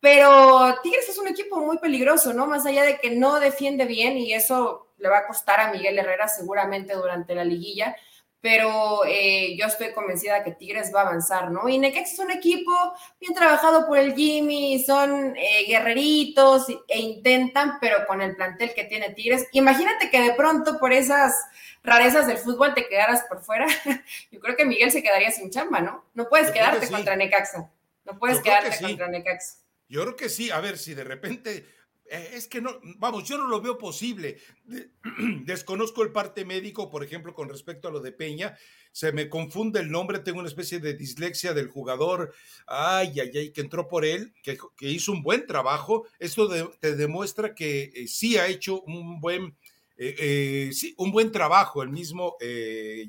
pero 0.01 0.79
Tigres 0.83 1.09
es 1.09 1.19
un 1.19 1.29
equipo 1.29 1.61
muy 1.61 1.79
peligroso, 1.79 2.33
¿no? 2.33 2.47
Más 2.47 2.65
allá 2.65 2.85
de 2.85 2.99
que 2.99 3.11
no 3.11 3.39
defiende 3.39 3.85
bien 3.85 4.17
y 4.17 4.33
eso 4.33 4.89
le 4.97 5.09
va 5.09 5.19
a 5.19 5.27
costar 5.27 5.61
a 5.61 5.71
Miguel 5.73 5.99
Herrera 5.99 6.27
seguramente 6.29 6.95
durante 6.95 7.35
la 7.35 7.45
liguilla, 7.45 7.95
pero 8.41 9.05
eh, 9.07 9.55
yo 9.59 9.67
estoy 9.67 9.93
convencida 9.93 10.43
que 10.43 10.53
Tigres 10.53 10.91
va 10.95 11.01
a 11.03 11.09
avanzar, 11.09 11.51
¿no? 11.51 11.69
Y 11.69 11.79
Necax 11.79 12.15
es 12.15 12.19
un 12.19 12.31
equipo 12.31 12.73
bien 13.21 13.35
trabajado 13.35 13.87
por 13.87 13.99
el 13.99 14.15
Jimmy, 14.15 14.83
son 14.83 15.37
eh, 15.37 15.65
guerreritos 15.67 16.67
e 16.89 16.99
intentan, 16.99 17.79
pero 17.81 18.07
con 18.07 18.23
el 18.23 18.35
plantel 18.37 18.73
que 18.75 18.85
tiene 18.85 19.11
Tigres, 19.11 19.47
imagínate 19.53 20.11
que 20.11 20.23
de 20.23 20.33
pronto 20.33 20.79
por 20.79 20.95
esas 20.95 21.35
rarezas 21.83 22.27
del 22.27 22.39
fútbol 22.39 22.73
te 22.73 22.89
quedaras 22.89 23.25
por 23.29 23.43
fuera. 23.43 23.67
yo 24.31 24.41
creo 24.41 24.57
que 24.57 24.65
Miguel 24.65 24.91
se 24.91 25.03
quedaría 25.03 25.31
sin 25.31 25.51
chamba, 25.51 25.81
¿no? 25.81 26.05
No 26.15 26.29
puedes 26.31 26.51
quedarte 26.51 26.89
contra 26.89 27.17
Necaxa, 27.17 27.71
no 28.05 28.19
puedes 28.19 28.41
quedarte 28.41 28.79
contra 28.81 29.09
Necaxa. 29.09 29.60
Yo 29.91 30.03
creo 30.03 30.17
que 30.17 30.29
sí, 30.29 30.51
a 30.51 30.61
ver 30.61 30.79
si 30.79 30.95
de 30.95 31.03
repente 31.03 31.67
eh, 32.09 32.31
es 32.35 32.47
que 32.47 32.61
no, 32.61 32.81
vamos, 32.99 33.29
yo 33.29 33.37
no 33.37 33.49
lo 33.49 33.61
veo 33.61 33.77
posible. 33.77 34.39
Desconozco 35.45 36.05
el 36.05 36.13
parte 36.13 36.45
médico, 36.45 36.89
por 36.89 37.03
ejemplo, 37.03 37.35
con 37.35 37.49
respecto 37.49 37.89
a 37.89 37.91
lo 37.91 37.99
de 38.01 38.13
Peña. 38.13 38.57
Se 38.93 39.11
me 39.11 39.29
confunde 39.29 39.81
el 39.81 39.91
nombre, 39.91 40.21
tengo 40.21 40.39
una 40.39 40.49
especie 40.49 40.79
de 40.79 40.95
dislexia 40.95 41.55
del 41.55 41.67
jugador. 41.67 42.33
Ay, 42.69 43.19
ay, 43.21 43.31
ay, 43.37 43.51
que 43.51 43.61
entró 43.61 43.89
por 43.89 44.05
él, 44.05 44.33
que, 44.45 44.59
hizo 44.81 45.11
un 45.11 45.25
buen 45.25 45.45
trabajo. 45.45 46.07
Esto 46.21 46.49
te 46.81 46.95
demuestra 46.95 47.53
que 47.53 47.93
eh, 47.93 48.07
sí 48.07 48.39
ha 48.39 48.47
hecho 48.47 48.83
un 48.83 49.21
buen, 49.21 49.57
eh, 49.97 50.71
sí, 50.73 50.95
un 50.99 51.11
buen 51.11 51.33
trabajo 51.33 51.83
el 51.83 51.91
mismo 51.91 52.37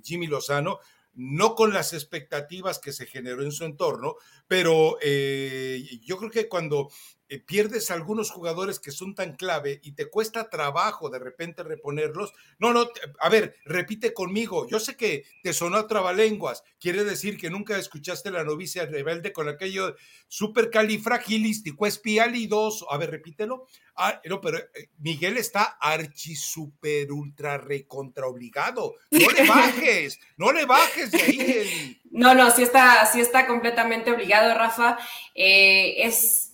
Jimmy 0.04 0.26
Lozano 0.26 0.80
no 1.14 1.56
con 1.56 1.74
las 1.74 1.94
expectativas 1.94 2.80
que 2.80 2.94
se 2.94 3.06
generó 3.06 3.44
en 3.44 3.52
su 3.52 3.66
entorno, 3.66 4.16
pero 4.48 4.98
eh, 5.02 5.84
yo 6.04 6.18
creo 6.18 6.32
que 6.32 6.48
cuando 6.48 6.90
eh, 7.32 7.40
pierdes 7.40 7.90
algunos 7.92 8.30
jugadores 8.30 8.78
que 8.82 8.92
son 8.92 9.16
tan 9.16 9.38
clave 9.38 9.80
y 9.84 9.94
te 9.94 10.10
cuesta 10.10 10.50
trabajo 10.50 11.10
de 11.10 11.18
repente 11.18 11.64
reponerlos. 11.64 12.34
No, 12.60 12.74
no, 12.74 12.90
a 13.22 13.30
ver, 13.30 13.56
repite 13.64 14.14
conmigo. 14.14 14.68
Yo 14.68 14.82
sé 14.82 14.98
que 14.98 15.24
te 15.42 15.54
sonó 15.54 15.88
trabalenguas. 15.88 16.66
Quiere 16.78 17.06
decir 17.06 17.38
que 17.38 17.50
nunca 17.50 17.78
escuchaste 17.78 18.32
la 18.32 18.44
novicia 18.44 18.86
rebelde 18.86 19.32
con 19.32 19.48
aquello 19.48 19.96
supercalifragilístico, 20.28 21.88
espialidoso. 21.88 22.92
A 22.92 22.98
ver, 22.98 23.12
repítelo. 23.12 23.66
Ah, 23.96 24.20
no, 24.26 24.42
pero 24.42 24.58
eh, 24.58 24.90
Miguel 24.98 25.38
está 25.38 25.78
archi 25.80 26.36
super 26.36 27.14
ultra 27.14 27.58
recontra 27.58 28.28
obligado. 28.28 28.96
No 29.10 29.30
le 29.30 29.44
bajes, 29.48 30.20
no 30.36 30.52
le 30.52 30.66
bajes 30.66 31.12
de 31.12 31.22
ahí. 31.22 32.02
No, 32.12 32.36
no, 32.36 32.52
sí 32.52 32.64
está, 32.64 33.06
sí 33.06 33.22
está 33.22 33.48
completamente 33.48 34.12
obligado, 34.12 34.54
Rafa. 34.54 34.98
Eh, 35.34 36.06
es 36.06 36.51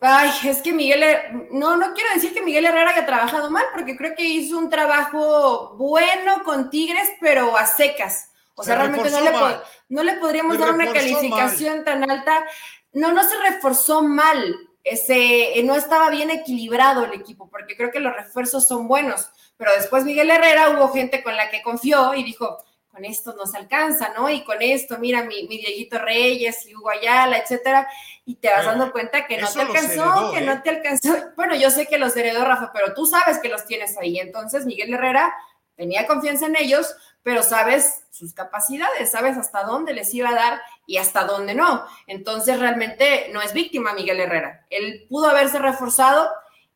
Ay, 0.00 0.30
es 0.44 0.62
que 0.62 0.72
Miguel, 0.72 1.02
no, 1.50 1.76
no 1.76 1.92
quiero 1.92 2.10
decir 2.14 2.32
que 2.32 2.42
Miguel 2.42 2.66
Herrera 2.66 2.90
haya 2.90 3.06
trabajado 3.06 3.50
mal, 3.50 3.64
porque 3.74 3.96
creo 3.96 4.14
que 4.14 4.24
hizo 4.24 4.56
un 4.56 4.70
trabajo 4.70 5.74
bueno 5.76 6.44
con 6.44 6.70
Tigres, 6.70 7.10
pero 7.20 7.56
a 7.56 7.66
secas. 7.66 8.30
O 8.54 8.62
sea, 8.62 8.76
realmente 8.76 9.10
no 9.10 9.20
le, 9.20 9.30
no 9.88 10.02
le, 10.02 10.14
podríamos 10.14 10.58
dar 10.58 10.72
una 10.72 10.92
calificación 10.92 11.84
tan 11.84 12.08
alta. 12.08 12.44
No, 12.92 13.12
no 13.12 13.22
se 13.22 13.38
reforzó 13.38 14.02
mal. 14.02 14.56
Ese, 14.84 15.62
no 15.64 15.74
estaba 15.74 16.10
bien 16.10 16.30
equilibrado 16.30 17.04
el 17.04 17.12
equipo, 17.12 17.48
porque 17.50 17.76
creo 17.76 17.90
que 17.90 18.00
los 18.00 18.14
refuerzos 18.14 18.66
son 18.66 18.88
buenos. 18.88 19.30
Pero 19.56 19.72
después 19.76 20.04
Miguel 20.04 20.30
Herrera 20.30 20.70
hubo 20.70 20.88
gente 20.92 21.22
con 21.22 21.36
la 21.36 21.50
que 21.50 21.62
confió 21.62 22.14
y 22.14 22.22
dijo, 22.22 22.58
con 22.98 23.04
esto 23.04 23.32
nos 23.34 23.54
alcanza, 23.54 24.12
¿no? 24.16 24.28
Y 24.28 24.42
con 24.42 24.60
esto, 24.60 24.98
mira, 24.98 25.22
mi, 25.22 25.46
mi 25.46 25.58
Dieguito 25.58 26.00
Reyes 26.00 26.66
y 26.66 26.74
Hugo 26.74 26.90
Ayala, 26.90 27.38
etcétera, 27.38 27.86
y 28.24 28.34
te 28.34 28.50
vas 28.50 28.64
dando 28.64 28.90
cuenta 28.90 29.24
que 29.24 29.38
no 29.38 29.48
te 29.48 29.60
alcanzó, 29.60 30.32
que 30.32 30.40
no 30.40 30.52
¿eh? 30.52 30.60
te 30.64 30.70
alcanzó. 30.70 31.16
Bueno, 31.36 31.54
yo 31.54 31.70
sé 31.70 31.86
que 31.86 31.96
los 31.96 32.16
heredó 32.16 32.44
Rafa, 32.44 32.72
pero 32.72 32.94
tú 32.94 33.06
sabes 33.06 33.38
que 33.38 33.48
los 33.48 33.66
tienes 33.66 33.96
ahí. 33.98 34.18
Entonces, 34.18 34.66
Miguel 34.66 34.92
Herrera 34.92 35.32
tenía 35.76 36.08
confianza 36.08 36.46
en 36.46 36.56
ellos, 36.56 36.92
pero 37.22 37.44
sabes 37.44 38.02
sus 38.10 38.34
capacidades, 38.34 39.12
sabes 39.12 39.36
hasta 39.36 39.62
dónde 39.62 39.92
les 39.92 40.12
iba 40.12 40.30
a 40.30 40.34
dar 40.34 40.60
y 40.84 40.96
hasta 40.96 41.22
dónde 41.22 41.54
no. 41.54 41.86
Entonces, 42.08 42.58
realmente 42.58 43.30
no 43.32 43.40
es 43.40 43.52
víctima 43.52 43.92
Miguel 43.92 44.18
Herrera. 44.18 44.66
Él 44.70 45.06
pudo 45.08 45.30
haberse 45.30 45.60
reforzado 45.60 46.28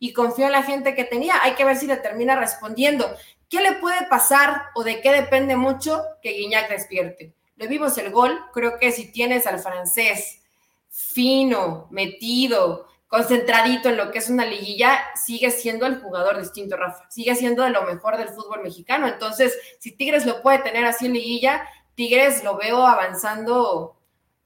y 0.03 0.13
confió 0.13 0.47
en 0.47 0.53
la 0.53 0.65
gente 0.65 0.97
que 0.97 1.05
tenía. 1.05 1.37
Hay 1.45 1.55
que 1.55 1.65
ver 1.65 1.77
si 1.77 1.87
le 1.87 1.97
termina 1.97 2.35
respondiendo. 2.35 3.07
¿Qué 3.49 3.61
le 3.61 3.75
puede 3.75 4.05
pasar 4.09 4.65
o 4.75 4.83
de 4.83 5.01
qué 5.01 5.13
depende 5.13 5.55
mucho 5.55 6.03
que 6.21 6.33
Guiñac 6.33 6.69
despierte? 6.69 7.37
Le 7.55 7.69
vimos 7.69 7.97
el 7.99 8.11
gol, 8.11 8.37
creo 8.53 8.81
que 8.81 8.91
si 8.91 9.13
tienes 9.13 9.47
al 9.47 9.61
francés 9.61 10.43
fino, 10.89 11.87
metido, 11.93 12.89
concentradito 13.07 13.91
en 13.91 13.97
lo 13.97 14.11
que 14.11 14.19
es 14.19 14.29
una 14.29 14.45
liguilla, 14.45 15.01
sigue 15.15 15.53
siendo 15.53 15.87
el 15.87 16.01
jugador 16.01 16.41
distinto, 16.41 16.77
Rafa. 16.77 17.09
Sigue 17.09 17.37
siendo 17.37 17.63
de 17.63 17.71
lo 17.71 17.85
mejor 17.85 18.17
del 18.17 18.31
fútbol 18.31 18.61
mexicano. 18.65 19.07
Entonces, 19.07 19.57
si 19.79 19.93
Tigres 19.93 20.27
lo 20.27 20.43
puede 20.43 20.59
tener 20.65 20.85
así 20.85 21.07
en 21.07 21.13
liguilla, 21.13 21.65
Tigres 21.95 22.43
lo 22.43 22.57
veo 22.57 22.85
avanzando 22.85 23.97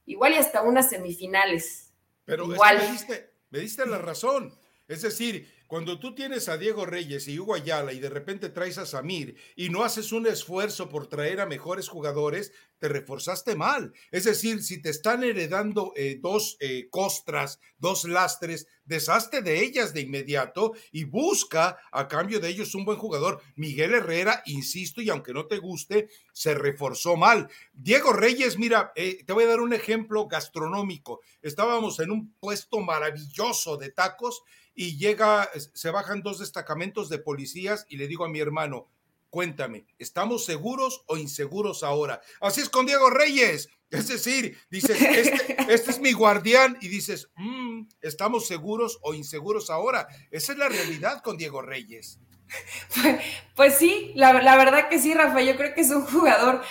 igual 0.05 0.33
y 0.33 0.35
hasta 0.35 0.61
unas 0.61 0.87
semifinales. 0.91 1.91
Pero 2.25 2.43
igual. 2.43 2.77
me, 2.77 2.91
diste, 2.91 3.33
me 3.49 3.57
diste 3.57 3.87
la 3.87 3.97
razón. 3.97 4.53
Es 4.87 5.01
decir, 5.01 5.47
cuando 5.67 5.99
tú 5.99 6.15
tienes 6.15 6.47
a 6.47 6.57
Diego 6.57 6.85
Reyes 6.85 7.27
y 7.27 7.37
Hugo 7.37 7.53
Ayala 7.53 7.91
y 7.91 7.99
de 7.99 8.09
repente 8.09 8.47
traes 8.47 8.77
a 8.77 8.85
Samir 8.85 9.35
y 9.53 9.69
no 9.69 9.83
haces 9.83 10.13
un 10.13 10.25
esfuerzo 10.25 10.87
por 10.87 11.07
traer 11.07 11.41
a 11.41 11.45
mejores 11.45 11.89
jugadores, 11.89 12.53
te 12.79 12.87
reforzaste 12.87 13.55
mal. 13.55 13.91
Es 14.11 14.23
decir, 14.23 14.63
si 14.63 14.81
te 14.81 14.89
están 14.89 15.25
heredando 15.25 15.91
eh, 15.97 16.19
dos 16.21 16.55
eh, 16.61 16.87
costras, 16.89 17.59
dos 17.77 18.05
lastres, 18.05 18.65
deshazte 18.85 19.41
de 19.41 19.61
ellas 19.61 19.93
de 19.93 20.01
inmediato 20.01 20.71
y 20.93 21.03
busca 21.03 21.77
a 21.91 22.07
cambio 22.07 22.39
de 22.39 22.47
ellos 22.47 22.73
un 22.73 22.85
buen 22.85 22.97
jugador. 22.97 23.41
Miguel 23.57 23.93
Herrera, 23.93 24.43
insisto, 24.45 25.01
y 25.01 25.09
aunque 25.09 25.33
no 25.33 25.47
te 25.47 25.57
guste, 25.57 26.07
se 26.31 26.53
reforzó 26.53 27.17
mal. 27.17 27.49
Diego 27.73 28.13
Reyes, 28.13 28.57
mira, 28.57 28.93
eh, 28.95 29.21
te 29.25 29.33
voy 29.33 29.43
a 29.43 29.47
dar 29.47 29.59
un 29.59 29.73
ejemplo 29.73 30.27
gastronómico. 30.27 31.19
Estábamos 31.41 31.99
en 31.99 32.11
un 32.11 32.33
puesto 32.39 32.79
maravilloso 32.79 33.75
de 33.75 33.91
tacos 33.91 34.43
y 34.79 34.95
llega, 34.95 35.49
se 35.73 35.89
bajan 35.89 36.21
dos 36.21 36.37
destacamentos 36.37 37.09
de 37.09 37.17
policías 37.17 37.87
y 37.89 37.97
le 37.97 38.07
digo 38.07 38.25
a 38.25 38.29
mi 38.29 38.39
hermano, 38.39 38.87
cuéntame, 39.31 39.87
¿estamos 39.97 40.45
seguros 40.45 41.03
o 41.07 41.17
inseguros 41.17 41.81
ahora? 41.81 42.21
Así 42.39 42.61
es 42.61 42.69
con 42.69 42.85
Diego 42.85 43.09
Reyes. 43.09 43.69
Es 43.89 44.09
decir, 44.09 44.57
dices, 44.69 45.01
este, 45.01 45.55
este 45.73 45.91
es 45.91 46.01
mi 46.01 46.11
guardián 46.11 46.77
y 46.81 46.89
dices, 46.89 47.29
mm, 47.37 47.83
¿estamos 48.01 48.45
seguros 48.45 48.99
o 49.01 49.13
inseguros 49.13 49.69
ahora? 49.69 50.09
Esa 50.29 50.51
es 50.51 50.57
la 50.57 50.67
realidad 50.67 51.21
con 51.23 51.37
Diego 51.37 51.61
Reyes. 51.61 52.19
Pues, 53.55 53.77
sí, 53.77 54.11
la, 54.13 54.33
la, 54.43 54.57
verdad 54.57 54.89
que 54.89 54.99
sí, 54.99 55.13
Rafa, 55.13 55.41
yo 55.41 55.55
creo 55.55 55.73
que 55.73 55.81
es 55.81 55.89
un 55.89 56.05
jugador 56.05 56.61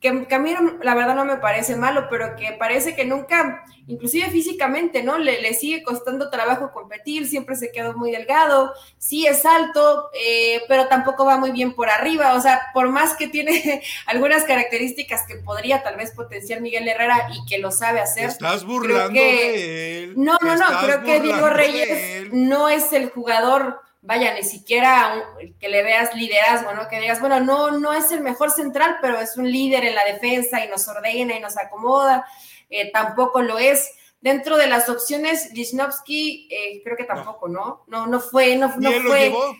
que, 0.00 0.08
a 0.08 0.38
mí 0.38 0.54
la 0.82 0.94
verdad 0.94 1.14
no 1.14 1.24
me 1.24 1.36
parece 1.36 1.74
malo, 1.74 2.06
pero 2.10 2.36
que 2.36 2.52
parece 2.52 2.94
que 2.94 3.06
nunca, 3.06 3.64
inclusive 3.86 4.28
físicamente, 4.28 5.02
¿no? 5.02 5.16
Le, 5.18 5.54
sigue 5.54 5.82
costando 5.82 6.28
trabajo 6.28 6.70
competir, 6.70 7.26
siempre 7.26 7.56
se 7.56 7.72
quedó 7.72 7.94
muy 7.94 8.10
delgado, 8.10 8.74
sí 8.98 9.26
es 9.26 9.46
alto, 9.46 10.10
eh, 10.12 10.62
pero 10.68 10.88
tampoco 10.88 11.24
va 11.24 11.38
muy 11.38 11.50
bien 11.50 11.74
por 11.74 11.88
arriba, 11.88 12.34
o 12.34 12.40
sea, 12.40 12.60
por 12.74 12.90
más 12.90 13.16
que 13.16 13.28
tiene 13.28 13.82
algunas 14.06 14.44
características 14.44 15.26
que 15.26 15.36
podría 15.36 15.82
tal 15.82 15.96
vez 15.96 16.12
potenciar 16.12 16.60
Miguel 16.60 16.86
Herrera 16.86 17.28
y 17.32 17.46
que 17.46 17.58
lo 17.58 17.70
sabe 17.70 18.00
hacer. 18.00 18.28
Estás 18.28 18.64
burlando 18.64 19.18
de 19.18 20.04
él. 20.04 20.14
No, 20.16 20.36
no, 20.42 20.56
no, 20.56 20.66
creo 20.82 21.04
que 21.04 21.20
Diego 21.20 21.48
Reyes 21.48 22.32
no 22.32 22.68
es 22.68 22.92
el 22.92 23.08
jugador 23.10 23.85
vaya, 24.06 24.34
ni 24.34 24.44
siquiera 24.44 25.24
que 25.58 25.68
le 25.68 25.82
veas 25.82 26.14
liderazgo, 26.14 26.72
¿no? 26.72 26.88
Que 26.88 27.00
digas, 27.00 27.20
bueno, 27.20 27.40
no, 27.40 27.72
no 27.72 27.92
es 27.92 28.10
el 28.12 28.20
mejor 28.20 28.50
central, 28.50 28.98
pero 29.02 29.20
es 29.20 29.36
un 29.36 29.50
líder 29.50 29.84
en 29.84 29.94
la 29.94 30.04
defensa 30.04 30.64
y 30.64 30.68
nos 30.68 30.86
ordena 30.88 31.36
y 31.36 31.40
nos 31.40 31.56
acomoda, 31.56 32.24
eh, 32.70 32.90
tampoco 32.92 33.42
lo 33.42 33.58
es. 33.58 33.90
Dentro 34.20 34.56
de 34.56 34.68
las 34.68 34.88
opciones, 34.88 35.52
Lichnowsky, 35.52 36.48
eh, 36.50 36.80
creo 36.82 36.96
que 36.96 37.04
tampoco, 37.04 37.48
no. 37.48 37.84
¿no? 37.88 38.06
No, 38.06 38.20
fue, 38.20 38.56
no, 38.56 38.72
¿Quién 38.76 39.04
lo 39.04 39.14
llevó? 39.14 39.56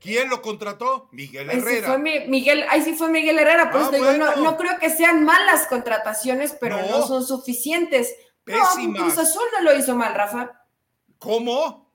¿Quién 0.00 0.30
lo 0.30 0.40
contrató? 0.40 1.08
Miguel 1.12 1.50
Herrera. 1.50 1.70
Ahí 1.70 1.76
sí 1.76 1.82
fue, 1.82 2.26
Miguel, 2.26 2.64
ahí 2.70 2.82
sí 2.82 2.94
fue 2.94 3.10
Miguel 3.10 3.38
Herrera, 3.38 3.70
por 3.70 3.82
ah, 3.82 4.34
no, 4.38 4.56
creo 4.56 4.78
que 4.78 4.88
sean 4.88 5.24
malas 5.24 5.66
contrataciones, 5.66 6.56
pero 6.58 6.80
no, 6.80 7.06
son 7.06 7.26
suficientes. 7.26 8.14
Pésimas. 8.44 9.00
No, 9.00 9.04
Cruz 9.04 9.18
Azul 9.18 9.42
no 9.52 9.60
lo 9.62 9.76
hizo 9.76 9.94
mal, 9.94 10.14
Rafa. 10.14 10.64
¿Cómo? 11.18 11.89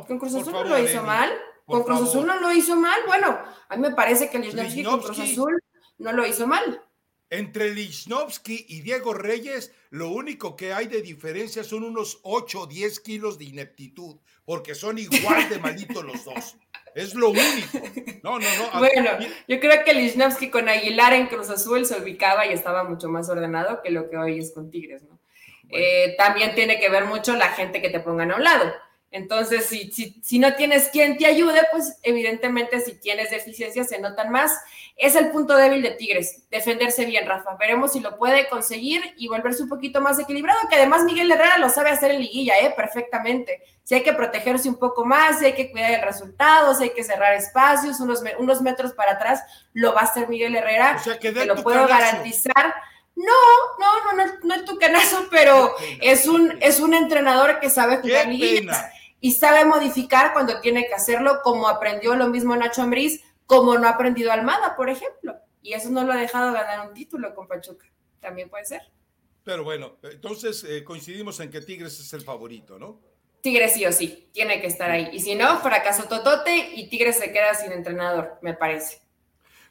Con 0.00 0.18
Cruz 0.18 0.34
Azul 0.34 0.52
no 0.52 0.64
lo 0.64 0.78
hizo 0.78 1.02
mal. 1.02 1.30
Con 1.66 1.84
Cruz 1.84 2.02
Azul 2.02 2.26
no 2.26 2.40
lo 2.40 2.52
hizo 2.52 2.76
mal. 2.76 3.00
Bueno, 3.06 3.38
a 3.68 3.76
mí 3.76 3.82
me 3.82 3.94
parece 3.94 4.28
que 4.30 4.38
Lichnowsky 4.38 4.82
con 4.82 5.00
Cruz 5.00 5.18
Azul 5.18 5.62
no 5.98 6.12
lo 6.12 6.26
hizo 6.26 6.46
mal. 6.46 6.82
Entre 7.30 7.74
Lichnowsky 7.74 8.66
y 8.68 8.82
Diego 8.82 9.14
Reyes, 9.14 9.72
lo 9.88 10.10
único 10.10 10.54
que 10.54 10.74
hay 10.74 10.86
de 10.86 11.00
diferencia 11.00 11.64
son 11.64 11.82
unos 11.82 12.20
8 12.24 12.60
o 12.60 12.66
10 12.66 13.00
kilos 13.00 13.38
de 13.38 13.46
ineptitud, 13.46 14.16
porque 14.44 14.74
son 14.74 14.98
igual 14.98 15.48
de 15.48 15.58
malitos 15.58 16.04
los 16.04 16.24
dos. 16.24 16.56
Es 16.94 17.14
lo 17.14 17.30
único. 17.30 17.78
No, 18.22 18.38
no, 18.38 18.46
no. 18.58 18.78
Bueno, 18.78 19.10
yo 19.48 19.58
creo 19.60 19.82
que 19.84 19.94
Lichnowsky 19.94 20.50
con 20.50 20.68
Aguilar 20.68 21.14
en 21.14 21.26
Cruz 21.26 21.48
Azul 21.48 21.86
se 21.86 22.00
ubicaba 22.00 22.46
y 22.46 22.52
estaba 22.52 22.84
mucho 22.84 23.08
más 23.08 23.28
ordenado 23.30 23.80
que 23.82 23.90
lo 23.90 24.10
que 24.10 24.16
hoy 24.16 24.38
es 24.38 24.52
con 24.52 24.70
Tigres, 24.70 25.02
¿no? 25.02 25.18
Eh, 25.70 26.14
también 26.18 26.54
tiene 26.54 26.78
que 26.78 26.90
ver 26.90 27.06
mucho 27.06 27.34
la 27.34 27.48
gente 27.48 27.80
que 27.80 27.88
te 27.88 28.00
pongan 28.00 28.30
a 28.30 28.36
un 28.36 28.44
lado. 28.44 28.72
Entonces, 29.12 29.66
si, 29.66 29.92
si, 29.92 30.16
si, 30.22 30.38
no 30.38 30.54
tienes 30.54 30.88
quien 30.88 31.18
te 31.18 31.26
ayude, 31.26 31.60
pues 31.70 31.98
evidentemente 32.02 32.80
si 32.80 32.94
tienes 32.94 33.30
deficiencias 33.30 33.90
se 33.90 34.00
notan 34.00 34.32
más. 34.32 34.58
Es 34.96 35.16
el 35.16 35.30
punto 35.30 35.54
débil 35.54 35.82
de 35.82 35.90
Tigres, 35.90 36.48
defenderse 36.50 37.04
bien, 37.04 37.26
Rafa. 37.26 37.56
Veremos 37.56 37.92
si 37.92 38.00
lo 38.00 38.16
puede 38.16 38.48
conseguir 38.48 39.02
y 39.18 39.28
volverse 39.28 39.62
un 39.62 39.68
poquito 39.68 40.00
más 40.00 40.18
equilibrado, 40.18 40.60
que 40.68 40.76
además 40.76 41.04
Miguel 41.04 41.30
Herrera 41.30 41.58
lo 41.58 41.68
sabe 41.68 41.90
hacer 41.90 42.10
en 42.12 42.22
liguilla, 42.22 42.54
¿eh? 42.60 42.72
Perfectamente. 42.74 43.62
Si 43.82 43.94
hay 43.94 44.02
que 44.02 44.14
protegerse 44.14 44.66
un 44.70 44.76
poco 44.76 45.04
más, 45.04 45.40
si 45.40 45.44
hay 45.44 45.52
que 45.52 45.70
cuidar 45.70 45.90
el 45.92 46.02
resultado, 46.02 46.74
si 46.74 46.84
hay 46.84 46.90
que 46.90 47.04
cerrar 47.04 47.34
espacios, 47.34 48.00
unos, 48.00 48.22
unos 48.38 48.62
metros 48.62 48.94
para 48.94 49.12
atrás, 49.12 49.42
lo 49.74 49.92
va 49.92 50.00
a 50.00 50.04
hacer 50.04 50.26
Miguel 50.26 50.56
Herrera. 50.56 50.96
O 50.98 51.04
sea, 51.04 51.18
que 51.18 51.32
te 51.32 51.44
lo 51.44 51.56
puedo 51.56 51.86
garantizar. 51.86 52.74
No, 53.14 53.24
no, 53.78 54.04
no, 54.04 54.24
no, 54.24 54.32
no 54.42 54.54
es 54.54 54.64
tu 54.64 54.78
canazo, 54.78 55.26
pero 55.30 55.74
es 56.00 56.26
un, 56.26 56.56
es 56.62 56.80
un 56.80 56.94
entrenador 56.94 57.60
que 57.60 57.68
sabe 57.68 57.98
jugar 57.98 58.26
liguillas 58.26 58.86
y 59.22 59.30
sabe 59.30 59.64
modificar 59.64 60.32
cuando 60.32 60.60
tiene 60.60 60.88
que 60.88 60.94
hacerlo, 60.94 61.42
como 61.44 61.68
aprendió 61.68 62.16
lo 62.16 62.26
mismo 62.26 62.56
Nacho 62.56 62.82
Ambriz, 62.82 63.22
como 63.46 63.78
no 63.78 63.86
ha 63.86 63.90
aprendido 63.90 64.32
Almada, 64.32 64.74
por 64.74 64.90
ejemplo. 64.90 65.36
Y 65.62 65.74
eso 65.74 65.90
no 65.90 66.02
lo 66.02 66.12
ha 66.12 66.16
dejado 66.16 66.52
ganar 66.52 66.88
un 66.88 66.92
título 66.92 67.32
con 67.32 67.46
Pachuca. 67.46 67.86
También 68.20 68.50
puede 68.50 68.64
ser. 68.64 68.82
Pero 69.44 69.62
bueno, 69.62 69.96
entonces 70.02 70.64
eh, 70.64 70.82
coincidimos 70.82 71.38
en 71.38 71.50
que 71.50 71.60
Tigres 71.60 72.00
es 72.00 72.12
el 72.14 72.22
favorito, 72.22 72.80
¿no? 72.80 73.00
Tigres 73.42 73.74
sí 73.74 73.86
o 73.86 73.92
sí, 73.92 74.28
tiene 74.32 74.60
que 74.60 74.66
estar 74.66 74.90
ahí. 74.90 75.10
Y 75.12 75.20
si 75.20 75.36
no, 75.36 75.56
fracaso 75.60 76.08
Totote 76.08 76.72
y 76.74 76.88
Tigres 76.88 77.16
se 77.16 77.32
queda 77.32 77.54
sin 77.54 77.70
entrenador, 77.70 78.38
me 78.42 78.54
parece. 78.54 79.02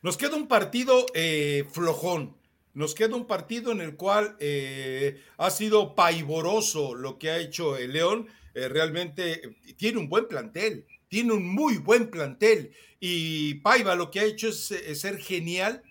Nos 0.02 0.16
queda 0.16 0.38
un 0.38 0.48
partido 0.48 1.06
eh, 1.14 1.66
flojón. 1.70 2.38
Nos 2.74 2.96
queda 2.96 3.18
un 3.18 3.28
partido 3.28 3.74
en 3.74 3.82
el 3.82 3.98
cual 3.98 4.38
eh, 4.40 5.22
ha 5.38 5.50
sido 5.50 5.94
paivoroso 5.94 6.96
lo 6.96 7.20
que 7.20 7.32
ha 7.32 7.38
hecho 7.38 7.76
el 7.76 7.92
León 7.92 8.30
eh, 8.54 8.68
realmente 8.68 9.46
eh, 9.46 9.74
tiene 9.76 10.00
un 10.00 10.10
buen 10.10 10.28
plantel, 10.28 10.86
tiene 11.08 11.34
un 11.34 11.48
muy 11.48 11.78
buen 11.78 12.10
plantel. 12.10 12.72
Y 13.00 13.56
Paiva 13.56 13.96
lo 13.96 14.12
que 14.12 14.20
ha 14.20 14.26
hecho 14.26 14.50
es, 14.50 14.72
eh, 14.72 14.96
ser 14.96 15.18
genial, 15.18 15.84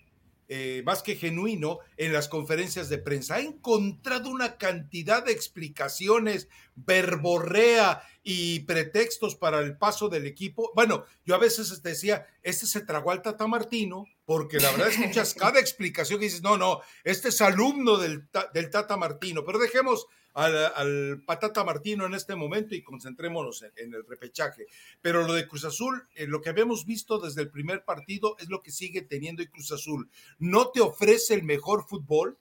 más 0.83 1.01
que 1.01 1.15
genuino, 1.15 1.79
en 1.95 2.11
las 2.11 2.27
conferencias 2.27 2.89
de 2.89 2.97
prensa. 2.97 3.35
Ha 3.35 3.39
encontrado 3.39 4.29
una 4.29 4.57
cantidad 4.57 5.23
de 5.23 5.31
explicaciones, 5.31 6.49
verborrea 6.75 8.03
y 8.21 8.59
pretextos 8.61 9.35
para 9.35 9.61
el 9.61 9.77
paso 9.77 10.09
del 10.09 10.25
equipo. 10.25 10.73
Bueno, 10.75 11.05
yo 11.25 11.35
a 11.35 11.37
veces 11.37 11.81
decía, 11.81 12.27
este 12.43 12.65
se 12.65 12.81
tragó 12.81 13.11
al 13.11 13.21
Tata 13.21 13.47
Martino, 13.47 14.07
porque 14.25 14.59
la 14.59 14.71
verdad 14.71 14.89
escuchas 14.89 15.33
cada 15.39 15.57
explicación 15.57 16.19
y 16.19 16.25
dices, 16.25 16.41
no, 16.41 16.57
no, 16.57 16.81
este 17.05 17.29
es 17.29 17.39
alumno 17.39 17.97
del, 17.97 18.27
del 18.53 18.69
Tata 18.69 18.97
Martino, 18.97 19.45
pero 19.45 19.57
dejemos 19.57 20.07
al, 20.33 21.23
Patata 21.25 21.63
Martino 21.63 22.05
en 22.05 22.13
este 22.13 22.35
momento 22.35 22.75
y 22.75 22.83
concentrémonos 22.83 23.63
en, 23.75 23.93
el 23.93 24.05
repechaje. 24.05 24.67
Pero 25.01 25.25
lo 25.25 25.33
de 25.33 25.47
Cruz 25.47 25.65
Azul, 25.65 26.07
eh, 26.15 26.27
lo 26.27 26.41
que 26.41 26.49
habíamos 26.49 26.85
visto 26.85 27.19
desde 27.19 27.41
el 27.41 27.51
primer 27.51 27.83
partido 27.83 28.35
es 28.39 28.49
lo 28.49 28.61
que 28.61 28.71
sigue 28.71 29.01
teniendo 29.01 29.43
Cruz 29.49 29.71
Azul. 29.71 30.09
No 30.39 30.69
te 30.69 30.81
ofrece 30.81 31.33
el 31.33 31.43
mejor 31.43 31.87
fútbol, 31.87 32.37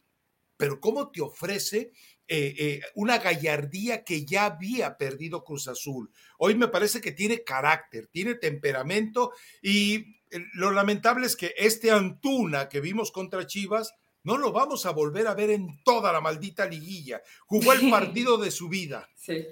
pero 0.57 0.81
¿cómo 0.81 1.11
te 1.11 1.23
ofrece 1.23 1.93
eh, 2.29 2.55
eh, 2.59 2.81
una 2.95 3.19
gallardía 3.19 4.05
que 4.05 4.25
ya 4.25 4.45
había 4.45 4.97
perdido 4.97 5.43
Cruz 5.43 5.69
Azul? 5.69 6.11
Hoy 6.39 6.55
me 6.55 6.69
parece 6.69 7.01
que 7.01 7.13
tiene 7.13 7.43
carácter, 7.43 8.07
tiene 8.07 8.35
temperamento 8.35 9.33
y 9.63 10.21
lo 10.55 10.71
lamentable 10.71 11.27
es 11.27 11.35
que 11.35 11.55
este 11.57 11.91
Antuna 11.91 12.69
que 12.69 12.81
vimos 12.81 13.11
contra 13.11 13.47
Chivas, 13.47 13.95
no 14.23 14.39
lo 14.39 14.53
vamos 14.53 14.87
a 14.87 14.91
volver 14.91 15.27
a 15.27 15.35
ver 15.35 15.51
en 15.51 15.83
toda 15.83 16.13
la 16.13 16.21
maldita 16.21 16.67
liguilla. 16.67 17.23
Jugó 17.47 17.73
el 17.73 17.91
partido 17.91 18.39
de 18.39 18.51
su 18.51 18.69
vida. 18.69 19.09
Sí. 19.15 19.47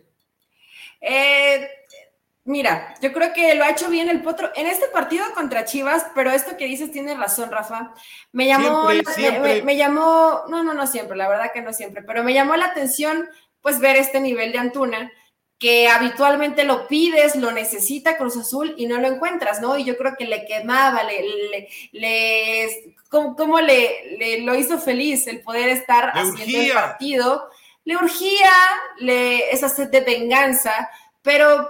Eh, 1.00 1.68
mira, 2.44 2.94
yo 3.00 3.12
creo 3.12 3.32
que 3.32 3.54
lo 3.54 3.64
ha 3.64 3.70
hecho 3.70 3.88
bien 3.88 4.08
el 4.08 4.22
Potro 4.22 4.50
en 4.54 4.66
este 4.66 4.88
partido 4.88 5.24
contra 5.34 5.64
Chivas, 5.64 6.06
pero 6.14 6.30
esto 6.30 6.56
que 6.56 6.66
dices 6.66 6.90
tiene 6.90 7.14
razón, 7.14 7.50
Rafa. 7.50 7.94
Me 8.32 8.46
llamó, 8.46 8.88
Me, 9.64 9.76
llamó, 9.76 10.44
no, 10.48 10.62
no, 10.62 10.74
no 10.74 10.86
siempre, 10.86 11.16
la 11.16 11.28
verdad 11.28 11.52
que 11.52 11.62
no 11.62 11.72
siempre, 11.72 12.02
pero 12.02 12.24
me 12.24 12.34
llamó 12.34 12.56
la 12.56 12.66
atención 12.66 13.28
pues 13.60 13.80
ver 13.80 13.96
este 13.96 14.20
nivel 14.20 14.52
de 14.52 14.58
Antuna 14.58 15.12
que 15.58 15.88
habitualmente 15.88 16.64
lo 16.64 16.86
pides, 16.86 17.34
lo 17.34 17.50
necesita 17.50 18.16
Cruz 18.16 18.36
Azul 18.36 18.74
y 18.76 18.86
no 18.86 18.98
lo 18.98 19.08
encuentras, 19.08 19.60
¿no? 19.60 19.76
Y 19.76 19.84
yo 19.84 19.96
creo 19.96 20.14
que 20.16 20.26
le 20.26 20.46
quemaba, 20.46 21.02
le, 21.02 21.22
le, 21.50 21.68
le 21.92 22.94
¿cómo, 23.08 23.60
le, 23.60 24.42
lo 24.42 24.54
hizo 24.54 24.78
feliz 24.78 25.26
el 25.26 25.40
poder 25.40 25.68
estar 25.68 26.12
haciendo 26.14 26.58
el 26.58 26.72
partido? 26.72 27.48
Le 27.84 27.96
urgía 27.96 28.50
le, 28.98 29.50
esa 29.50 29.68
sed 29.68 29.88
de 29.88 30.02
venganza, 30.02 30.90
pero 31.22 31.68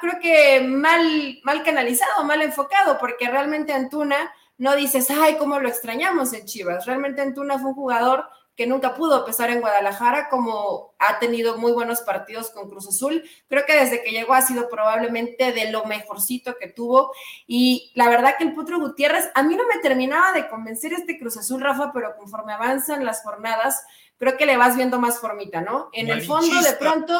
creo 0.00 0.20
que 0.20 0.60
mal, 0.60 1.40
mal 1.42 1.64
canalizado, 1.64 2.24
mal 2.24 2.42
enfocado, 2.42 2.98
porque 2.98 3.28
realmente 3.28 3.72
Antuna 3.72 4.32
no 4.58 4.76
dices, 4.76 5.10
ay, 5.10 5.36
cómo 5.38 5.58
lo 5.58 5.68
extrañamos 5.68 6.32
en 6.32 6.44
Chivas. 6.46 6.86
Realmente 6.86 7.20
Antuna 7.20 7.58
fue 7.58 7.70
un 7.70 7.74
jugador 7.74 8.26
que 8.56 8.66
nunca 8.66 8.94
pudo 8.94 9.24
pesar 9.26 9.50
en 9.50 9.60
Guadalajara, 9.60 10.28
como 10.30 10.94
ha 10.98 11.18
tenido 11.18 11.58
muy 11.58 11.72
buenos 11.72 12.00
partidos 12.00 12.50
con 12.50 12.70
Cruz 12.70 12.88
Azul. 12.88 13.22
Creo 13.48 13.66
que 13.66 13.78
desde 13.78 14.02
que 14.02 14.12
llegó 14.12 14.32
ha 14.32 14.40
sido 14.40 14.68
probablemente 14.70 15.52
de 15.52 15.70
lo 15.70 15.84
mejorcito 15.84 16.56
que 16.58 16.68
tuvo. 16.68 17.12
Y 17.46 17.92
la 17.94 18.08
verdad 18.08 18.36
que 18.38 18.44
el 18.44 18.54
Potro 18.54 18.80
Gutiérrez, 18.80 19.30
a 19.34 19.42
mí 19.42 19.56
no 19.56 19.64
me 19.68 19.80
terminaba 19.82 20.32
de 20.32 20.48
convencer 20.48 20.94
este 20.94 21.18
Cruz 21.18 21.36
Azul, 21.36 21.60
Rafa, 21.60 21.92
pero 21.92 22.16
conforme 22.16 22.54
avanzan 22.54 23.04
las 23.04 23.22
jornadas, 23.22 23.84
creo 24.18 24.38
que 24.38 24.46
le 24.46 24.56
vas 24.56 24.74
viendo 24.74 24.98
más 24.98 25.20
formita, 25.20 25.60
¿no? 25.60 25.90
En 25.92 26.08
el 26.08 26.22
fondo, 26.24 26.60
de 26.62 26.72
pronto 26.72 27.14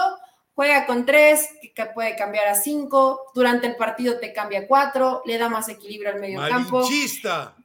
juega 0.57 0.87
con 0.87 1.05
tres, 1.05 1.51
que 1.75 1.85
puede 1.85 2.17
cambiar 2.17 2.49
a 2.49 2.55
cinco, 2.55 3.31
durante 3.35 3.67
el 3.67 3.77
partido 3.77 4.19
te 4.19 4.33
cambia 4.33 4.61
a 4.61 4.67
cuatro, 4.67 5.21
le 5.27 5.37
da 5.37 5.51
más 5.51 5.69
equilibrio 5.69 6.11
al 6.11 6.19
medio 6.19 6.41
campo. 6.49 6.83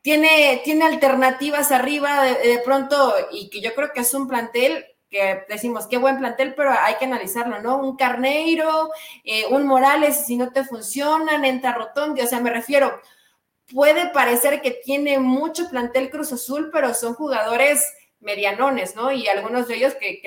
Tiene, 0.01 0.61
tiene 0.65 0.85
alternativas 0.85 1.71
arriba 1.71 2.23
de, 2.23 2.59
pronto 2.65 3.15
y 3.31 3.49
que 3.49 3.61
yo 3.61 3.73
creo 3.73 3.93
que 3.93 4.01
es 4.01 4.13
un 4.13 4.27
plantel 4.27 4.85
que 5.09 5.45
decimos, 5.47 5.87
qué 5.87 5.97
buen 5.97 6.17
plantel, 6.17 6.53
pero 6.53 6.71
hay 6.71 6.95
que 6.95 7.05
analizarlo, 7.05 7.61
¿no? 7.61 7.77
Un 7.77 7.95
Carneiro, 7.95 8.89
eh, 9.23 9.45
un 9.49 9.65
Morales, 9.65 10.25
si 10.25 10.35
no 10.35 10.51
te 10.51 10.65
funcionan, 10.65 11.45
entra 11.45 11.73
Rotondi, 11.73 12.21
o 12.21 12.27
sea, 12.27 12.41
me 12.41 12.49
refiero, 12.49 12.99
puede 13.73 14.09
parecer 14.09 14.61
que 14.61 14.71
tiene 14.71 15.17
mucho 15.17 15.69
plantel 15.69 16.09
Cruz 16.09 16.33
Azul, 16.33 16.69
pero 16.73 16.93
son 16.93 17.13
jugadores 17.13 17.85
medianones, 18.21 18.95
¿no? 18.95 19.11
Y 19.11 19.27
algunos 19.27 19.67
de 19.67 19.75
ellos 19.75 19.95
que, 19.95 20.21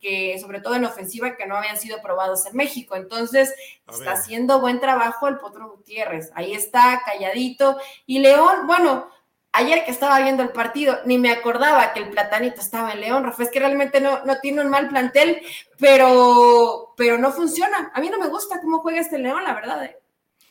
que, 0.00 0.38
sobre 0.40 0.60
todo 0.60 0.74
en 0.76 0.84
ofensiva, 0.84 1.36
que 1.36 1.46
no 1.46 1.56
habían 1.56 1.76
sido 1.76 2.00
probados 2.00 2.46
en 2.46 2.56
México. 2.56 2.96
Entonces, 2.96 3.52
está 3.92 4.12
haciendo 4.12 4.60
buen 4.60 4.80
trabajo 4.80 5.28
el 5.28 5.38
Potro 5.38 5.70
Gutiérrez. 5.70 6.30
Ahí 6.34 6.54
está, 6.54 7.02
calladito. 7.04 7.76
Y 8.06 8.20
León, 8.20 8.66
bueno, 8.66 9.10
ayer 9.52 9.84
que 9.84 9.90
estaba 9.90 10.20
viendo 10.20 10.42
el 10.42 10.50
partido, 10.50 10.98
ni 11.04 11.18
me 11.18 11.32
acordaba 11.32 11.92
que 11.92 12.00
el 12.00 12.10
platanito 12.10 12.60
estaba 12.60 12.92
en 12.92 13.00
León, 13.00 13.24
Rafa, 13.24 13.42
es 13.42 13.50
que 13.50 13.58
realmente 13.58 14.00
no, 14.00 14.24
no 14.24 14.38
tiene 14.38 14.62
un 14.62 14.70
mal 14.70 14.88
plantel, 14.88 15.42
pero, 15.78 16.94
pero 16.96 17.18
no 17.18 17.32
funciona. 17.32 17.90
A 17.94 18.00
mí 18.00 18.08
no 18.08 18.18
me 18.18 18.28
gusta 18.28 18.60
cómo 18.60 18.78
juega 18.78 19.00
este 19.00 19.18
León, 19.18 19.42
la 19.44 19.54
verdad. 19.54 19.84
¿eh? 19.84 19.98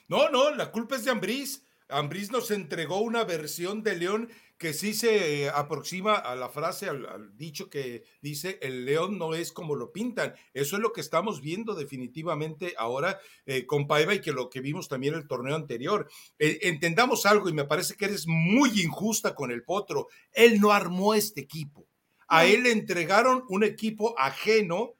No, 0.08 0.30
no, 0.30 0.52
la 0.52 0.72
culpa 0.72 0.96
es 0.96 1.06
de 1.06 1.12
Ambriz. 1.12 1.64
Ambriz 1.88 2.32
nos 2.32 2.52
entregó 2.52 3.00
una 3.00 3.24
versión 3.24 3.82
de 3.84 3.96
León 3.96 4.30
que 4.60 4.74
sí 4.74 4.94
se 4.94 5.46
eh, 5.46 5.50
aproxima 5.50 6.16
a 6.16 6.36
la 6.36 6.50
frase, 6.50 6.90
al, 6.90 7.36
dicho 7.38 7.70
que 7.70 8.04
dice, 8.22 8.60
el 8.62 8.84
león 8.84 9.18
no 9.18 9.34
es 9.34 9.54
como 9.54 9.74
lo 9.74 9.94
pintan. 9.94 10.36
Eso 10.54 10.76
es 10.76 10.82
lo 10.82 10.92
que 10.92 11.00
estamos 11.00 11.42
viendo 11.42 11.76
definitivamente 11.76 12.76
ahora 12.78 13.20
eh, 13.46 13.66
con 13.66 13.88
Paiva 13.88 14.14
y 14.14 14.22
que 14.22 14.34
lo 14.34 14.50
que 14.50 14.60
vimos 14.60 14.90
también 14.90 15.14
en 15.14 15.22
el 15.22 15.28
torneo 15.30 15.56
anterior. 15.56 16.10
Eh, 16.38 16.60
entendamos 16.64 17.26
algo 17.26 17.48
y 17.48 17.54
me 17.54 17.64
parece 17.64 17.96
que 17.96 18.06
eres 18.06 18.28
muy 18.28 18.82
injusta 18.82 19.34
con 19.34 19.50
el 19.50 19.64
Potro. 19.64 20.10
Él 20.34 20.60
no 20.60 20.74
armó 20.74 21.14
este 21.14 21.40
equipo. 21.40 21.88
A 22.28 22.46
él 22.46 22.64
le 22.64 22.74
entregaron 22.74 23.46
un 23.48 23.64
equipo 23.64 24.14
ajeno 24.20 24.94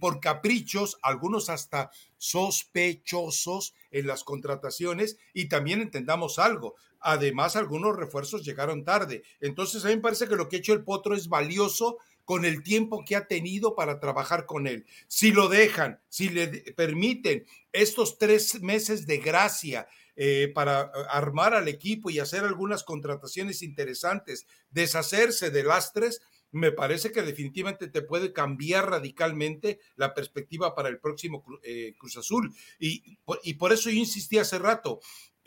por 0.00 0.20
caprichos, 0.20 0.98
algunos 1.02 1.50
hasta 1.50 1.90
sospechosos 2.16 3.74
en 3.90 4.06
las 4.06 4.24
contrataciones 4.24 5.18
y 5.34 5.48
también 5.48 5.82
entendamos 5.82 6.38
algo, 6.38 6.76
Además, 7.04 7.54
algunos 7.54 7.96
refuerzos 7.96 8.44
llegaron 8.44 8.82
tarde. 8.82 9.22
Entonces, 9.40 9.84
a 9.84 9.88
mí 9.88 9.96
me 9.96 10.00
parece 10.00 10.26
que 10.26 10.36
lo 10.36 10.48
que 10.48 10.56
ha 10.56 10.58
hecho 10.58 10.72
el 10.72 10.84
Potro 10.84 11.14
es 11.14 11.28
valioso 11.28 11.98
con 12.24 12.44
el 12.46 12.62
tiempo 12.62 13.04
que 13.04 13.16
ha 13.16 13.26
tenido 13.26 13.74
para 13.74 14.00
trabajar 14.00 14.46
con 14.46 14.66
él. 14.66 14.86
Si 15.06 15.30
lo 15.30 15.48
dejan, 15.48 16.00
si 16.08 16.30
le 16.30 16.48
permiten 16.72 17.44
estos 17.72 18.18
tres 18.18 18.62
meses 18.62 19.06
de 19.06 19.18
gracia 19.18 19.86
eh, 20.16 20.50
para 20.54 20.82
eh, 20.82 20.88
armar 21.10 21.54
al 21.54 21.68
equipo 21.68 22.08
y 22.08 22.20
hacer 22.20 22.44
algunas 22.44 22.84
contrataciones 22.84 23.62
interesantes, 23.62 24.46
deshacerse 24.70 25.50
de 25.50 25.64
lastres, 25.64 26.22
me 26.52 26.70
parece 26.70 27.10
que 27.10 27.22
definitivamente 27.22 27.88
te 27.88 28.00
puede 28.00 28.32
cambiar 28.32 28.88
radicalmente 28.88 29.80
la 29.96 30.14
perspectiva 30.14 30.74
para 30.74 30.88
el 30.88 31.00
próximo 31.00 31.44
eh, 31.64 31.94
Cruz 31.98 32.16
Azul. 32.16 32.54
Y, 32.78 33.18
y 33.42 33.54
por 33.54 33.72
eso 33.72 33.90
yo 33.90 33.96
insistí 33.98 34.38
hace 34.38 34.60
rato, 34.60 35.00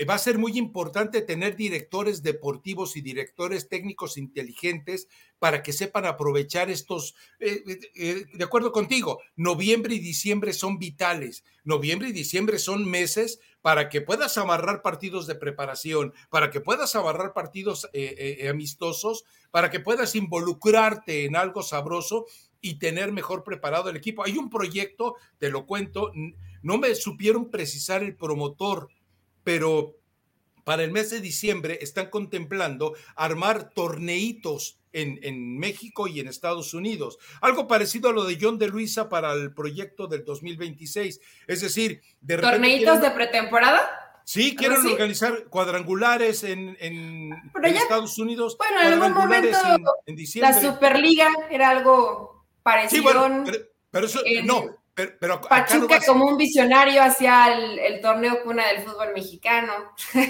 va 0.05 0.13
a 0.13 0.19
ser 0.19 0.37
muy 0.37 0.57
importante 0.57 1.21
tener 1.21 1.55
directores 1.55 2.21
deportivos 2.21 2.95
y 2.97 3.01
directores 3.01 3.67
técnicos 3.67 4.17
inteligentes 4.17 5.07
para 5.39 5.63
que 5.63 5.73
sepan 5.73 6.05
aprovechar 6.05 6.69
estos, 6.69 7.15
eh, 7.39 7.63
eh, 7.95 8.25
de 8.31 8.43
acuerdo 8.43 8.71
contigo, 8.71 9.21
noviembre 9.35 9.95
y 9.95 9.99
diciembre 9.99 10.53
son 10.53 10.77
vitales. 10.77 11.43
Noviembre 11.63 12.09
y 12.09 12.11
diciembre 12.11 12.59
son 12.59 12.89
meses 12.89 13.39
para 13.61 13.89
que 13.89 14.01
puedas 14.01 14.37
amarrar 14.37 14.81
partidos 14.81 15.25
de 15.27 15.35
preparación, 15.35 16.13
para 16.29 16.51
que 16.51 16.61
puedas 16.61 16.95
amarrar 16.95 17.33
partidos 17.33 17.89
amistosos, 18.47 19.25
para 19.51 19.69
que 19.69 19.79
puedas 19.79 20.15
involucrarte 20.15 21.25
en 21.25 21.35
algo 21.35 21.63
sabroso 21.63 22.25
y 22.61 22.75
tener 22.75 23.11
mejor 23.11 23.43
preparado 23.43 23.89
el 23.89 23.97
equipo. 23.97 24.23
Hay 24.23 24.37
un 24.37 24.49
proyecto, 24.49 25.15
te 25.39 25.49
lo 25.49 25.65
cuento, 25.65 26.11
no 26.61 26.77
me 26.77 26.95
supieron 26.95 27.49
precisar 27.49 28.03
el 28.03 28.15
promotor 28.15 28.89
pero 29.47 29.95
para 30.65 30.83
el 30.83 30.91
mes 30.91 31.09
de 31.09 31.21
diciembre 31.21 31.79
están 31.81 32.09
contemplando 32.09 32.95
armar 33.15 33.69
torneitos 33.69 34.77
en, 34.91 35.57
México 35.57 36.09
y 36.09 36.19
en 36.19 36.27
Estados 36.27 36.73
Unidos. 36.73 37.17
Algo 37.39 37.65
parecido 37.65 38.09
a 38.09 38.11
lo 38.11 38.25
de 38.25 38.37
John 38.41 38.59
de 38.59 38.67
Luisa 38.67 39.07
para 39.07 39.31
el 39.31 39.53
proyecto 39.53 40.07
del 40.07 40.25
2026. 40.25 41.21
Es 41.47 41.61
decir, 41.61 42.01
de 42.19 42.39
¿Torneitos 42.39 42.99
de 42.99 43.09
pretemporada? 43.11 43.89
Sí, 44.25 44.53
quieren 44.53 44.85
organizar 44.85 45.45
cuadrangulares 45.45 46.43
en, 46.43 46.75
Estados 47.63 48.17
Unidos. 48.17 48.57
Bueno, 48.57 48.81
en 48.81 49.01
algún 49.01 49.13
momento 49.13 49.57
la 50.35 50.61
Superliga 50.61 51.29
era 51.49 51.69
algo 51.69 52.45
parecido. 52.63 52.97
Sí, 52.97 53.17
bueno, 53.17 53.45
pero, 53.91 54.07
eso, 54.07 54.19
no, 54.43 54.75
pero, 55.19 55.39
Pachuca 55.41 55.99
como 56.03 56.25
un 56.25 56.37
visionario 56.37 57.03
hacia 57.03 57.53
el, 57.53 58.01
torneo 58.01 58.41
cuna 58.41 58.67
del 58.67 58.81
fútbol 58.81 59.13
mexicano. 59.13 59.71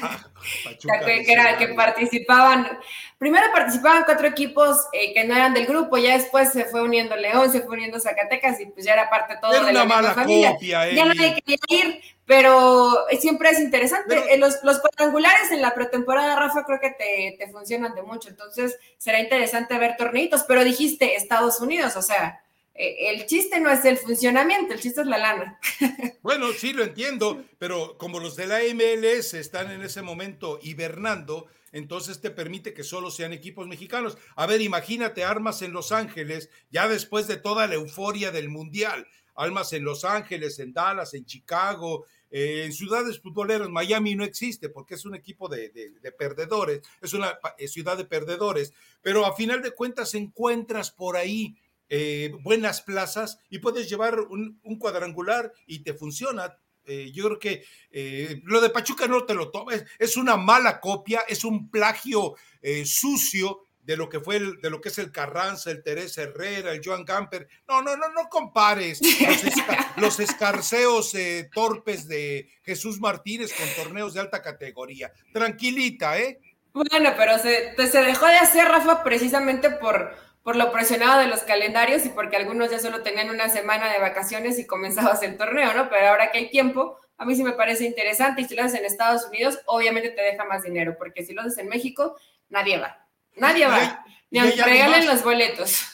Ah, 0.02 0.20
que, 1.06 1.24
era, 1.26 1.58
que 1.58 1.70
participaban, 1.70 2.78
primero 3.18 3.46
participaban 3.54 4.04
cuatro 4.04 4.28
equipos 4.28 4.76
eh, 4.92 5.14
que 5.14 5.24
no 5.24 5.36
eran 5.36 5.54
del 5.54 5.68
grupo, 5.68 5.98
ya 5.98 6.18
después 6.18 6.52
se 6.52 6.66
fue 6.66 6.84
uniendo 6.84 7.16
León, 7.16 7.50
se 7.50 7.62
fue 7.62 7.76
uniendo 7.78 7.98
Zacatecas 7.98 8.60
y 8.60 8.66
pues 8.66 8.86
ya 8.86 8.92
era 8.92 9.10
parte 9.10 9.38
todo 9.42 9.52
de 9.52 9.72
la 9.72 9.86
mala 9.86 10.14
familia. 10.14 10.52
Copia, 10.52 10.92
ya 10.92 11.06
nadie 11.06 11.42
quería 11.42 11.58
ir, 11.70 12.02
pero 12.26 13.06
siempre 13.22 13.52
es 13.52 13.62
interesante. 13.62 14.34
Eh, 14.34 14.38
los, 14.38 14.62
los, 14.64 14.80
cuadrangulares 14.80 15.50
en 15.52 15.62
la 15.62 15.74
pretemporada, 15.74 16.36
Rafa, 16.36 16.66
creo 16.66 16.82
que 16.82 16.92
te, 16.92 17.38
te 17.40 17.50
funcionan 17.54 17.96
de 17.96 18.02
mucho, 18.02 18.28
entonces 18.28 18.78
será 18.98 19.22
interesante 19.22 19.78
ver 19.78 19.96
torneitos, 19.96 20.44
pero 20.44 20.66
dijiste 20.66 21.16
Estados 21.16 21.62
Unidos, 21.62 21.96
o 21.96 22.02
sea 22.02 22.28
eh, 22.28 22.47
el 22.78 23.26
chiste 23.26 23.60
no 23.60 23.72
es 23.72 23.84
el 23.86 23.98
funcionamiento, 23.98 24.74
el 24.74 24.80
chiste 24.80 25.02
es 25.02 25.08
la 25.08 25.18
lana. 25.18 25.60
Bueno, 26.22 26.52
sí, 26.52 26.74
lo 26.74 26.84
entiendo, 26.84 27.46
pero 27.58 27.98
como 27.98 28.20
los 28.20 28.36
de 28.36 28.48
la 28.48 28.60
MLS 28.74 29.34
están 29.34 29.72
en 29.72 29.82
ese 29.82 30.02
momento 30.02 30.60
hibernando, 30.62 31.48
entonces 31.72 32.20
te 32.20 32.32
permite 32.32 32.74
que 32.74 32.84
solo 32.84 33.12
sean 33.12 33.32
equipos 33.32 33.66
mexicanos. 33.66 34.18
A 34.36 34.46
ver, 34.46 34.60
imagínate 34.62 35.24
armas 35.24 35.62
en 35.62 35.72
Los 35.72 35.94
Ángeles, 35.94 36.50
ya 36.70 36.90
después 36.90 37.28
de 37.28 37.38
toda 37.38 37.66
la 37.68 37.76
euforia 37.76 38.32
del 38.32 38.50
Mundial, 38.50 39.08
armas 39.36 39.72
en 39.72 39.86
Los 39.86 40.04
Ángeles, 40.04 40.60
en 40.60 40.74
Dallas, 40.74 41.14
en 41.14 41.26
Chicago, 41.26 42.06
eh, 42.30 42.64
en 42.66 42.74
ciudades 42.74 43.22
futboleras, 43.22 43.70
Miami 43.70 44.16
no 44.16 44.26
existe 44.26 44.68
porque 44.68 44.96
es 44.96 45.06
un 45.06 45.16
equipo 45.16 45.48
de, 45.48 45.70
de, 45.70 46.12
perdedores, 46.12 46.82
es 47.02 47.14
una 47.14 47.40
ciudad 47.68 47.96
de 47.96 48.04
perdedores, 48.04 48.74
pero 49.02 49.26
a 49.26 49.34
final 49.34 49.62
de 49.62 49.72
cuentas 49.72 50.14
encuentras 50.14 50.92
por 50.92 51.16
ahí 51.16 51.56
eh, 51.90 52.32
buenas 52.42 52.82
plazas 52.82 53.40
y 53.50 53.60
puedes 53.60 53.90
llevar 53.90 54.20
un, 54.20 54.60
cuadrangular 54.80 55.52
y 55.66 55.84
te 55.84 55.94
funciona. 55.94 56.58
Eh, 56.86 57.12
yo 57.14 57.26
creo 57.26 57.40
que 57.40 57.64
eh, 57.92 58.42
lo 58.46 58.62
de 58.62 58.70
Pachuca 58.70 59.08
no 59.08 59.26
te 59.26 59.34
lo 59.34 59.52
tomes, 59.52 59.86
es 60.00 60.18
una 60.18 60.38
mala 60.38 60.80
copia, 60.80 61.22
es 61.28 61.44
un 61.44 61.70
plagio 61.70 62.36
sucio 62.84 63.62
de 63.82 63.96
lo 63.96 64.10
que 64.10 64.20
fue 64.20 64.36
el, 64.36 64.60
de 64.60 64.70
lo 64.70 64.82
que 64.82 64.90
es 64.90 64.98
el 64.98 65.14
Carranza, 65.14 65.72
el 65.72 65.82
Teresa 65.82 66.24
Herrera, 66.24 66.74
el 66.74 66.82
Joan 66.84 67.06
Gamper. 67.06 67.48
No, 67.70 67.82
no, 67.82 67.96
no, 67.96 68.10
no 68.10 68.28
compares 68.30 69.00
los, 69.96 70.20
escarceos 70.20 71.14
torpes 71.54 72.10
de 72.10 72.50
Jesús 72.64 73.00
Martínez 73.00 73.54
con 73.54 73.66
torneos 73.82 74.14
de 74.14 74.20
alta 74.20 74.42
categoría. 74.42 75.14
Tranquilita, 75.32 76.20
¿eh? 76.20 76.42
Bueno, 76.74 77.14
pero 77.18 77.40
se, 77.40 77.76
se 77.90 78.02
dejó 78.02 78.28
de 78.28 78.38
hacer, 78.38 78.68
Rafa, 78.68 79.04
precisamente 79.04 79.72
por, 79.72 80.14
por 80.48 80.56
lo 80.56 80.72
presionado 80.72 81.20
de 81.20 81.28
los 81.28 81.42
calendarios 81.42 82.06
y 82.06 82.10
porque 82.10 82.38
algunos 82.38 82.72
ya 82.72 82.80
solo 82.80 83.04
tenían 83.04 83.30
una 83.30 83.50
semana 83.50 83.92
de 83.92 84.00
vacaciones 84.00 84.58
y 84.60 84.66
comenzabas 84.66 85.22
el 85.24 85.36
torneo, 85.36 85.74
¿no? 85.74 85.90
Pero 85.90 86.08
ahora 86.08 86.32
que 86.32 86.38
hay 86.38 86.50
tiempo, 86.50 86.98
a 87.18 87.26
mí 87.26 87.36
sí 87.36 87.44
me 87.44 87.52
parece 87.52 87.84
interesante 87.84 88.44
y 88.44 88.46
si 88.46 88.56
lo 88.56 88.64
haces 88.64 88.80
en 88.80 88.86
Estados 88.86 89.26
Unidos, 89.26 89.60
obviamente 89.66 90.10
te 90.10 90.22
deja 90.22 90.46
más 90.46 90.64
dinero, 90.64 90.96
porque 90.98 91.26
si 91.26 91.34
lo 91.34 91.42
haces 91.42 91.58
en 91.58 91.68
México, 91.68 92.16
nadie 92.48 92.78
va. 92.78 93.06
Nadie 93.36 93.68
va. 93.68 94.06
Ni 94.30 94.40
aunque 94.40 94.64
regalen 94.64 95.06
los 95.06 95.22
boletos. 95.22 95.86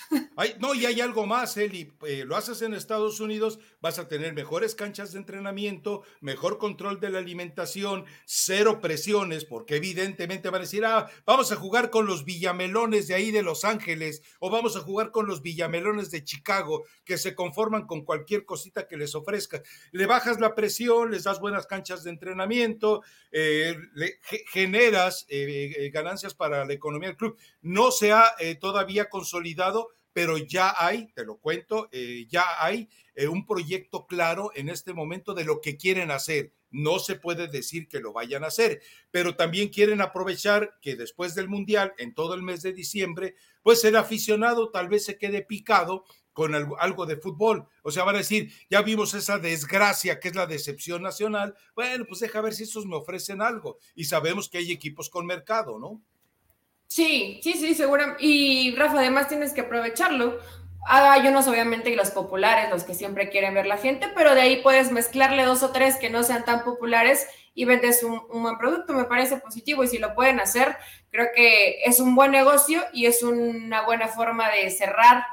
No, 0.60 0.74
y 0.74 0.86
hay 0.86 1.02
algo 1.02 1.26
más, 1.26 1.58
Eli. 1.58 1.92
Eh, 2.08 2.24
lo 2.26 2.36
haces 2.36 2.62
en 2.62 2.74
Estados 2.74 3.20
Unidos, 3.20 3.60
vas 3.82 4.00
a 4.00 4.08
tener 4.08 4.34
mejores 4.34 4.76
canchas 4.76 5.14
de 5.14 5.20
entrenamiento, 5.20 6.04
mejor 6.22 6.58
control 6.58 7.00
de 7.00 7.10
la 7.10 7.20
alimentación, 7.20 8.06
cero 8.26 8.80
presiones, 8.82 9.46
porque 9.46 9.78
evidentemente 9.78 10.50
van 10.50 10.62
a 10.62 10.64
decir, 10.66 10.86
ah, 10.86 11.10
vamos 11.26 11.52
a 11.52 11.56
jugar 11.56 11.90
con 11.90 12.06
los 12.06 12.26
villamelones 12.26 13.08
de 13.08 13.16
ahí 13.16 13.32
de 13.32 13.44
Los 13.44 13.66
Ángeles, 13.66 14.22
o 14.40 14.50
vamos 14.50 14.76
a 14.76 14.82
jugar 14.82 15.12
con 15.12 15.28
los 15.28 15.42
villamelones 15.42 16.12
de 16.12 16.24
Chicago, 16.24 16.84
que 17.04 17.18
se 17.18 17.36
conforman 17.36 17.86
con 17.86 18.04
cualquier 18.04 18.46
cosita 18.46 18.88
que 18.88 18.98
les 18.98 19.16
ofrezca. 19.16 19.62
Le 19.92 20.06
bajas 20.06 20.40
la 20.40 20.56
presión, 20.56 21.12
les 21.12 21.24
das 21.24 21.40
buenas 21.40 21.68
canchas 21.68 22.04
de 22.04 22.12
entrenamiento, 22.12 23.04
eh, 23.32 23.76
generas 24.52 25.26
eh, 25.30 25.90
ganancias 25.94 26.34
para 26.34 26.66
la 26.66 26.74
economía 26.74 27.10
del 27.10 27.18
club. 27.18 27.38
No 27.62 27.92
se 27.92 28.12
ha 28.12 28.36
todavía 28.60 29.10
consolidado 29.10 29.90
pero 30.14 30.38
ya 30.38 30.74
hay, 30.78 31.12
te 31.14 31.26
lo 31.26 31.38
cuento, 31.38 31.90
eh, 31.92 32.26
ya 32.30 32.46
hay 32.60 32.88
eh, 33.16 33.28
un 33.28 33.46
proyecto 33.46 34.06
claro 34.08 34.52
en 34.56 34.70
este 34.70 34.94
momento 34.94 35.34
de 35.34 35.44
lo 35.44 35.60
que 35.60 35.76
quieren 35.76 36.12
hacer. 36.12 36.54
No 36.70 37.00
se 37.00 37.16
puede 37.16 37.48
decir 37.48 37.88
que 37.88 38.00
lo 38.00 38.14
vayan 38.14 38.44
a 38.44 38.48
hacer, 38.48 38.82
pero 39.12 39.36
también 39.36 39.70
quieren 39.70 40.02
aprovechar 40.02 40.78
que 40.82 40.96
después 40.96 41.36
del 41.36 41.50
Mundial, 41.50 41.94
en 41.98 42.14
todo 42.14 42.34
el 42.34 42.42
mes 42.42 42.62
de 42.64 42.74
diciembre, 42.74 43.36
pues 43.62 43.84
el 43.84 43.96
aficionado 43.96 44.72
tal 44.72 44.88
vez 44.88 45.06
se 45.06 45.18
quede 45.18 45.44
picado 45.44 46.06
con 46.34 46.56
algo, 46.56 47.06
de 47.06 47.18
fútbol. 47.18 47.68
O 47.84 47.92
sea, 47.92 48.04
van 48.04 48.16
a 48.16 48.20
decir, 48.20 48.52
ya 48.70 48.82
vimos 48.82 49.14
esa 49.14 49.38
desgracia 49.38 50.20
que 50.20 50.30
es 50.30 50.36
la 50.36 50.48
decepción 50.48 51.04
nacional. 51.04 51.56
Bueno, 51.76 52.06
pues 52.08 52.20
deja 52.22 52.42
ver 52.42 52.54
si 52.54 52.64
esos 52.64 52.88
me 52.88 52.96
ofrecen 52.96 53.42
algo. 53.42 53.78
Y 53.96 54.06
sabemos 54.06 54.50
que 54.50 54.58
hay 54.58 54.72
equipos 54.72 55.12
con 55.12 55.28
mercado, 55.28 55.78
¿no? 55.78 56.02
Sí, 56.94 57.40
sí, 57.42 57.54
sí, 57.54 57.74
seguro. 57.74 58.04
Y 58.20 58.76
Rafa, 58.76 59.00
además 59.00 59.28
tienes 59.28 59.52
que 59.52 59.62
aprovecharlo. 59.62 60.38
Ah, 60.86 61.14
hay 61.14 61.28
unos 61.28 61.48
obviamente 61.48 61.96
los 61.96 62.12
populares, 62.12 62.70
los 62.70 62.84
que 62.84 62.94
siempre 62.94 63.30
quieren 63.30 63.56
ver 63.56 63.66
la 63.66 63.78
gente, 63.78 64.10
pero 64.14 64.36
de 64.36 64.42
ahí 64.42 64.62
puedes 64.62 64.92
mezclarle 64.92 65.44
dos 65.44 65.64
o 65.64 65.72
tres 65.72 65.96
que 65.96 66.12
no 66.12 66.22
sean 66.22 66.46
tan 66.46 66.64
populares 66.64 67.26
y 67.56 67.66
vendes 67.66 68.04
un, 68.04 68.22
buen 68.44 68.60
producto, 68.60 68.94
me 68.94 69.06
parece 69.06 69.38
positivo 69.38 69.84
y 69.84 69.88
si 69.88 69.98
lo 69.98 70.14
pueden 70.14 70.40
hacer, 70.40 70.78
creo 71.10 71.30
que 71.36 71.82
es 71.84 72.00
un 72.00 72.14
buen 72.14 72.30
negocio 72.30 72.84
y 72.94 73.08
es 73.08 73.24
una 73.24 73.82
buena 73.86 74.08
forma 74.08 74.52
de 74.52 74.70
cerrar, 74.70 75.26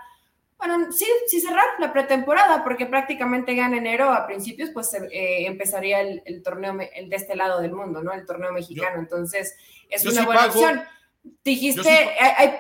bueno, 0.56 0.90
sí, 0.90 1.04
sí 1.26 1.42
cerrar 1.42 1.66
la 1.78 1.92
pretemporada, 1.92 2.64
porque 2.64 2.86
prácticamente 2.86 3.54
ya 3.54 3.66
en 3.66 3.74
enero 3.74 4.10
a 4.10 4.26
principios 4.26 4.70
pues 4.70 4.94
eh, 4.94 5.44
empezaría 5.44 6.00
el, 6.00 6.42
torneo 6.42 6.78
el 6.94 7.10
de 7.10 7.16
este 7.16 7.36
lado 7.36 7.60
del 7.60 7.72
mundo, 7.72 8.02
¿no? 8.02 8.14
El 8.14 8.24
torneo 8.24 8.50
mexicano, 8.50 8.98
entonces 8.98 9.54
es 9.90 10.06
una 10.06 10.24
buena 10.24 10.46
opción. 10.46 10.80
Dijiste, 11.44 11.88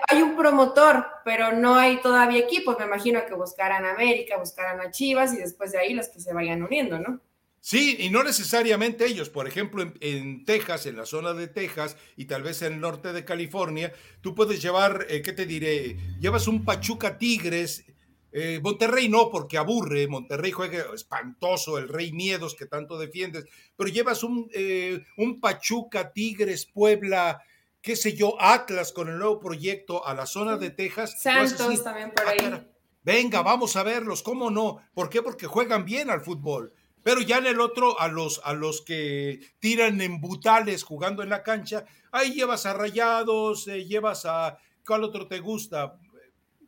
hay, 0.08 0.22
un 0.22 0.36
promotor, 0.36 1.06
pero 1.24 1.52
no 1.52 1.76
hay 1.76 2.00
todavía 2.00 2.40
equipos. 2.40 2.78
Me 2.78 2.84
imagino 2.84 3.24
que 3.26 3.34
buscarán 3.34 3.84
a 3.84 3.92
América, 3.92 4.36
buscarán 4.38 4.80
a 4.80 4.90
Chivas 4.90 5.32
y 5.34 5.38
después 5.38 5.72
de 5.72 5.78
ahí 5.78 5.94
los 5.94 6.08
que 6.08 6.20
se 6.20 6.32
vayan 6.32 6.62
uniendo, 6.62 6.98
¿no? 6.98 7.20
Sí, 7.60 7.96
y 7.98 8.08
no 8.08 8.24
necesariamente 8.24 9.06
ellos. 9.06 9.28
Por 9.28 9.46
ejemplo, 9.46 9.92
en, 10.00 10.44
Texas, 10.44 10.86
en 10.86 10.96
la 10.96 11.04
zona 11.04 11.34
de 11.34 11.46
Texas 11.46 11.96
y 12.16 12.24
tal 12.24 12.42
vez 12.42 12.62
en 12.62 12.74
el 12.74 12.80
norte 12.80 13.12
de 13.12 13.24
California, 13.24 13.92
tú 14.22 14.34
puedes 14.34 14.62
llevar, 14.62 15.06
eh, 15.10 15.20
¿qué 15.20 15.32
te 15.32 15.44
diré? 15.44 15.96
Llevas 16.20 16.48
un 16.48 16.64
Pachuca 16.64 17.18
Tigres. 17.18 17.84
Eh, 18.32 18.60
Monterrey 18.62 19.08
no, 19.10 19.30
porque 19.30 19.58
aburre. 19.58 20.08
Monterrey 20.08 20.52
juega 20.52 20.86
espantoso, 20.94 21.76
el 21.76 21.88
Rey 21.88 22.12
Miedos 22.12 22.54
que 22.54 22.64
tanto 22.64 22.98
defiendes. 22.98 23.44
Pero 23.76 23.90
llevas 23.90 24.22
un, 24.22 24.48
eh, 24.54 25.04
un 25.18 25.38
Pachuca 25.38 26.12
Tigres 26.12 26.64
Puebla 26.64 27.42
qué 27.82 27.96
sé 27.96 28.14
yo, 28.14 28.40
Atlas 28.40 28.92
con 28.92 29.08
el 29.08 29.18
nuevo 29.18 29.40
proyecto 29.40 30.06
a 30.06 30.14
la 30.14 30.26
zona 30.26 30.56
de 30.56 30.70
Texas. 30.70 31.20
Santos 31.20 31.82
también 31.82 32.10
por 32.10 32.26
ah, 32.26 32.30
ahí. 32.30 32.66
venga, 33.02 33.42
vamos 33.42 33.76
a 33.76 33.82
verlos, 33.82 34.22
¿cómo 34.22 34.50
no? 34.50 34.78
¿Por 34.94 35.08
qué? 35.08 35.22
Porque 35.22 35.46
juegan 35.46 35.84
bien 35.84 36.10
al 36.10 36.20
fútbol. 36.20 36.72
Pero 37.02 37.20
ya 37.22 37.38
en 37.38 37.46
el 37.46 37.60
otro, 37.60 37.98
a 37.98 38.08
los, 38.08 38.40
a 38.44 38.52
los 38.52 38.82
que 38.82 39.40
tiran 39.58 40.00
en 40.00 40.20
butales 40.20 40.84
jugando 40.84 41.22
en 41.22 41.30
la 41.30 41.42
cancha, 41.42 41.84
ahí 42.12 42.34
llevas 42.34 42.66
a 42.66 42.74
Rayados, 42.74 43.68
eh, 43.68 43.86
llevas 43.86 44.26
a. 44.26 44.58
¿Cuál 44.84 45.04
otro 45.04 45.26
te 45.26 45.40
gusta? 45.40 45.96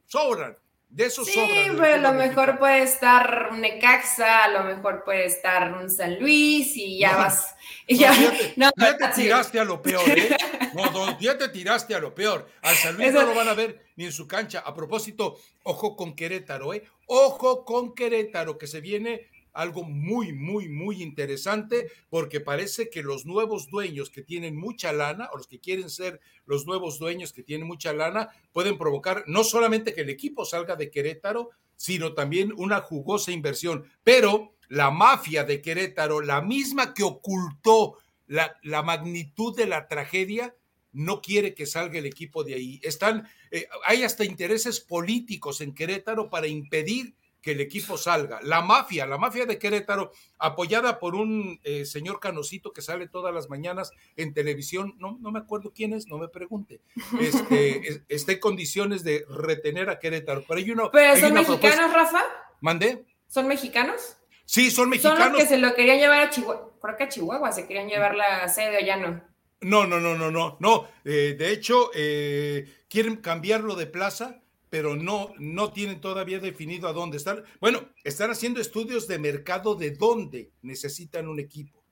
Sobran. 0.06 0.56
De 0.92 1.06
esos 1.06 1.26
sí, 1.26 1.40
pero 1.78 1.94
a 1.94 1.96
lo 1.96 2.12
mejor 2.12 2.58
puede 2.58 2.82
estar 2.82 3.48
un 3.50 3.62
Necaxa, 3.62 4.44
a 4.44 4.48
lo 4.48 4.64
mejor 4.64 5.02
puede 5.04 5.24
estar 5.24 5.72
un 5.72 5.88
San 5.88 6.20
Luis 6.20 6.76
y 6.76 6.98
ya 6.98 7.16
vas. 7.16 7.56
ya, 7.88 8.12
te 8.14 9.08
tiraste 9.14 9.58
a 9.58 9.64
lo 9.64 9.80
peor, 9.80 10.06
¿eh? 10.06 10.36
No, 10.74 11.20
ya 11.20 11.36
te 11.38 11.48
tiraste 11.48 11.94
a 11.94 12.00
lo 12.00 12.14
peor. 12.14 12.48
Al 12.62 12.74
San 12.76 12.96
Luis 12.96 13.12
no 13.12 13.22
lo 13.22 13.34
van 13.34 13.48
a 13.48 13.54
ver 13.54 13.84
ni 13.96 14.04
en 14.04 14.12
su 14.12 14.26
cancha. 14.26 14.60
A 14.60 14.74
propósito, 14.74 15.38
ojo 15.62 15.96
con 15.96 16.14
Querétaro, 16.14 16.74
¿eh? 16.74 16.84
Ojo 17.06 17.64
con 17.64 17.94
Querétaro, 17.94 18.58
que 18.58 18.66
se 18.66 18.80
viene 18.80 19.28
algo 19.52 19.84
muy, 19.84 20.32
muy, 20.32 20.68
muy 20.68 21.02
interesante, 21.02 21.90
porque 22.08 22.40
parece 22.40 22.88
que 22.88 23.02
los 23.02 23.26
nuevos 23.26 23.68
dueños 23.68 24.10
que 24.10 24.22
tienen 24.22 24.56
mucha 24.56 24.92
lana, 24.92 25.28
o 25.32 25.36
los 25.36 25.46
que 25.46 25.60
quieren 25.60 25.90
ser 25.90 26.20
los 26.46 26.66
nuevos 26.66 26.98
dueños 26.98 27.32
que 27.32 27.42
tienen 27.42 27.66
mucha 27.66 27.92
lana, 27.92 28.30
pueden 28.52 28.78
provocar 28.78 29.24
no 29.26 29.44
solamente 29.44 29.94
que 29.94 30.02
el 30.02 30.10
equipo 30.10 30.44
salga 30.44 30.76
de 30.76 30.90
Querétaro, 30.90 31.50
sino 31.76 32.14
también 32.14 32.52
una 32.56 32.80
jugosa 32.80 33.32
inversión. 33.32 33.84
Pero 34.04 34.54
la 34.68 34.90
mafia 34.90 35.44
de 35.44 35.60
Querétaro, 35.60 36.20
la 36.20 36.40
misma 36.40 36.94
que 36.94 37.02
ocultó 37.02 37.98
la, 38.26 38.56
la 38.62 38.82
magnitud 38.82 39.54
de 39.54 39.66
la 39.66 39.86
tragedia, 39.88 40.54
no 40.92 41.20
quiere 41.20 41.54
que 41.54 41.66
salga 41.66 41.98
el 41.98 42.06
equipo 42.06 42.44
de 42.44 42.54
ahí. 42.54 42.80
Están, 42.82 43.28
eh, 43.50 43.66
hay 43.84 44.02
hasta 44.02 44.24
intereses 44.24 44.80
políticos 44.80 45.60
en 45.60 45.74
Querétaro 45.74 46.30
para 46.30 46.46
impedir 46.46 47.14
que 47.42 47.52
el 47.52 47.60
equipo 47.60 47.98
salga. 47.98 48.38
La 48.42 48.62
mafia, 48.62 49.04
la 49.04 49.18
mafia 49.18 49.44
de 49.44 49.58
Querétaro, 49.58 50.12
apoyada 50.38 51.00
por 51.00 51.16
un 51.16 51.60
eh, 51.64 51.84
señor 51.84 52.20
Canosito 52.20 52.72
que 52.72 52.80
sale 52.80 53.08
todas 53.08 53.34
las 53.34 53.50
mañanas 53.50 53.90
en 54.16 54.32
televisión, 54.32 54.94
no, 54.98 55.18
no 55.20 55.32
me 55.32 55.40
acuerdo 55.40 55.72
quién 55.74 55.92
es, 55.92 56.06
no 56.06 56.18
me 56.18 56.28
pregunte, 56.28 56.80
este, 57.20 58.04
está 58.08 58.32
en 58.32 58.38
condiciones 58.38 59.02
de 59.02 59.26
retener 59.28 59.90
a 59.90 59.98
Querétaro. 59.98 60.44
Pero, 60.46 60.58
hay 60.58 60.70
uno, 60.70 60.90
¿Pero 60.92 61.16
son 61.20 61.34
mexicanos, 61.34 61.92
Rafa? 61.92 62.22
¿Mandé? 62.60 63.04
¿Son 63.26 63.48
mexicanos? 63.48 64.16
Sí, 64.44 64.70
son 64.70 64.88
mexicanos. 64.88 65.18
Son 65.18 65.32
los 65.32 65.42
que 65.42 65.48
se 65.48 65.58
lo 65.58 65.74
querían 65.74 65.98
llevar 65.98 66.20
a 66.20 66.30
Chihuahua, 66.30 66.70
creo 66.80 66.96
que 66.96 67.04
a 67.04 67.08
Chihuahua 67.08 67.52
se 67.52 67.66
querían 67.66 67.88
llevar 67.88 68.14
la 68.14 68.48
sede 68.48 68.78
o 68.82 68.86
ya 68.86 68.96
no. 68.96 69.31
No, 69.62 69.86
no, 69.86 70.00
no, 70.00 70.16
no, 70.16 70.30
no, 70.30 70.56
no. 70.60 70.88
Eh, 71.04 71.36
de 71.38 71.52
hecho, 71.52 71.90
eh, 71.94 72.84
quieren 72.88 73.16
cambiarlo 73.16 73.74
de 73.74 73.86
plaza 73.86 74.42
pero 74.72 74.96
no, 74.96 75.34
no 75.38 75.70
tienen 75.70 76.00
todavía 76.00 76.38
definido 76.38 76.88
a 76.88 76.94
dónde 76.94 77.18
están. 77.18 77.44
Bueno, 77.60 77.90
están 78.04 78.30
haciendo 78.30 78.58
estudios 78.58 79.06
de 79.06 79.18
mercado 79.18 79.74
de 79.74 79.90
dónde 79.90 80.50
necesitan 80.62 81.28
un 81.28 81.38
equipo. 81.38 81.84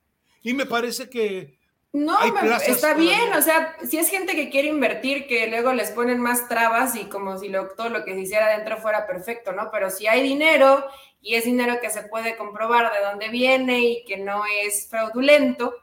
Y 0.43 0.55
me 0.55 0.65
parece 0.65 1.11
que... 1.11 1.59
No, 1.93 2.17
está 2.67 2.95
bien, 2.95 3.35
o 3.35 3.43
sea, 3.43 3.77
si 3.87 3.99
es 3.99 4.09
gente 4.09 4.35
que 4.35 4.49
quiere 4.49 4.69
invertir, 4.69 5.27
que 5.27 5.49
luego 5.49 5.75
les 5.75 5.91
ponen 5.91 6.23
más 6.23 6.49
trabas 6.49 6.97
y 6.97 7.05
como 7.05 7.37
si 7.37 7.51
lo, 7.51 7.69
todo 7.69 7.91
lo 7.91 8.03
que 8.03 8.15
se 8.15 8.21
hiciera 8.21 8.47
adentro 8.47 8.79
fuera 8.79 9.07
perfecto, 9.07 9.53
¿no? 9.53 9.71
Pero 9.71 9.91
si 9.91 10.07
hay 10.07 10.23
dinero 10.23 10.87
y 11.21 11.35
es 11.35 11.45
dinero 11.45 11.81
que 11.83 11.91
se 11.91 12.05
puede 12.05 12.39
comprobar 12.39 12.91
de 12.95 13.05
dónde 13.05 13.29
viene 13.29 13.81
y 13.81 14.05
que 14.07 14.17
no 14.17 14.45
es 14.65 14.89
fraudulento, 14.89 15.75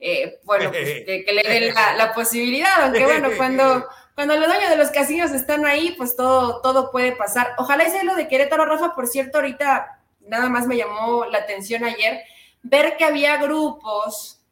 eh, 0.00 0.40
bueno, 0.44 0.70
pues 0.70 0.84
que, 1.06 1.24
le 1.32 1.42
den 1.42 1.74
la, 1.74 1.94
la, 1.94 2.14
posibilidad, 2.14 2.84
aunque 2.84 3.04
bueno, 3.04 3.28
cuando, 3.36 3.86
cuando 4.14 4.36
los 4.36 4.46
dueños 4.46 4.70
de 4.70 4.76
los 4.76 4.90
casinos 4.90 5.30
están 5.32 5.66
ahí, 5.66 5.94
pues 5.96 6.16
todo, 6.16 6.60
todo 6.62 6.90
puede 6.90 7.12
pasar. 7.12 7.54
Ojalá 7.58 7.88
sea 7.88 8.02
lo 8.04 8.14
de 8.16 8.26
Querétaro, 8.26 8.64
Rafa, 8.64 8.94
por 8.94 9.06
cierto, 9.06 9.38
ahorita 9.38 10.00
nada 10.20 10.48
más 10.48 10.66
me 10.66 10.76
llamó 10.76 11.26
la 11.26 11.38
atención 11.38 11.84
ayer 11.84 12.22
ver 12.62 12.96
que 12.96 13.04
había 13.04 13.36
grupos 13.38 14.42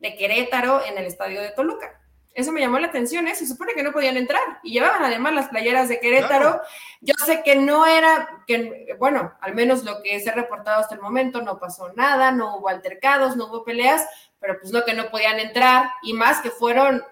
de 0.00 0.16
Querétaro 0.16 0.84
en 0.84 0.98
el 0.98 1.06
estadio 1.06 1.40
de 1.40 1.50
Toluca. 1.50 2.00
Eso 2.38 2.52
me 2.52 2.60
llamó 2.60 2.78
la 2.78 2.86
atención, 2.86 3.26
¿eh? 3.26 3.34
Se 3.34 3.48
supone 3.48 3.74
que 3.74 3.82
no 3.82 3.90
podían 3.90 4.16
entrar 4.16 4.60
y 4.62 4.70
llevaban 4.70 5.02
además 5.02 5.34
las 5.34 5.48
playeras 5.48 5.88
de 5.88 5.98
Querétaro. 5.98 6.60
Yo 7.00 7.14
sé 7.26 7.42
que 7.44 7.56
no 7.56 7.84
era, 7.84 8.44
que, 8.46 8.94
bueno, 8.96 9.36
al 9.40 9.56
menos 9.56 9.82
lo 9.82 10.00
que 10.04 10.20
se 10.20 10.30
ha 10.30 10.34
reportado 10.34 10.80
hasta 10.80 10.94
el 10.94 11.00
momento, 11.00 11.42
no 11.42 11.58
pasó 11.58 11.92
nada, 11.94 12.30
no 12.30 12.58
hubo 12.58 12.68
altercados, 12.68 13.34
no 13.34 13.46
hubo 13.46 13.64
peleas, 13.64 14.06
pero 14.38 14.56
pues 14.60 14.70
no 14.72 14.84
que 14.84 14.94
no 14.94 15.10
podían 15.10 15.40
entrar 15.40 15.90
y 16.04 16.12
más 16.12 16.40
que 16.40 16.50
fueron 16.50 17.02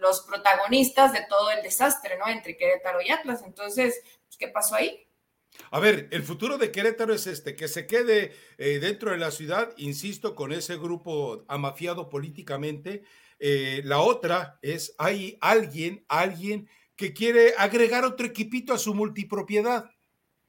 los 0.00 0.22
protagonistas 0.22 1.12
de 1.12 1.24
todo 1.28 1.52
el 1.52 1.62
desastre, 1.62 2.18
¿no? 2.18 2.26
Entre 2.26 2.56
Querétaro 2.56 3.00
y 3.02 3.12
Atlas. 3.12 3.44
Entonces, 3.46 4.02
pues, 4.26 4.36
¿qué 4.36 4.48
pasó 4.48 4.74
ahí? 4.74 5.06
A 5.70 5.78
ver, 5.78 6.08
el 6.10 6.24
futuro 6.24 6.58
de 6.58 6.72
Querétaro 6.72 7.14
es 7.14 7.28
este, 7.28 7.54
que 7.54 7.68
se 7.68 7.86
quede 7.86 8.32
eh, 8.58 8.80
dentro 8.80 9.12
de 9.12 9.18
la 9.18 9.30
ciudad, 9.30 9.72
insisto, 9.76 10.34
con 10.34 10.50
ese 10.50 10.76
grupo 10.76 11.44
amafiado 11.46 12.08
políticamente. 12.08 13.04
Eh, 13.44 13.82
la 13.84 13.98
otra 13.98 14.60
es, 14.62 14.94
hay 14.98 15.36
alguien, 15.40 16.04
alguien 16.06 16.68
que 16.94 17.12
quiere 17.12 17.54
agregar 17.58 18.04
otro 18.04 18.24
equipito 18.24 18.72
a 18.72 18.78
su 18.78 18.94
multipropiedad. 18.94 19.90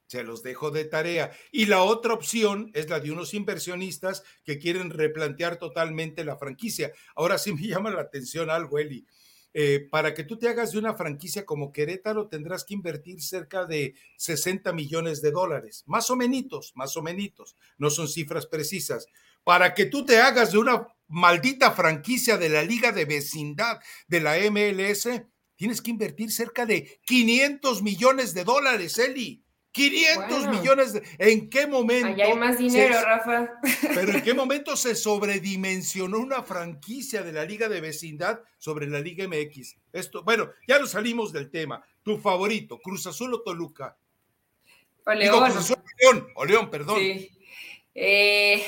Se 0.05 0.23
los 0.23 0.43
dejo 0.43 0.69
de 0.69 0.85
tarea. 0.85 1.31
Y 1.51 1.65
la 1.65 1.81
otra 1.81 2.13
opción 2.13 2.69
es 2.75 2.91
la 2.91 2.99
de 2.99 3.09
unos 3.09 3.33
inversionistas 3.33 4.23
que 4.43 4.59
quieren 4.59 4.91
replantear 4.91 5.57
totalmente 5.57 6.23
la 6.23 6.37
franquicia. 6.37 6.93
Ahora 7.15 7.39
sí 7.39 7.51
me 7.51 7.61
llama 7.67 7.89
la 7.89 8.01
atención 8.01 8.51
algo, 8.51 8.77
Eli. 8.77 9.07
Eh, 9.55 9.87
para 9.89 10.13
que 10.13 10.23
tú 10.23 10.37
te 10.37 10.47
hagas 10.47 10.71
de 10.71 10.77
una 10.77 10.93
franquicia 10.93 11.45
como 11.45 11.71
Querétaro 11.71 12.27
tendrás 12.27 12.63
que 12.63 12.73
invertir 12.75 13.21
cerca 13.21 13.65
de 13.65 13.93
60 14.17 14.71
millones 14.73 15.21
de 15.21 15.29
dólares, 15.29 15.83
más 15.85 16.09
o 16.09 16.15
menos, 16.15 16.73
más 16.75 16.97
o 16.97 17.03
menos, 17.03 17.55
no 17.77 17.91
son 17.91 18.07
cifras 18.07 18.47
precisas. 18.47 19.07
Para 19.43 19.73
que 19.73 19.85
tú 19.85 20.05
te 20.05 20.19
hagas 20.19 20.51
de 20.51 20.57
una 20.57 20.87
maldita 21.07 21.71
franquicia 21.71 22.37
de 22.37 22.49
la 22.49 22.63
liga 22.63 22.91
de 22.91 23.05
vecindad 23.05 23.79
de 24.07 24.21
la 24.21 24.37
MLS, 24.49 25.09
tienes 25.55 25.81
que 25.81 25.91
invertir 25.91 26.31
cerca 26.31 26.65
de 26.65 26.99
500 27.05 27.83
millones 27.83 28.33
de 28.33 28.43
dólares, 28.43 28.97
Eli. 28.97 29.43
500 29.73 30.47
millones. 30.49 30.93
De, 30.93 31.03
¿En 31.17 31.49
qué 31.49 31.65
momento? 31.65 32.07
Allá 32.07 32.25
hay 32.25 32.35
más 32.35 32.57
dinero, 32.59 32.95
Rafa. 33.01 33.59
Pero 33.93 34.11
¿en 34.13 34.21
qué 34.21 34.33
momento 34.35 34.77
se 34.77 34.95
sobredimensionó 34.95 36.19
una 36.19 36.43
franquicia 36.43 37.23
de 37.23 37.33
la 37.33 37.43
Liga 37.43 37.67
de 37.67 37.81
Vecindad 37.81 38.39
sobre 38.59 38.87
la 38.87 38.99
Liga 38.99 39.27
MX? 39.27 39.75
Esto, 39.91 40.23
bueno, 40.23 40.51
ya 40.67 40.77
nos 40.77 40.91
salimos 40.91 41.33
del 41.33 41.49
tema. 41.49 41.83
Tu 42.03 42.19
favorito, 42.19 42.79
Cruz 42.79 43.07
Azul 43.07 43.33
o 43.33 43.41
Toluca. 43.41 43.97
O 45.05 45.13
León. 45.13 45.43
Cruz 45.43 45.57
Azul, 45.57 45.77
León, 45.99 46.27
o 46.35 46.45
León, 46.45 46.69
perdón. 46.69 46.99
Sí. 46.99 47.31
Eh, 47.95 48.63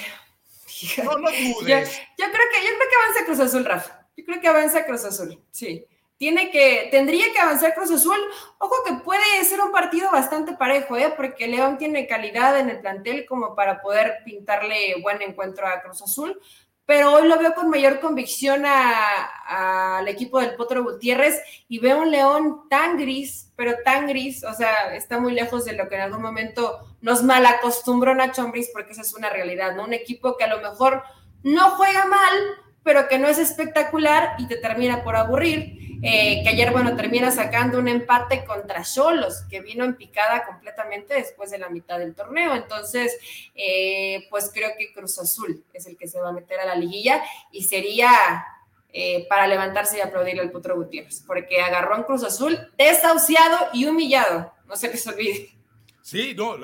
no, 1.03 1.17
no 1.17 1.29
dudes. 1.29 1.97
Yo, 1.97 2.25
yo, 2.25 2.31
creo 2.31 2.47
que, 2.51 2.65
yo 2.65 2.71
creo 2.75 2.89
que 2.89 2.95
avanza 3.03 3.25
Cruz 3.25 3.39
Azul, 3.39 3.65
Rafa. 3.65 4.07
Yo 4.17 4.25
creo 4.25 4.41
que 4.41 4.47
avanza 4.47 4.85
Cruz 4.85 5.05
Azul, 5.05 5.41
sí 5.51 5.85
tiene 6.17 6.49
que, 6.49 6.87
tendría 6.91 7.31
que 7.31 7.39
avanzar 7.39 7.73
Cruz 7.75 7.91
Azul. 7.91 8.17
Ojo 8.57 8.75
que 8.85 8.93
puede 9.03 9.43
ser 9.43 9.59
un 9.61 9.71
partido 9.71 10.11
bastante 10.11 10.53
parejo, 10.53 10.97
¿eh? 10.97 11.13
porque 11.15 11.47
León 11.47 11.77
tiene 11.77 12.07
calidad 12.07 12.57
en 12.59 12.69
el 12.69 12.79
plantel 12.79 13.25
como 13.25 13.55
para 13.55 13.81
poder 13.81 14.19
pintarle 14.23 14.95
buen 15.01 15.21
encuentro 15.21 15.67
a 15.67 15.81
Cruz 15.81 16.01
Azul, 16.01 16.39
pero 16.85 17.13
hoy 17.13 17.27
lo 17.27 17.37
veo 17.39 17.53
con 17.55 17.69
mayor 17.69 17.99
convicción 17.99 18.63
a, 18.65 19.97
al 19.97 20.07
equipo 20.07 20.39
del 20.39 20.55
Potro 20.55 20.83
Gutiérrez 20.83 21.41
y 21.67 21.79
veo 21.79 22.01
un 22.01 22.11
León 22.11 22.69
tan 22.69 22.97
gris, 22.97 23.51
pero 23.55 23.75
tan 23.83 24.07
gris, 24.07 24.43
o 24.43 24.53
sea, 24.53 24.95
está 24.95 25.19
muy 25.19 25.33
lejos 25.33 25.65
de 25.65 25.73
lo 25.73 25.89
que 25.89 25.95
en 25.95 26.01
algún 26.01 26.21
momento 26.21 26.94
nos 27.05 27.21
malacostumbró 27.21 28.15
Nacho 28.15 28.41
Ambriz, 28.41 28.71
porque 28.73 28.93
esa 28.93 29.03
es 29.03 29.13
una 29.13 29.29
realidad, 29.29 29.75
¿no? 29.75 29.83
Un 29.83 29.93
equipo 29.93 30.35
que 30.37 30.43
a 30.43 30.47
lo 30.47 30.59
mejor 30.59 31.03
no 31.43 31.69
juega 31.75 32.05
mal, 32.05 32.33
pero 32.83 33.07
que 33.07 33.19
no 33.19 33.27
es 33.27 33.37
espectacular 33.37 34.33
y 34.39 34.47
te 34.47 34.57
termina 34.57 35.03
por 35.03 35.15
aburrir. 35.15 35.99
Eh, 36.01 36.41
que 36.41 36.49
ayer, 36.49 36.71
bueno, 36.71 36.95
termina 36.95 37.29
sacando 37.29 37.77
un 37.77 37.87
empate 37.87 38.43
contra 38.43 38.81
Cholos, 38.81 39.43
que 39.47 39.61
vino 39.61 39.85
en 39.85 39.95
picada 39.95 40.45
completamente 40.45 41.13
después 41.13 41.51
de 41.51 41.59
la 41.59 41.69
mitad 41.69 41.99
del 41.99 42.15
torneo. 42.15 42.55
Entonces, 42.55 43.15
eh, 43.53 44.25
pues 44.31 44.49
creo 44.51 44.71
que 44.75 44.91
Cruz 44.91 45.19
Azul 45.19 45.63
es 45.73 45.85
el 45.85 45.97
que 45.97 46.07
se 46.07 46.19
va 46.19 46.29
a 46.29 46.33
meter 46.33 46.59
a 46.59 46.65
la 46.65 46.75
liguilla 46.75 47.23
y 47.51 47.65
sería 47.65 48.09
eh, 48.91 49.27
para 49.29 49.45
levantarse 49.45 49.99
y 49.99 50.01
aplaudirle 50.01 50.41
al 50.41 50.51
Putro 50.51 50.75
Gutiérrez, 50.75 51.23
porque 51.27 51.61
agarró 51.61 51.93
a 51.93 52.05
Cruz 52.05 52.23
Azul 52.23 52.57
desahuciado 52.79 53.69
y 53.73 53.85
humillado. 53.85 54.51
No 54.65 54.75
se 54.75 54.87
les 54.87 55.05
olvide. 55.05 55.54
Sí, 56.05 56.35
no, 56.37 56.55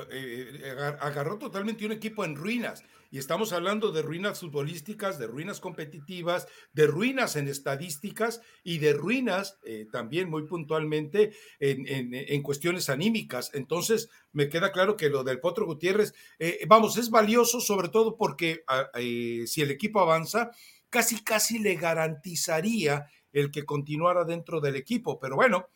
agarró 0.99 1.39
totalmente 1.39 1.83
un 1.83 1.91
equipo 1.91 2.23
en 2.23 2.35
ruinas. 2.35 2.83
Y 3.09 3.17
estamos 3.17 3.53
hablando 3.53 3.91
de 3.91 4.03
ruinas 4.03 4.39
futbolísticas, 4.39 5.17
de 5.17 5.25
ruinas 5.25 5.59
competitivas, 5.59 6.47
de 6.73 6.85
ruinas 6.85 7.35
en 7.35 7.47
estadísticas 7.47 8.41
y 8.63 8.77
de 8.77 8.93
ruinas 8.93 9.57
eh, 9.65 9.87
también 9.91 10.29
muy 10.29 10.43
puntualmente 10.43 11.31
en, 11.59 12.43
cuestiones 12.43 12.87
anímicas. 12.91 13.49
Entonces, 13.55 14.11
me 14.31 14.47
queda 14.47 14.71
claro 14.71 14.95
que 14.95 15.09
lo 15.09 15.23
del 15.23 15.39
Potro 15.39 15.65
Gutiérrez, 15.65 16.13
eh, 16.37 16.59
vamos, 16.67 16.97
es 16.97 17.09
valioso 17.09 17.61
sobre 17.61 17.89
todo 17.89 18.17
porque 18.17 18.63
eh, 18.93 19.45
si 19.47 19.63
el 19.63 19.71
equipo 19.71 20.01
avanza, 20.01 20.51
casi, 20.91 21.23
casi 21.23 21.57
le 21.57 21.73
garantizaría 21.77 23.07
el 23.33 23.49
que 23.49 23.65
continuara 23.65 24.23
dentro 24.23 24.61
del 24.61 24.75
equipo. 24.75 25.19
Pero 25.19 25.35
bueno, 25.35 25.67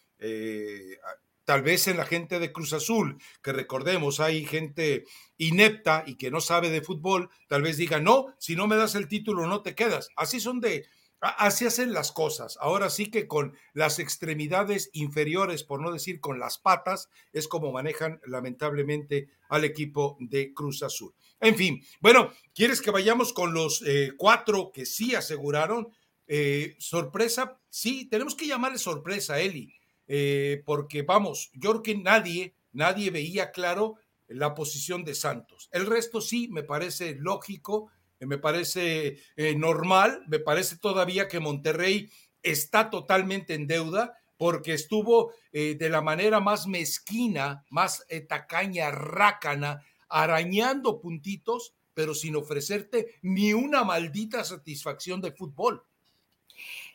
tal 1.46 1.62
vez 1.62 1.88
en 1.88 1.98
la 1.98 2.06
gente 2.06 2.40
de 2.40 2.52
Cruz 2.52 2.74
Azul, 2.74 3.18
que 3.42 3.54
recordemos, 3.54 4.20
hay 4.20 4.46
gente 4.46 5.06
inepta 5.38 6.04
y 6.06 6.16
que 6.16 6.32
no 6.32 6.42
sabe 6.42 6.70
de 6.70 6.82
fútbol, 6.82 7.30
tal 7.48 7.62
vez 7.62 7.78
diga, 7.78 8.00
no, 8.00 8.34
si 8.40 8.56
no 8.56 8.68
me 8.68 8.76
das 8.76 8.96
el 8.96 9.08
título 9.08 9.48
no 9.48 9.62
te 9.62 9.76
quedas. 9.76 10.10
Así 10.16 10.40
son 10.40 10.60
de, 10.60 10.86
así 11.22 11.66
hacen 11.66 11.94
las 11.94 12.12
cosas. 12.12 12.58
Ahora 12.60 12.90
sí 12.90 13.12
que 13.12 13.28
con 13.28 13.56
las 13.74 14.00
extremidades 14.00 14.90
inferiores, 14.94 15.64
por 15.64 15.82
no 15.82 15.92
decir 15.92 16.20
con 16.20 16.40
las 16.40 16.58
patas, 16.58 17.10
es 17.32 17.48
como 17.48 17.72
manejan 17.72 18.20
lamentablemente 18.26 19.30
al 19.48 19.64
equipo 19.66 20.18
de 20.20 20.52
Cruz 20.54 20.82
Azul. 20.82 21.14
En 21.40 21.56
fin, 21.56 21.84
bueno, 22.02 22.32
¿quieres 22.56 22.82
que 22.82 22.92
vayamos 22.92 23.34
con 23.34 23.54
los 23.54 23.84
eh, 23.86 24.14
cuatro 24.18 24.72
que 24.74 24.86
sí 24.86 25.14
aseguraron? 25.14 25.90
Eh, 26.28 26.76
sorpresa, 26.80 27.62
sí, 27.70 28.06
tenemos 28.10 28.34
que 28.34 28.48
llamarle 28.48 28.80
sorpresa, 28.80 29.40
Eli 29.40 29.72
eh, 30.08 30.62
porque 30.66 31.02
vamos, 31.02 31.50
yo 31.54 31.72
creo 31.72 31.84
que 31.84 31.98
nadie, 31.98 32.56
nadie 32.72 33.12
veía 33.12 33.52
claro 33.52 33.96
la 34.28 34.54
posición 34.54 35.04
de 35.04 35.16
Santos. 35.16 35.70
El 35.72 35.86
resto 35.86 36.22
sí 36.22 36.48
me 36.50 36.64
parece 36.64 37.16
lógico, 37.16 37.92
eh, 38.20 38.26
me 38.26 38.38
parece 38.38 39.18
eh, 39.36 39.56
normal, 39.56 40.24
me 40.28 40.40
parece 40.40 40.78
todavía 40.78 41.28
que 41.28 41.40
Monterrey 41.40 42.10
está 42.44 42.90
totalmente 42.90 43.54
en 43.54 43.68
deuda 43.68 44.14
porque 44.38 44.74
estuvo 44.74 45.32
de 45.54 45.90
la 45.90 46.02
manera 46.02 46.42
más 46.42 46.68
mezquina, 46.68 47.64
más 47.70 48.06
tacaña, 48.28 48.92
rácana, 48.92 49.82
arañando 50.10 51.00
puntitos, 51.00 51.74
pero 51.94 52.14
sin 52.14 52.36
ofrecerte 52.36 53.16
ni 53.22 53.54
una 53.54 53.86
maldita 53.86 54.44
satisfacción 54.44 55.22
de 55.22 55.32
fútbol. 55.32 55.86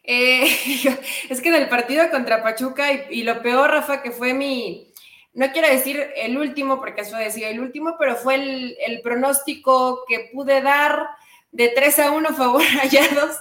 Eh, 0.02 0.44
es 1.30 1.40
que 1.40 1.48
en 1.48 1.54
el 1.54 1.68
partido 1.68 2.10
contra 2.10 2.42
Pachuca, 2.42 2.86
y, 3.10 3.22
lo 3.22 3.42
peor, 3.42 3.70
Rafa, 3.70 4.02
que 4.02 4.10
fue 4.10 4.34
mi, 4.34 4.92
no 5.34 5.52
quiero 5.52 5.68
decir 5.68 6.10
el 6.16 6.36
último, 6.36 6.78
porque 6.80 7.02
eso 7.02 7.16
decía 7.16 7.48
el 7.48 7.60
último, 7.60 7.96
pero 7.98 8.16
fue 8.16 8.34
el, 8.34 9.00
pronóstico 9.02 10.04
que 10.08 10.30
pude 10.32 10.60
dar 10.62 11.06
de 11.52 11.68
3 11.68 11.98
a 11.98 12.10
1 12.12 12.28
favor 12.34 12.62
Rayados, 12.76 13.36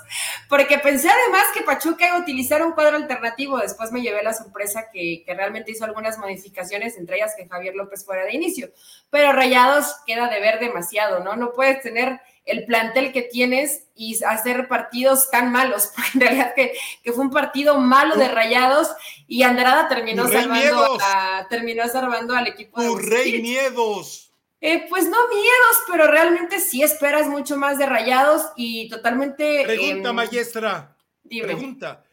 porque 0.49 0.80
pensé 0.80 1.09
además 1.09 1.43
que 1.53 1.63
Pachuca 1.63 2.07
iba 2.07 2.17
a 2.17 2.22
utilizar 2.22 2.63
un 2.63 2.74
cuadro 2.74 2.97
alternativo. 2.97 3.57
Después 3.57 3.91
me 3.91 4.01
llevé 4.01 4.24
la 4.24 4.34
sorpresa 4.34 4.89
que, 4.91 5.24
que, 5.26 5.34
realmente 5.34 5.72
hizo 5.72 5.86
algunas 5.86 6.17
modificaciones, 6.17 6.97
entre 6.97 7.17
ellas 7.17 7.36
que 7.38 7.47
Javier 7.47 7.76
López 7.76 8.05
fuera 8.05 8.26
de 8.26 8.34
inicio. 8.34 8.70
Pero 9.09 9.32
Rayados 9.32 9.95
queda 10.05 10.28
de 10.28 10.39
ver 10.39 10.59
demasiado, 10.59 11.24
¿no? 11.24 11.36
No 11.36 11.51
puedes 11.53 11.82
tener 11.82 12.20
el 12.46 12.66
plantel 12.66 13.12
que 13.12 13.24
tienes 13.24 13.88
y 13.96 14.24
hacer 14.24 14.68
partidos 14.68 15.30
tan 15.30 15.52
malos, 15.52 15.92
porque 15.96 16.10
en 16.16 16.22
realidad 16.22 16.54
que, 16.56 16.74
fue 17.14 17.24
un 17.24 17.32
partido 17.32 17.78
malo 17.80 18.16
de 18.16 18.28
rayados 18.28 18.90
y 19.28 19.44
Andrada 19.44 19.88
terminó 19.88 20.28
salvando, 20.28 20.98
terminó 21.50 21.88
salvando 21.88 22.36
al 22.36 22.48
equipo 22.48 22.82
de 22.82 23.02
rey 23.02 23.42
miedos! 23.42 24.26
Eh, 24.62 24.88
pues 24.90 25.06
no 25.06 25.18
miedos, 25.30 25.78
pero 25.90 26.08
realmente 26.08 26.60
sí 26.60 26.84
esperas 26.84 27.28
mucho 27.28 27.56
más 27.56 27.78
de 27.78 27.86
rayados 27.86 28.42
y 28.58 28.90
totalmente... 28.90 29.64
Pregunta, 29.66 30.10
em, 30.10 30.16
maestra. 30.16 30.98
Pregunta. 31.30 32.04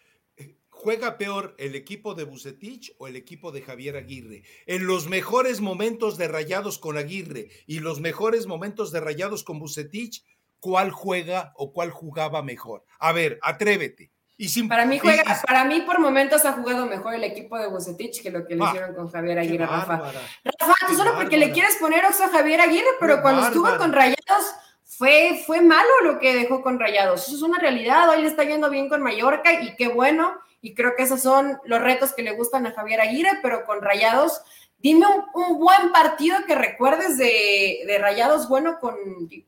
¿Juega 0.86 1.18
peor 1.18 1.56
el 1.58 1.74
equipo 1.74 2.14
de 2.14 2.22
Bucetich 2.22 2.94
o 2.98 3.08
el 3.08 3.16
equipo 3.16 3.50
de 3.50 3.60
Javier 3.60 3.96
Aguirre? 3.96 4.44
En 4.66 4.86
los 4.86 5.08
mejores 5.08 5.60
momentos 5.60 6.16
de 6.16 6.28
Rayados 6.28 6.78
con 6.78 6.96
Aguirre 6.96 7.48
y 7.66 7.80
los 7.80 8.00
mejores 8.00 8.46
momentos 8.46 8.92
de 8.92 9.00
Rayados 9.00 9.42
con 9.42 9.58
Bucetich, 9.58 10.24
¿cuál 10.60 10.92
juega 10.92 11.52
o 11.56 11.72
cuál 11.72 11.90
jugaba 11.90 12.40
mejor? 12.44 12.84
A 13.00 13.10
ver, 13.10 13.40
atrévete. 13.42 14.12
Y 14.36 14.62
para 14.68 14.86
mí 14.86 15.00
juega, 15.00 15.24
para 15.44 15.64
mí 15.64 15.80
por 15.80 15.98
momentos 15.98 16.44
ha 16.44 16.52
jugado 16.52 16.86
mejor 16.86 17.14
el 17.14 17.24
equipo 17.24 17.58
de 17.58 17.66
Bucetich 17.66 18.22
que 18.22 18.30
lo 18.30 18.46
que 18.46 18.54
le 18.54 18.62
ah, 18.62 18.68
hicieron 18.68 18.94
con 18.94 19.10
Javier 19.10 19.40
Aguirre, 19.40 19.66
Rafa. 19.66 19.96
Rafa, 19.96 20.74
tú 20.86 20.94
solo 20.94 21.16
porque 21.16 21.36
le 21.36 21.50
quieres 21.50 21.74
poner 21.80 22.04
oxo 22.04 22.22
a 22.22 22.28
Javier 22.28 22.60
Aguirre, 22.60 22.90
pero 23.00 23.22
cuando 23.22 23.44
estuvo 23.44 23.76
con 23.76 23.92
Rayados 23.92 24.54
fue, 24.84 25.42
fue 25.44 25.62
malo 25.62 25.90
lo 26.04 26.20
que 26.20 26.32
dejó 26.32 26.62
con 26.62 26.78
Rayados. 26.78 27.26
Eso 27.26 27.34
es 27.34 27.42
una 27.42 27.58
realidad. 27.58 28.08
Hoy 28.08 28.22
le 28.22 28.28
está 28.28 28.44
yendo 28.44 28.70
bien 28.70 28.88
con 28.88 29.02
Mallorca 29.02 29.60
y 29.60 29.74
qué 29.74 29.88
bueno 29.88 30.45
y 30.60 30.74
creo 30.74 30.94
que 30.96 31.02
esos 31.02 31.22
son 31.22 31.58
los 31.64 31.80
retos 31.80 32.12
que 32.12 32.22
le 32.22 32.32
gustan 32.32 32.66
a 32.66 32.72
Javier 32.72 33.00
Aguirre, 33.00 33.38
pero 33.42 33.64
con 33.64 33.82
Rayados, 33.82 34.40
dime 34.78 35.06
un, 35.34 35.58
buen 35.58 35.92
partido 35.92 36.38
que 36.46 36.54
recuerdes 36.54 37.18
de, 37.18 37.98
Rayados 38.00 38.48
bueno 38.48 38.78
con, 38.80 38.96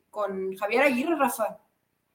con, 0.09 0.55
Javier 0.55 0.83
Aguirre, 0.83 1.15
Rafa. 1.15 1.59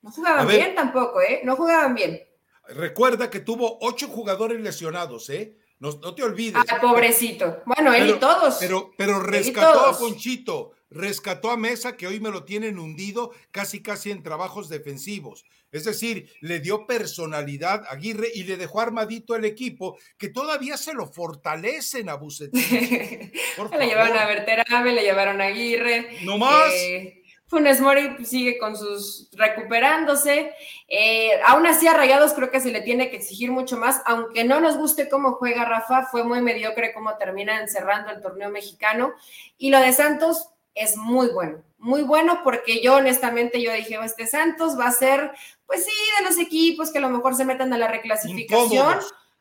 No 0.03 0.11
jugaban 0.11 0.47
bien 0.47 0.74
tampoco, 0.74 1.20
¿eh? 1.20 1.40
No 1.45 1.57
jugaban 1.57 1.95
bien. 1.95 2.22
Recuerda 2.68 3.30
que 3.30 3.40
tuvo 3.40 3.78
ocho 3.80 4.09
jugadores 4.09 4.61
lesionados, 4.61 5.30
¿eh? 5.30 5.59
No, 5.80 6.14
te 6.14 6.22
olvides. 6.22 6.62
Ah, 6.68 6.80
pobrecito. 6.80 7.62
Bueno, 7.66 7.92
él 7.92 8.09
y 8.09 8.12
todos. 8.14 8.57
Pero, 8.59 8.92
pero 8.97 9.20
rescató 9.20 9.80
a 9.80 9.99
Ponchito, 9.99 10.72
rescató 10.88 11.51
a 11.51 11.59
Mesa, 11.59 11.97
que 11.97 12.07
hoy 12.07 12.20
me 12.20 12.30
lo 12.30 12.45
tienen 12.45 12.78
hundido 12.78 13.32
casi 13.51 13.82
casi 13.82 14.11
en 14.11 14.22
trabajos 14.22 14.70
defensivos. 14.70 15.45
Es 15.75 15.83
decir, 15.83 16.31
le 16.41 16.61
dio 16.61 16.87
personalidad 16.87 17.85
a 17.89 17.95
Aguirre 17.95 18.29
y 18.33 18.45
le 18.45 18.57
dejó 18.57 18.81
armadito 18.81 19.35
el 19.35 19.45
equipo, 19.45 19.99
que 20.16 20.29
todavía 20.29 20.77
se 20.77 20.95
lo 20.95 21.09
fortalecen 21.09 22.09
a 22.09 22.14
Bucetín. 22.14 22.62
le 23.79 23.87
llevaron 23.87 24.16
a 24.16 24.27
Berterame, 24.27 24.93
le 24.93 25.03
llevaron 25.03 25.41
a 25.41 25.47
Aguirre. 25.47 26.18
No 26.22 26.39
más. 26.39 26.72
Eh, 26.72 27.25
Funes 27.49 27.81
Mori 27.81 28.25
sigue 28.25 28.57
con 28.57 28.77
sus 28.77 29.29
recuperándose. 29.33 30.53
Eh, 30.87 31.31
aún 31.45 31.66
así, 31.66 31.89
a 31.89 31.95
Rayados 31.95 32.35
creo 32.35 32.53
que 32.53 32.61
se 32.61 32.70
le 32.70 32.81
tiene 32.81 33.11
que 33.11 33.16
exigir 33.16 33.51
mucho 33.51 33.77
más, 33.77 34.01
aunque 34.07 34.45
no 34.45 34.61
nos 34.61 34.77
guste 34.77 35.09
cómo 35.09 35.33
juega 35.33 35.64
Rafa, 35.64 36.07
fue 36.07 36.22
muy 36.22 36.41
mediocre 36.41 36.95
cómo 36.95 37.16
termina 37.16 37.61
encerrando 37.61 38.12
el 38.12 38.22
torneo 38.22 38.49
mexicano. 38.49 39.12
Y 39.59 39.70
lo 39.70 39.81
de 39.81 39.93
Santos 39.93 40.51
es 40.75 40.97
muy 40.97 41.29
bueno, 41.29 41.62
muy 41.79 42.03
bueno 42.03 42.41
porque 42.43 42.83
yo 42.83 42.97
honestamente 42.97 43.62
yo 43.62 43.72
dije, 43.72 43.99
este 44.03 44.27
Santos 44.27 44.79
va 44.79 44.87
a 44.87 44.93
ser 44.93 45.33
pues 45.66 45.85
sí, 45.85 45.93
de 46.18 46.25
los 46.25 46.39
equipos 46.39 46.93
que 46.93 46.99
a 46.99 47.03
lo 47.03 47.11
mejor 47.11 47.35
se 47.35 47.45
metan 47.45 47.72
a 47.72 47.79
la 47.79 47.89
reclasificación. 47.89 48.99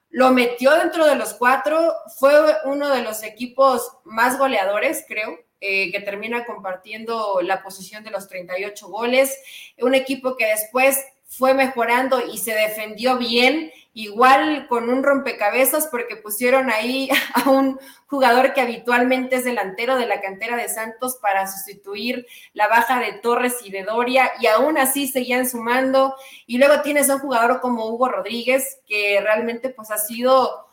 Lo 0.09 0.29
metió 0.29 0.71
dentro 0.71 1.05
de 1.05 1.15
los 1.15 1.33
cuatro, 1.33 1.91
fue 2.19 2.31
uno 2.65 2.89
de 2.89 3.01
los 3.01 3.23
equipos 3.23 3.97
más 4.03 4.37
goleadores, 4.37 5.05
creo, 5.07 5.39
eh, 5.59 5.91
que 5.91 6.01
termina 6.01 6.45
compartiendo 6.45 7.39
la 7.41 7.63
posición 7.63 8.03
de 8.03 8.11
los 8.11 8.27
38 8.27 8.87
goles. 8.89 9.35
Un 9.79 9.95
equipo 9.95 10.37
que 10.37 10.45
después 10.45 11.03
fue 11.25 11.55
mejorando 11.55 12.21
y 12.21 12.37
se 12.37 12.53
defendió 12.53 13.17
bien 13.17 13.71
igual 13.93 14.67
con 14.67 14.89
un 14.89 15.03
rompecabezas 15.03 15.87
porque 15.87 16.15
pusieron 16.15 16.69
ahí 16.71 17.09
a 17.35 17.49
un 17.49 17.79
jugador 18.07 18.53
que 18.53 18.61
habitualmente 18.61 19.37
es 19.37 19.43
delantero 19.43 19.95
de 19.95 20.07
la 20.07 20.21
cantera 20.21 20.57
de 20.57 20.69
Santos 20.69 21.17
para 21.21 21.47
sustituir 21.47 22.25
la 22.53 22.67
baja 22.67 22.99
de 22.99 23.13
Torres 23.13 23.57
y 23.63 23.71
de 23.71 23.83
Doria 23.83 24.31
y 24.39 24.47
aún 24.47 24.77
así 24.77 25.07
seguían 25.07 25.47
sumando 25.47 26.15
y 26.47 26.57
luego 26.57 26.81
tienes 26.81 27.09
a 27.09 27.15
un 27.15 27.21
jugador 27.21 27.61
como 27.61 27.87
Hugo 27.87 28.09
Rodríguez 28.09 28.79
que 28.87 29.19
realmente 29.21 29.69
pues 29.69 29.91
ha 29.91 29.97
sido 29.97 30.67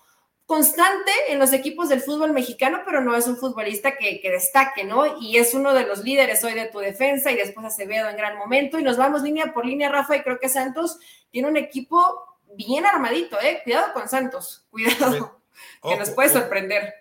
constante 0.46 1.12
en 1.28 1.38
los 1.38 1.52
equipos 1.52 1.88
del 1.88 2.00
fútbol 2.00 2.32
mexicano, 2.32 2.80
pero 2.84 3.00
no 3.00 3.14
es 3.14 3.28
un 3.28 3.36
futbolista 3.36 3.96
que, 3.96 4.20
que, 4.20 4.32
destaque, 4.32 4.82
¿no? 4.82 5.20
Y 5.20 5.36
es 5.36 5.54
uno 5.54 5.72
de 5.72 5.86
los 5.86 6.02
líderes 6.02 6.42
hoy 6.42 6.54
de 6.54 6.66
tu 6.66 6.80
defensa 6.80 7.30
y 7.30 7.36
después 7.36 7.64
Acevedo 7.64 8.08
en 8.08 8.16
gran 8.16 8.36
momento 8.36 8.76
y 8.76 8.82
nos 8.82 8.96
vamos 8.96 9.22
línea 9.22 9.52
por 9.54 9.64
línea, 9.64 9.90
Rafa, 9.90 10.16
y 10.16 10.22
creo 10.22 10.40
que 10.40 10.48
Santos 10.48 10.98
tiene 11.30 11.46
un 11.46 11.56
equipo 11.56 12.29
bien 12.56 12.86
armadito, 12.86 13.40
¿eh? 13.40 13.60
Cuidado 13.64 13.92
con 13.92 14.08
Santos, 14.08 14.66
cuidado, 14.70 15.42
que 15.82 15.96
nos 15.96 16.10
puede 16.10 16.30
sorprender. 16.30 16.94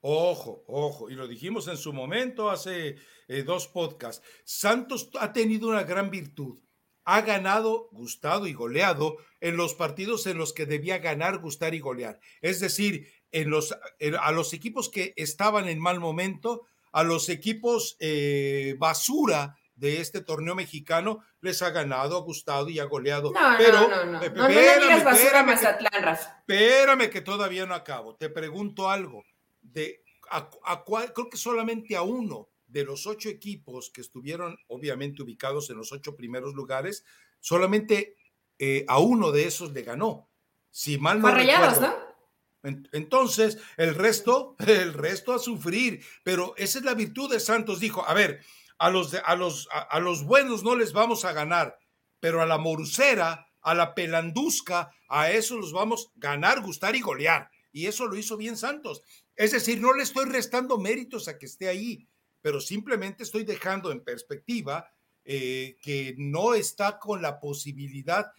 Ojo, 0.00 0.64
ojo, 0.66 1.10
y 1.10 1.14
lo 1.14 1.28
dijimos 1.28 1.68
en 1.68 1.76
su 1.76 1.92
momento 1.92 2.50
hace 2.50 2.96
eh, 3.28 3.42
dos 3.44 3.68
podcasts. 3.68 4.26
Santos 4.44 5.10
ha 5.20 5.32
tenido 5.32 5.68
una 5.68 5.84
gran 5.84 6.10
virtud. 6.10 6.58
Ha 7.04 7.20
ganado, 7.22 7.88
gustado 7.92 8.46
y 8.46 8.52
goleado 8.52 9.16
en 9.40 9.56
los 9.56 9.74
partidos 9.74 10.26
en 10.26 10.38
los 10.38 10.52
que 10.52 10.66
debía 10.66 10.98
ganar, 10.98 11.38
gustar 11.38 11.74
y 11.74 11.80
golear. 11.80 12.20
Es 12.40 12.60
decir, 12.60 13.12
en 13.32 13.50
los, 13.50 13.76
a 14.20 14.32
los 14.32 14.52
equipos 14.52 14.88
que 14.88 15.14
estaban 15.16 15.68
en 15.68 15.80
mal 15.80 16.00
momento, 16.00 16.66
a 16.92 17.02
los 17.02 17.28
equipos 17.28 17.96
eh, 17.98 18.76
basura 18.78 19.56
de 19.82 20.00
este 20.00 20.20
torneo 20.20 20.54
mexicano, 20.54 21.24
les 21.40 21.60
ha 21.60 21.70
ganado, 21.70 22.16
ha 22.16 22.20
gustado 22.20 22.68
y 22.68 22.78
ha 22.78 22.84
goleado. 22.84 23.32
No, 23.32 23.40
Pero, 23.58 23.88
no, 23.88 24.04
no, 24.04 24.20
no. 24.20 24.20
no, 24.20 24.48
digas 24.48 25.02
basura 25.02 25.42
Mazatlán, 25.42 26.02
Rafa. 26.04 26.44
Espérame 26.46 27.10
que 27.10 27.20
todavía 27.20 27.66
no 27.66 27.74
acabo. 27.74 28.14
Te 28.14 28.30
pregunto 28.30 28.88
algo 28.88 29.24
de 29.60 30.04
a, 30.30 30.48
creo 30.84 31.28
que 31.28 31.36
solamente 31.36 31.96
a 31.96 32.02
uno 32.02 32.48
de 32.68 32.84
los 32.84 33.08
ocho 33.08 33.28
equipos 33.28 33.90
que 33.90 34.02
estuvieron 34.02 34.56
obviamente 34.68 35.20
ubicados 35.20 35.68
en 35.70 35.78
los 35.78 35.90
ocho 35.90 36.14
primeros 36.14 36.54
lugares, 36.54 37.04
solamente 37.40 38.14
eh, 38.60 38.84
a 38.86 39.00
uno 39.00 39.32
de 39.32 39.48
esos 39.48 39.72
le 39.72 39.82
ganó. 39.82 40.28
Si 40.70 40.96
mal 40.96 41.20
no 41.20 41.34
recuerdo, 41.34 41.80
¿no? 41.80 42.12
Entonces, 42.92 43.58
el 43.76 43.96
resto, 43.96 44.54
el 44.64 44.92
resto 44.94 45.34
a 45.34 45.40
sufrir, 45.40 46.04
pero 46.22 46.54
esa 46.56 46.78
es 46.78 46.84
la 46.84 46.94
virtud 46.94 47.32
de 47.32 47.40
Santos. 47.40 47.80
Dijo, 47.80 48.06
a 48.06 48.14
ver, 48.14 48.44
a 48.82 48.90
los, 48.90 49.14
a 49.14 49.36
los, 49.36 49.68
a, 49.70 50.00
los 50.00 50.24
buenos 50.24 50.64
no 50.64 50.74
les 50.74 50.92
vamos 50.92 51.24
a 51.24 51.32
ganar, 51.32 51.78
pero 52.18 52.42
a 52.42 52.46
la 52.46 52.58
morucera, 52.58 53.46
a 53.60 53.74
la 53.76 53.94
pelandusca, 53.94 54.90
a 55.06 55.30
eso 55.30 55.56
los 55.56 55.72
vamos 55.72 56.08
a 56.08 56.10
ganar, 56.16 56.62
gustar 56.62 56.96
y 56.96 57.00
golear. 57.00 57.48
Y 57.70 57.86
eso 57.86 58.08
lo 58.08 58.18
hizo 58.18 58.36
bien 58.36 58.56
Santos. 58.56 59.02
Es 59.36 59.52
decir, 59.52 59.80
no 59.80 59.92
le 59.92 60.02
estoy 60.02 60.24
restando 60.24 60.78
méritos 60.78 61.28
a 61.28 61.38
que 61.38 61.46
esté 61.46 61.68
ahí, 61.68 62.08
pero 62.40 62.60
simplemente 62.60 63.22
estoy 63.22 63.44
dejando 63.44 63.92
en 63.92 64.02
perspectiva 64.02 64.90
eh, 65.24 65.78
que 65.80 66.16
no 66.18 66.54
está 66.54 66.98
con 66.98 67.22
la 67.22 67.38
posibilidad, 67.38 68.32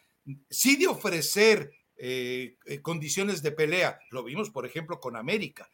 sí 0.50 0.76
de 0.76 0.88
ofrecer 0.88 1.72
eh, 1.96 2.58
eh, 2.66 2.82
condiciones 2.82 3.42
de 3.42 3.54
pelea, 3.54 3.98
lo 4.12 4.26
vimos 4.26 4.50
por 4.50 4.66
ejemplo 4.66 5.00
con 5.00 5.16
América, 5.16 5.70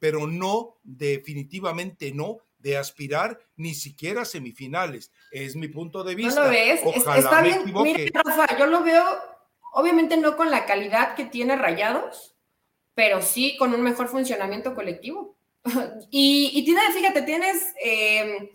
pero 0.00 0.26
no, 0.26 0.80
definitivamente 0.82 2.12
no, 2.12 2.40
de 2.60 2.76
aspirar 2.76 3.38
ni 3.56 3.74
siquiera 3.74 4.22
a 4.22 4.24
semifinales. 4.24 5.10
Es 5.30 5.56
mi 5.56 5.68
punto 5.68 6.04
de 6.04 6.14
vista. 6.14 6.40
¿No 6.40 6.46
lo 6.46 6.52
ves? 6.52 6.80
Está 7.16 7.42
bien. 7.42 7.62
Mira, 7.74 8.22
Rafa, 8.22 8.58
yo 8.58 8.66
lo 8.66 8.82
veo, 8.82 9.04
obviamente 9.72 10.16
no 10.16 10.36
con 10.36 10.50
la 10.50 10.66
calidad 10.66 11.14
que 11.14 11.24
tiene 11.24 11.56
Rayados, 11.56 12.36
pero 12.94 13.22
sí 13.22 13.56
con 13.58 13.74
un 13.74 13.82
mejor 13.82 14.08
funcionamiento 14.08 14.74
colectivo. 14.74 15.36
y, 16.10 16.50
y 16.54 16.64
tiene, 16.64 16.80
fíjate, 16.92 17.22
tienes 17.22 17.74
eh, 17.82 18.52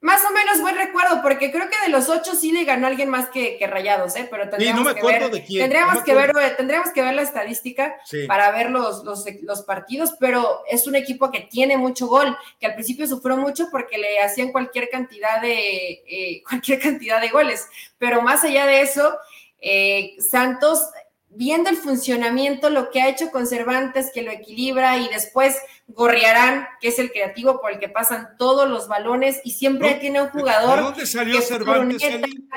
más 0.00 0.22
o 0.24 0.32
menos 0.32 0.60
buen 0.60 0.76
recuerdo, 0.76 1.22
porque 1.22 1.50
creo 1.50 1.68
que 1.68 1.76
de 1.84 1.90
los 1.90 2.08
ocho 2.08 2.36
sí 2.36 2.52
le 2.52 2.64
ganó 2.64 2.86
alguien 2.86 3.08
más 3.08 3.30
que, 3.30 3.58
Rayados, 3.68 4.14
¿eh? 4.14 4.28
Pero 4.30 4.48
tendríamos 4.48 4.94
que 4.94 5.02
ver, 5.02 5.30
Tendríamos, 5.30 6.04
que 6.04 6.14
ver, 6.14 6.56
tendríamos 6.56 6.90
que 6.90 7.02
ver 7.02 7.14
la 7.14 7.22
estadística 7.22 7.96
para 8.28 8.52
ver 8.52 8.70
los, 8.70 9.02
los, 9.04 9.62
partidos, 9.62 10.14
pero 10.20 10.62
es 10.70 10.86
un 10.86 10.94
equipo 10.94 11.32
que 11.32 11.40
tiene 11.40 11.76
mucho 11.76 12.06
gol, 12.06 12.36
que 12.60 12.66
al 12.66 12.74
principio 12.74 13.08
sufrió 13.08 13.36
mucho 13.36 13.68
porque 13.72 13.98
le 13.98 14.20
hacían 14.20 14.52
cualquier 14.52 14.88
cantidad 14.88 15.42
de, 15.42 16.04
eh, 16.06 16.42
cualquier 16.48 16.78
cantidad 16.78 17.20
de 17.20 17.30
goles. 17.30 17.66
Pero 17.98 18.22
más 18.22 18.44
allá 18.44 18.66
de 18.66 18.82
eso, 18.82 19.18
eh, 19.60 20.14
Santos 20.20 20.88
viendo 21.30 21.70
el 21.70 21.76
funcionamiento, 21.76 22.70
lo 22.70 22.90
que 22.90 23.00
ha 23.00 23.08
hecho 23.08 23.30
con 23.30 23.46
Cervantes, 23.46 24.10
que 24.12 24.22
lo 24.22 24.30
equilibra, 24.30 24.96
y 24.98 25.08
después 25.08 25.56
Gorriarán, 25.86 26.66
que 26.80 26.88
es 26.88 26.98
el 26.98 27.10
creativo 27.10 27.60
por 27.60 27.72
el 27.72 27.78
que 27.78 27.88
pasan 27.88 28.36
todos 28.38 28.68
los 28.68 28.88
balones, 28.88 29.40
y 29.44 29.52
siempre 29.52 29.94
tiene 29.94 30.22
un 30.22 30.30
jugador. 30.30 30.82
dónde 30.82 31.06
salió 31.06 31.40
Cervantes? 31.40 32.02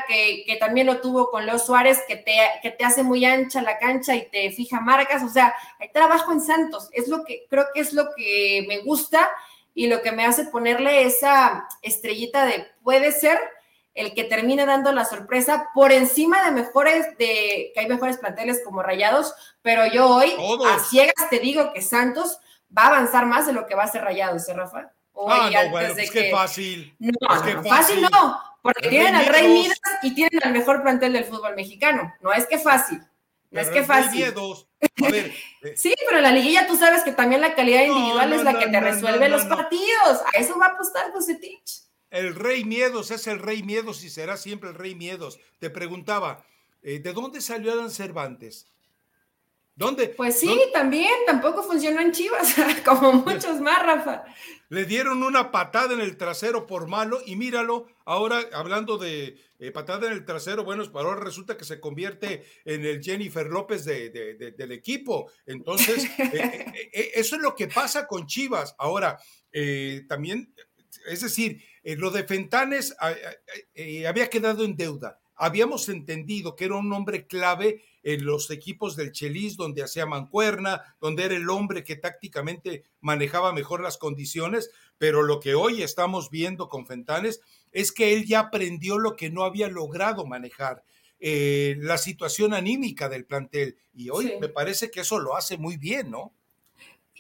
Que, 0.08 0.44
que, 0.48 0.56
también 0.56 0.88
lo 0.88 1.00
tuvo 1.02 1.30
con 1.30 1.46
Leo 1.46 1.60
Suárez, 1.60 2.00
que 2.08 2.16
te, 2.16 2.36
que 2.62 2.72
te 2.72 2.84
hace 2.84 3.04
muy 3.04 3.26
ancha 3.26 3.62
la 3.62 3.78
cancha 3.78 4.16
y 4.16 4.28
te 4.30 4.52
fija 4.52 4.80
marcas. 4.80 5.24
O 5.24 5.30
sea, 5.30 5.54
hay 5.80 5.92
trabajo 5.92 6.32
en 6.32 6.42
Santos. 6.42 6.90
Es 6.94 7.08
lo 7.08 7.24
que 7.24 7.46
creo 7.50 7.66
que 7.74 7.82
es 7.82 7.94
lo 7.94 8.10
que 8.16 8.66
me 8.68 8.80
gusta 8.80 9.30
y 9.74 9.88
lo 9.88 10.02
que 10.02 10.12
me 10.12 10.26
hace 10.26 10.46
ponerle 10.46 11.04
esa 11.06 11.68
estrellita 11.82 12.46
de 12.46 12.68
puede 12.84 13.12
ser 13.12 13.40
el 13.94 14.14
que 14.14 14.24
termine 14.24 14.66
dando 14.66 14.92
la 14.92 15.06
sorpresa 15.06 15.70
por 15.74 15.92
encima 15.92 16.44
de 16.46 16.52
mejores, 16.52 17.18
de 17.18 17.72
que 17.74 17.80
hay 17.80 17.88
mejores 17.88 18.18
planteles 18.18 18.62
como 18.64 18.82
Rayados, 18.82 19.34
pero 19.62 19.86
yo 19.86 20.08
hoy 20.08 20.34
a 20.66 20.80
ciegas 20.80 21.30
te 21.30 21.40
digo 21.40 21.74
que 21.74 21.82
Santos 21.82 22.40
va 22.76 22.84
a 22.84 22.88
avanzar 22.88 23.26
más 23.26 23.46
de 23.48 23.54
lo 23.54 23.66
que 23.66 23.76
va 23.76 23.84
a 23.84 23.92
ser 23.92 24.04
Rayados, 24.04 24.48
¿eh, 24.48 24.54
Rafa? 24.54 24.92
Hoy, 25.14 25.34
ah, 25.34 25.64
no, 25.66 25.72
bueno, 25.72 25.94
es 25.96 26.10
que, 26.10 26.32
fácil. 26.32 26.96
No, 27.00 27.12
fácil. 27.68 28.02
no, 28.02 28.40
porque 28.62 28.90
tienen 28.90 29.16
al 29.16 29.26
Rey 29.26 29.48
Midas 29.48 29.80
y 30.04 30.16
tienen 30.16 30.40
al 30.44 30.54
mejor 30.54 30.82
plantel 30.82 31.14
del 31.14 31.26
fútbol 31.26 31.56
mexicano. 31.56 32.14
No 32.22 32.32
es 32.32 32.48
que 32.48 32.58
fácil. 32.58 33.02
No 33.52 33.60
es 33.60 33.70
que 33.70 33.84
fácil. 33.84 34.34
Eh. 35.14 35.76
sí, 35.76 35.94
pero 36.08 36.18
en 36.18 36.24
la 36.24 36.32
liguilla 36.32 36.66
tú 36.66 36.76
sabes 36.76 37.04
que 37.04 37.12
también 37.12 37.40
la 37.40 37.54
calidad 37.54 37.84
individual 37.84 38.34
es 38.34 38.44
la 38.44 38.58
que 38.58 38.66
te 38.66 38.80
resuelve 38.80 39.30
los 39.30 39.46
partidos. 39.46 40.22
A 40.26 40.40
eso 40.40 40.58
va 40.58 40.68
a 40.68 40.70
apostar 40.70 41.12
Tich. 41.40 41.84
El 42.12 42.36
rey 42.36 42.66
miedos 42.66 43.10
es 43.10 43.26
el 43.28 43.40
rey 43.40 43.64
miedos 43.64 44.04
y 44.04 44.10
será 44.10 44.36
siempre 44.36 44.70
el 44.70 44.76
rey 44.76 44.96
miedos. 44.96 45.40
Te 45.60 45.70
preguntaba, 45.70 46.46
eh, 46.84 47.00
¿de 47.00 47.14
dónde 47.14 47.40
salió 47.40 47.72
Adán 47.72 47.90
Cervantes? 47.90 48.68
¿Dónde? 49.74 50.10
Pues 50.10 50.38
sí, 50.38 50.60
también, 50.74 51.14
tampoco 51.26 51.64
funcionó 51.64 52.02
en 52.02 52.12
Chivas, 52.12 52.54
como 52.86 53.14
muchos 53.14 53.62
más, 53.62 53.82
Rafa. 53.82 54.26
Le 54.68 54.84
dieron 54.86 55.24
una 55.24 55.52
patada 55.52 55.94
en 55.94 56.02
el 56.02 56.18
trasero 56.18 56.68
por 56.68 56.88
malo 56.88 57.22
y 57.26 57.38
míralo, 57.38 57.88
ahora 58.04 58.42
hablando 58.52 58.98
de 58.98 59.40
eh, 59.60 59.72
patada 59.72 60.08
en 60.08 60.14
el 60.14 60.26
trasero, 60.26 60.66
bueno, 60.66 60.84
ahora 60.94 61.22
resulta 61.22 61.56
que 61.56 61.64
se 61.64 61.80
convierte 61.80 62.44
en 62.66 62.86
el 62.86 63.02
Jennifer 63.02 63.48
López 63.48 63.86
del 63.86 64.72
equipo. 64.74 65.32
Entonces, 65.46 66.06
eh, 66.20 67.12
eso 67.16 67.38
es 67.38 67.42
lo 67.42 67.56
que 67.56 67.70
pasa 67.70 68.06
con 68.06 68.28
Chivas. 68.28 68.76
Ahora, 68.78 69.18
también, 70.10 70.54
es 71.08 71.22
decir, 71.22 71.64
eh, 71.84 71.96
lo 71.96 72.12
de 72.12 72.24
Fentanes 72.24 72.96
eh, 73.74 74.08
había 74.08 74.30
quedado 74.30 74.64
en 74.64 74.76
deuda. 74.76 75.20
Habíamos 75.36 75.90
entendido 75.90 76.56
que 76.56 76.66
era 76.66 76.76
un 76.76 76.94
hombre 76.94 77.26
clave 77.26 77.84
en 78.04 78.26
los 78.26 78.52
equipos 78.52 78.96
del 78.96 79.12
Chelis, 79.12 79.58
donde 79.58 79.84
hacía 79.84 80.06
mancuerna, 80.06 80.96
donde 81.00 81.24
era 81.24 81.36
el 81.36 81.50
hombre 81.50 81.84
que 81.84 81.96
tácticamente 81.96 82.84
manejaba 83.00 83.52
mejor 83.52 83.82
las 83.82 83.98
condiciones, 83.98 84.70
pero 84.98 85.24
lo 85.24 85.40
que 85.40 85.56
hoy 85.56 85.82
estamos 85.82 86.30
viendo 86.30 86.70
con 86.70 86.86
Fentanes 86.86 87.42
es 87.72 87.92
que 87.92 88.14
él 88.14 88.26
ya 88.26 88.40
aprendió 88.40 89.00
lo 89.00 89.16
que 89.16 89.30
no 89.30 89.44
había 89.44 89.68
logrado 89.68 90.26
manejar. 90.26 90.84
Eh, 91.24 91.76
la 91.80 92.00
situación 92.00 92.54
anímica 92.56 93.08
del 93.08 93.26
plantel. 93.26 93.78
Y 93.94 94.10
hoy 94.10 94.34
me 94.42 94.50
parece 94.50 94.90
que 94.90 95.02
eso 95.02 95.20
lo 95.20 95.36
hace 95.36 95.56
muy 95.56 95.78
bien, 95.78 96.10
¿no? 96.10 96.34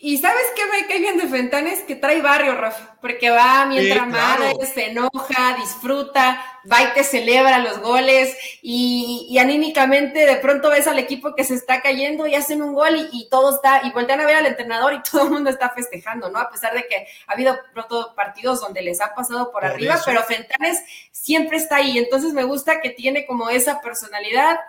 Y 0.03 0.17
¿sabes 0.17 0.41
qué 0.55 0.63
me 0.65 0.87
cae 0.87 0.97
bien 0.97 1.17
de 1.19 1.27
Fentanes? 1.27 1.81
Que 1.81 1.95
trae 1.95 2.23
barrio, 2.23 2.55
Rafa, 2.55 2.97
porque 2.99 3.29
va 3.29 3.67
mientras 3.67 4.07
madre, 4.07 4.53
se 4.65 4.87
enoja, 4.87 5.55
disfruta, 5.59 6.43
va 6.69 6.81
y 6.81 6.93
te 6.95 7.03
celebra 7.03 7.59
los 7.59 7.79
goles 7.79 8.35
y, 8.63 9.37
anímicamente 9.39 10.25
de 10.25 10.37
pronto 10.37 10.71
ves 10.71 10.87
al 10.87 10.97
equipo 10.97 11.35
que 11.35 11.43
se 11.43 11.53
está 11.53 11.83
cayendo 11.83 12.25
y 12.25 12.33
hacen 12.33 12.63
un 12.63 12.73
gol 12.73 13.09
y, 13.11 13.29
todo 13.29 13.53
está, 13.55 13.81
y 13.83 13.91
voltean 13.91 14.21
a 14.21 14.25
ver 14.25 14.37
al 14.37 14.47
entrenador 14.47 14.93
y 14.93 15.03
todo 15.11 15.25
el 15.25 15.29
mundo 15.29 15.51
está 15.51 15.69
festejando, 15.69 16.31
¿no? 16.31 16.39
A 16.39 16.49
pesar 16.49 16.73
de 16.73 16.87
que 16.87 17.05
ha 17.27 17.33
habido 17.33 17.59
pronto 17.71 18.15
partidos 18.15 18.59
donde 18.59 18.81
les 18.81 19.01
ha 19.01 19.13
pasado 19.13 19.51
por, 19.51 19.63
arriba, 19.63 20.01
pero 20.03 20.23
Fentanes 20.23 20.81
siempre 21.11 21.57
está 21.57 21.75
ahí, 21.75 21.99
entonces 21.99 22.33
me 22.33 22.43
gusta 22.43 22.81
que 22.81 22.89
tiene 22.89 23.27
como 23.27 23.51
esa 23.51 23.79
personalidad, 23.81 24.59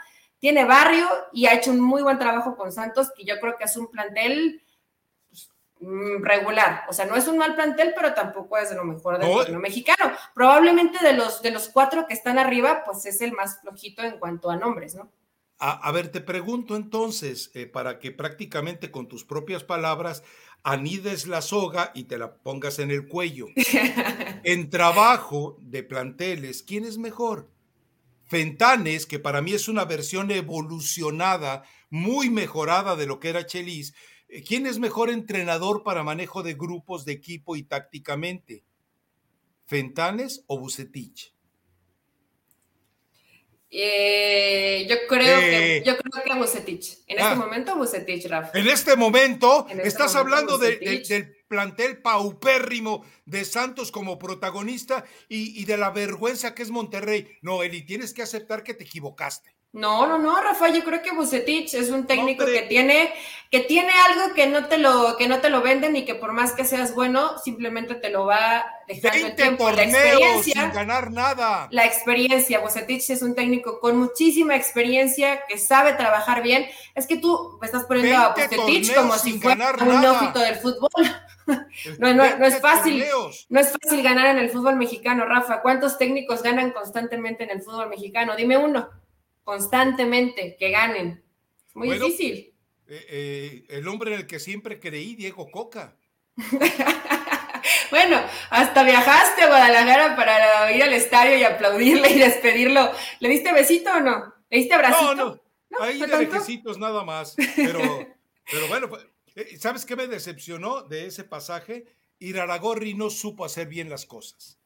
tiene 0.40 0.66
barrio 0.66 1.08
y 1.32 1.46
ha 1.46 1.54
hecho 1.54 1.70
un 1.70 1.80
muy 1.80 2.02
buen 2.02 2.18
trabajo 2.18 2.54
con 2.54 2.70
Santos, 2.70 3.10
que 3.16 3.24
yo 3.24 3.40
creo 3.40 3.56
que 3.56 3.64
es 3.64 3.78
un 3.78 3.90
plantel 3.90 4.60
regular. 6.20 6.84
O 6.88 6.92
sea, 6.92 7.06
no 7.06 7.16
es 7.16 7.26
un 7.26 7.38
mal 7.38 7.54
plantel, 7.54 7.92
pero 7.94 8.14
tampoco 8.14 8.56
es 8.56 8.70
de 8.70 8.76
lo 8.76 8.84
mejor 8.84 9.18
del 9.18 9.30
torneo 9.30 9.60
mexicano. 9.60 10.12
Probablemente 10.34 11.04
de 11.04 11.14
los, 11.14 11.42
de 11.42 11.50
los 11.50 11.68
cuatro 11.68 12.06
que 12.06 12.14
están 12.14 12.38
arriba, 12.38 12.82
pues 12.84 13.04
es 13.06 13.20
el 13.20 13.32
más 13.32 13.60
flojito 13.60 14.02
en 14.02 14.18
cuanto 14.18 14.50
a 14.50 14.56
nombres, 14.56 14.94
¿no? 14.94 15.10
A, 15.64 15.92
ver, 15.92 16.08
te 16.08 16.20
pregunto 16.20 16.74
entonces, 16.74 17.52
eh, 17.54 17.66
para 17.66 18.00
que 18.00 18.10
prácticamente 18.10 18.90
con 18.90 19.06
tus 19.06 19.24
propias 19.24 19.62
palabras 19.62 20.24
anides 20.64 21.28
la 21.28 21.40
soga 21.40 21.92
y 21.94 22.04
te 22.04 22.18
la 22.18 22.34
pongas 22.34 22.80
en 22.80 22.90
el 22.90 23.06
cuello. 23.06 23.46
en 24.42 24.70
trabajo 24.70 25.56
de 25.60 25.84
planteles, 25.84 26.64
¿quién 26.64 26.84
es 26.84 26.98
mejor? 26.98 27.48
Fentanes, 28.24 29.06
que 29.06 29.20
para 29.20 29.40
mí 29.40 29.52
es 29.52 29.68
una 29.68 29.84
versión 29.84 30.32
evolucionada, 30.32 31.62
muy 31.90 32.28
mejorada 32.28 32.96
de 32.96 33.06
lo 33.06 33.20
que 33.20 33.28
era 33.28 33.46
Chelis, 33.46 33.94
¿Quién 34.46 34.66
es 34.66 34.78
mejor 34.78 35.10
entrenador 35.10 35.82
para 35.82 36.02
manejo 36.02 36.42
de 36.42 36.54
grupos, 36.54 37.04
de 37.04 37.12
equipo 37.12 37.54
y 37.56 37.64
tácticamente? 37.64 38.64
¿Fentanes 39.66 40.44
o 40.46 40.58
Bucetich? 40.58 41.34
Eh, 43.74 44.86
yo 44.88 44.96
creo 45.08 45.40
que 45.40 45.76
eh. 45.78 45.82
yo 45.82 45.96
creo 45.96 46.24
que 46.24 46.34
Bucetich. 46.38 46.98
En 47.06 47.18
este 47.18 47.22
ah. 47.22 47.34
momento 47.34 47.74
Bucetich, 47.74 48.26
Rafa. 48.26 48.58
En 48.58 48.68
este 48.68 48.96
momento 48.96 49.66
este 49.70 49.88
estás 49.88 50.14
hablando 50.14 50.58
del 50.58 51.02
plantel 51.48 52.02
paupérrimo 52.02 53.02
de 53.24 53.46
Santos 53.46 53.90
como 53.90 54.18
protagonista 54.18 55.06
y, 55.26 55.58
y, 55.58 55.64
de 55.64 55.78
la 55.78 55.90
vergüenza 55.90 56.54
que 56.54 56.62
es 56.62 56.70
Monterrey. 56.70 57.38
No, 57.40 57.62
Eli, 57.62 57.82
tienes 57.82 58.12
que 58.12 58.22
aceptar 58.22 58.62
que 58.62 58.74
te 58.74 58.84
equivocaste. 58.84 59.56
No, 59.72 60.06
no, 60.06 60.18
no, 60.18 60.38
Rafa, 60.38 60.68
yo 60.68 60.84
creo 60.84 61.00
que 61.00 61.12
Bucetich 61.12 61.72
es 61.72 61.88
un 61.88 62.06
técnico 62.06 62.44
que 62.44 62.62
tiene 62.62 63.10
que 63.50 63.60
tiene 63.60 63.90
algo 64.08 64.34
que 64.34 64.46
no 64.46 64.66
te 64.66 64.76
lo 64.76 65.16
que 65.16 65.28
no 65.28 65.40
te 65.40 65.48
lo 65.48 65.62
venden 65.62 65.96
y 65.96 66.04
que 66.04 66.14
por 66.14 66.32
más 66.32 66.52
que 66.52 66.66
seas 66.66 66.94
bueno, 66.94 67.38
simplemente 67.38 67.94
te 67.94 68.10
lo 68.10 68.26
va 68.26 68.66
dejando 68.86 69.28
el 69.28 69.34
tiempo, 69.34 69.70
la 69.70 69.82
experiencia, 69.84 70.62
sin 70.62 70.72
ganar 70.72 71.10
nada. 71.10 71.68
La 71.70 71.86
experiencia, 71.86 72.60
Bucetich 72.60 73.08
es 73.08 73.22
un 73.22 73.34
técnico 73.34 73.80
con 73.80 73.96
muchísima 73.96 74.56
experiencia 74.56 75.42
que 75.48 75.56
sabe 75.56 75.94
trabajar 75.94 76.42
bien. 76.42 76.66
Es 76.94 77.06
que 77.06 77.16
tú 77.16 77.58
estás 77.62 77.84
poniendo 77.84 78.16
a 78.16 78.34
Bucetich 78.34 78.94
como 78.94 79.16
si 79.16 79.38
fuera 79.38 79.72
un 79.80 80.00
neófito 80.02 80.38
del 80.38 80.56
fútbol. 80.56 80.90
no, 81.98 82.12
no, 82.12 82.36
no 82.38 82.46
es 82.46 82.60
fácil, 82.60 83.04
no 83.48 83.60
es 83.60 83.72
fácil 83.72 84.02
ganar 84.02 84.26
en 84.26 84.38
el 84.38 84.50
fútbol 84.50 84.76
mexicano, 84.76 85.24
Rafa. 85.24 85.62
¿Cuántos 85.62 85.96
técnicos 85.96 86.42
ganan 86.42 86.72
constantemente 86.72 87.44
en 87.44 87.50
el 87.50 87.62
fútbol 87.62 87.88
mexicano? 87.88 88.36
Dime 88.36 88.58
uno 88.58 89.01
constantemente, 89.44 90.56
que 90.58 90.70
ganen. 90.70 91.24
Muy 91.74 91.90
difícil. 91.90 92.54
Eh, 92.86 93.06
eh, 93.08 93.64
el 93.68 93.88
hombre 93.88 94.12
en 94.12 94.20
el 94.20 94.26
que 94.26 94.38
siempre 94.38 94.78
creí, 94.78 95.14
Diego 95.14 95.50
Coca. 95.50 95.96
bueno, 97.90 98.20
hasta 98.50 98.82
viajaste 98.82 99.42
a 99.42 99.46
Guadalajara 99.46 100.16
para 100.16 100.72
ir 100.72 100.82
al 100.82 100.92
estadio 100.92 101.36
y 101.38 101.44
aplaudirle 101.44 102.10
y 102.10 102.18
despedirlo. 102.18 102.92
¿Le 103.20 103.28
diste 103.28 103.52
besito 103.52 103.92
o 103.92 104.00
no? 104.00 104.34
¿Le 104.50 104.58
diste 104.58 104.74
abracito? 104.74 105.14
No, 105.14 105.40
no, 105.70 105.82
ahí 105.82 105.98
de 105.98 106.06
lejecitos 106.06 106.78
nada 106.78 107.04
más. 107.04 107.34
Pero, 107.56 107.80
pero 108.50 108.68
bueno, 108.68 108.88
pues, 108.88 109.06
eh, 109.34 109.56
¿sabes 109.58 109.86
qué 109.86 109.96
me 109.96 110.06
decepcionó 110.06 110.82
de 110.82 111.06
ese 111.06 111.24
pasaje? 111.24 111.86
Iraragorri 112.18 112.94
no 112.94 113.10
supo 113.10 113.44
hacer 113.44 113.68
bien 113.68 113.88
las 113.88 114.06
cosas. 114.06 114.58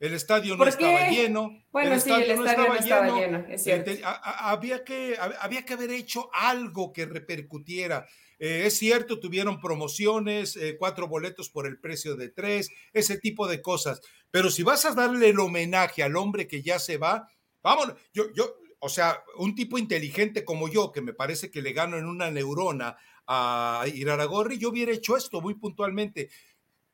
El 0.00 0.14
estadio 0.14 0.56
no 0.56 0.66
estaba 0.66 1.10
lleno. 1.10 1.50
Bueno, 1.72 1.94
el 1.94 2.00
sí, 2.00 2.10
estadio 2.10 2.24
el 2.24 2.46
estadio 2.46 2.68
no 2.68 2.74
estaba, 2.74 3.20
lleno. 3.20 3.46
es 3.48 3.62
cierto. 3.62 3.90
había, 4.04 4.84
que, 4.84 5.16
había 5.40 5.64
que 5.64 5.74
haber 5.74 5.90
hecho 5.90 6.30
algo 6.32 6.92
que 6.92 7.06
repercutiera. 7.06 8.06
Eh, 8.38 8.62
es 8.66 8.78
cierto, 8.78 9.18
tuvieron 9.18 9.60
promociones, 9.60 10.56
eh, 10.56 10.76
cuatro 10.78 11.08
boletos 11.08 11.50
por 11.50 11.66
el 11.66 11.80
precio 11.80 12.16
de 12.16 12.28
tres, 12.28 12.70
ese 12.92 13.18
tipo 13.18 13.48
de 13.48 13.60
cosas. 13.60 14.00
Pero 14.30 14.50
si 14.50 14.62
vas 14.62 14.84
a 14.84 14.94
darle 14.94 15.30
el 15.30 15.40
homenaje 15.40 16.02
al 16.02 16.16
hombre 16.16 16.46
que 16.46 16.62
ya 16.62 16.78
se 16.78 16.96
va, 16.96 17.28
vamos, 17.62 17.92
yo, 18.12 18.32
yo, 18.34 18.56
o 18.80 18.88
sea, 18.88 19.22
un 19.36 19.54
tipo 19.54 19.78
inteligente 19.78 20.44
como 20.44 20.68
yo, 20.68 20.92
que 20.92 21.00
me 21.00 21.12
parece 21.12 21.50
que 21.50 21.62
le 21.62 21.72
gano 21.72 21.96
en 21.98 22.06
una 22.06 22.30
neurona 22.30 22.96
a 23.26 23.84
Iraragorri, 23.92 24.58
yo 24.58 24.70
hubiera 24.70 24.92
hecho 24.92 25.16
esto 25.16 25.40
muy 25.40 25.54
puntualmente. 25.54 26.30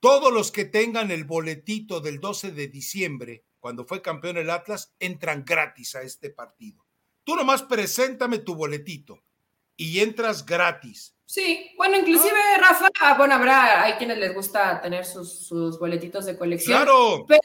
Todos 0.05 0.31
los 0.31 0.53
que 0.53 0.67
tengan 0.67 1.11
el 1.11 1.25
boletito 1.25 1.99
del 1.99 2.21
12 2.21 2.51
de 2.51 2.69
diciembre, 2.69 3.47
cuando 3.59 3.87
fue 3.87 4.03
campeón 4.03 4.37
el 4.37 4.51
Atlas, 4.51 4.95
entran 4.99 5.47
gratis 5.47 5.95
a 5.95 6.03
este 6.03 6.29
partido. 6.29 6.85
Tú 7.25 7.35
nomás 7.35 7.63
preséntame 7.63 8.41
tu 8.41 8.55
boletito 8.55 9.25
y 9.79 10.01
entras 10.01 10.45
gratis. 10.45 11.17
Sí, 11.25 11.71
bueno, 11.79 11.97
inclusive 11.97 12.37
ah. 12.37 12.59
Rafa, 12.61 12.89
ah, 13.01 13.15
bueno, 13.17 13.37
habrá, 13.37 13.83
hay 13.83 13.95
quienes 13.95 14.19
les 14.19 14.35
gusta 14.35 14.83
tener 14.83 15.07
sus, 15.07 15.47
sus, 15.47 15.79
boletitos 15.79 16.27
de 16.27 16.37
colección. 16.37 16.83
Claro. 16.83 17.25
Pero, 17.27 17.41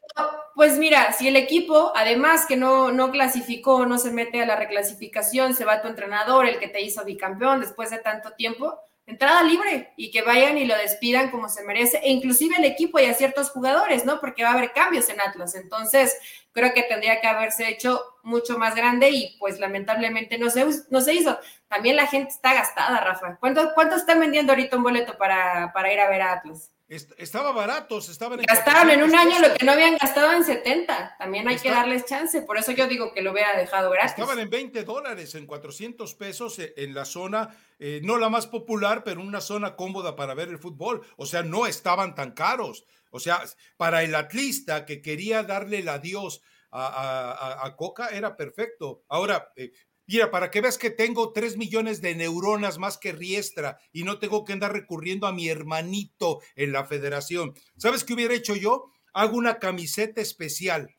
pues 0.53 0.77
mira, 0.77 1.13
si 1.13 1.29
el 1.29 1.37
equipo, 1.37 1.93
además 1.95 2.45
que 2.45 2.57
no, 2.57 2.91
no 2.91 3.09
clasificó, 3.09 3.85
no 3.85 3.97
se 3.97 4.11
mete 4.11 4.41
a 4.41 4.45
la 4.45 4.57
reclasificación, 4.57 5.53
se 5.53 5.63
va 5.63 5.81
tu 5.81 5.87
entrenador, 5.87 6.45
el 6.45 6.59
que 6.59 6.67
te 6.67 6.81
hizo 6.81 7.05
bicampeón 7.05 7.61
después 7.61 7.89
de 7.89 7.99
tanto 7.99 8.33
tiempo, 8.33 8.77
entrada 9.09 9.43
libre 9.43 9.93
y 9.95 10.11
que 10.11 10.21
vayan 10.21 10.57
y 10.57 10.65
lo 10.65 10.77
despidan 10.77 11.31
como 11.31 11.49
se 11.49 11.63
merece, 11.63 11.97
e 11.97 12.11
inclusive 12.11 12.55
el 12.57 12.65
equipo 12.65 12.99
y 12.99 13.05
a 13.05 13.13
ciertos 13.13 13.49
jugadores, 13.51 14.05
¿no? 14.05 14.19
Porque 14.19 14.43
va 14.43 14.49
a 14.49 14.53
haber 14.53 14.71
cambios 14.71 15.09
en 15.09 15.19
Atlas. 15.19 15.55
Entonces, 15.55 16.17
creo 16.51 16.73
que 16.73 16.83
tendría 16.83 17.21
que 17.21 17.27
haberse 17.27 17.67
hecho 17.69 18.01
mucho 18.23 18.57
más 18.57 18.75
grande 18.75 19.09
y 19.09 19.37
pues 19.39 19.59
lamentablemente 19.59 20.37
no 20.37 20.49
se, 20.49 20.65
no 20.89 21.01
se 21.01 21.13
hizo. 21.13 21.39
También 21.67 21.95
la 21.95 22.07
gente 22.07 22.31
está 22.31 22.53
gastada, 22.53 22.99
Rafa. 23.01 23.37
¿Cuánto, 23.39 23.71
cuánto 23.73 23.95
están 23.95 24.19
vendiendo 24.19 24.51
ahorita 24.53 24.77
un 24.77 24.83
boleto 24.83 25.17
para, 25.17 25.71
para 25.73 25.91
ir 25.93 25.99
a 25.99 26.09
ver 26.09 26.21
a 26.21 26.33
Atlas? 26.33 26.71
Estaba 26.89 27.51
barato, 27.51 27.99
estaban 27.99 28.39
en 28.39 28.45
Gastaron 28.47 28.89
en 28.89 29.03
un 29.03 29.13
año 29.13 29.39
lo 29.39 29.53
que 29.53 29.63
no 29.63 29.73
habían 29.73 29.95
gastado 29.95 30.33
en 30.33 30.43
70. 30.43 31.17
También 31.19 31.47
hay 31.47 31.57
que 31.57 31.69
darles 31.69 32.05
chance. 32.05 32.41
Por 32.41 32.57
eso 32.57 32.71
yo 32.71 32.87
digo 32.87 33.13
que 33.13 33.21
lo 33.21 33.31
hubiera 33.31 33.55
dejado 33.55 33.91
gratis. 33.91 34.13
Estaban 34.17 34.39
en 34.39 34.49
20 34.49 34.83
dólares, 34.85 35.35
en 35.35 35.45
400 35.45 36.15
pesos 36.15 36.57
eh, 36.57 36.73
en 36.77 36.95
la 36.95 37.05
zona, 37.05 37.55
eh, 37.77 38.01
no 38.03 38.17
la 38.17 38.29
más 38.29 38.47
popular, 38.47 39.03
pero 39.03 39.21
una 39.21 39.39
zona 39.39 39.75
cómoda 39.75 40.15
para 40.15 40.33
ver 40.33 40.49
el 40.49 40.57
fútbol. 40.57 41.05
O 41.17 41.27
sea, 41.27 41.43
no 41.43 41.67
estaban 41.67 42.15
tan 42.15 42.31
caros. 42.31 42.85
O 43.11 43.19
sea, 43.19 43.43
para 43.77 44.01
el 44.01 44.15
atlista 44.15 44.85
que 44.85 44.99
quería 45.03 45.43
darle 45.43 45.79
el 45.79 45.89
adiós 45.89 46.41
a, 46.71 47.75
Coca 47.77 48.09
era 48.09 48.35
perfecto. 48.35 49.03
Ahora, 49.09 49.51
eh, 49.55 49.71
Mira, 50.11 50.31
para 50.31 50.49
que 50.49 50.59
veas 50.59 50.79
que 50.79 50.89
tengo 50.89 51.33
tres 51.33 51.55
millones 51.55 52.01
de 52.01 52.15
neuronas 52.15 52.79
más 52.79 52.97
que 52.97 53.11
Riestra 53.11 53.77
y 53.91 54.03
no 54.03 54.17
tengo 54.17 54.43
que 54.43 54.53
andar 54.53 54.73
recurriendo 54.73 55.27
a 55.27 55.33
mi 55.33 55.49
hermanito 55.49 56.41
en 56.55 56.71
la 56.71 56.83
federación. 56.83 57.53
¿Sabes 57.77 58.03
qué 58.03 58.15
hubiera 58.15 58.33
hecho 58.33 58.55
yo? 58.55 58.91
Hago 59.13 59.37
una 59.37 59.59
camiseta 59.59 60.19
especial 60.19 60.95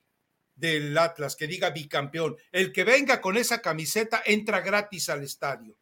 del 0.54 0.96
Atlas 0.96 1.34
que 1.34 1.48
diga 1.48 1.70
bicampeón. 1.70 2.36
El 2.52 2.70
que 2.70 2.84
venga 2.84 3.20
con 3.20 3.36
esa 3.36 3.60
camiseta 3.60 4.22
entra 4.24 4.60
gratis 4.60 5.08
al 5.08 5.24
estadio. 5.24 5.76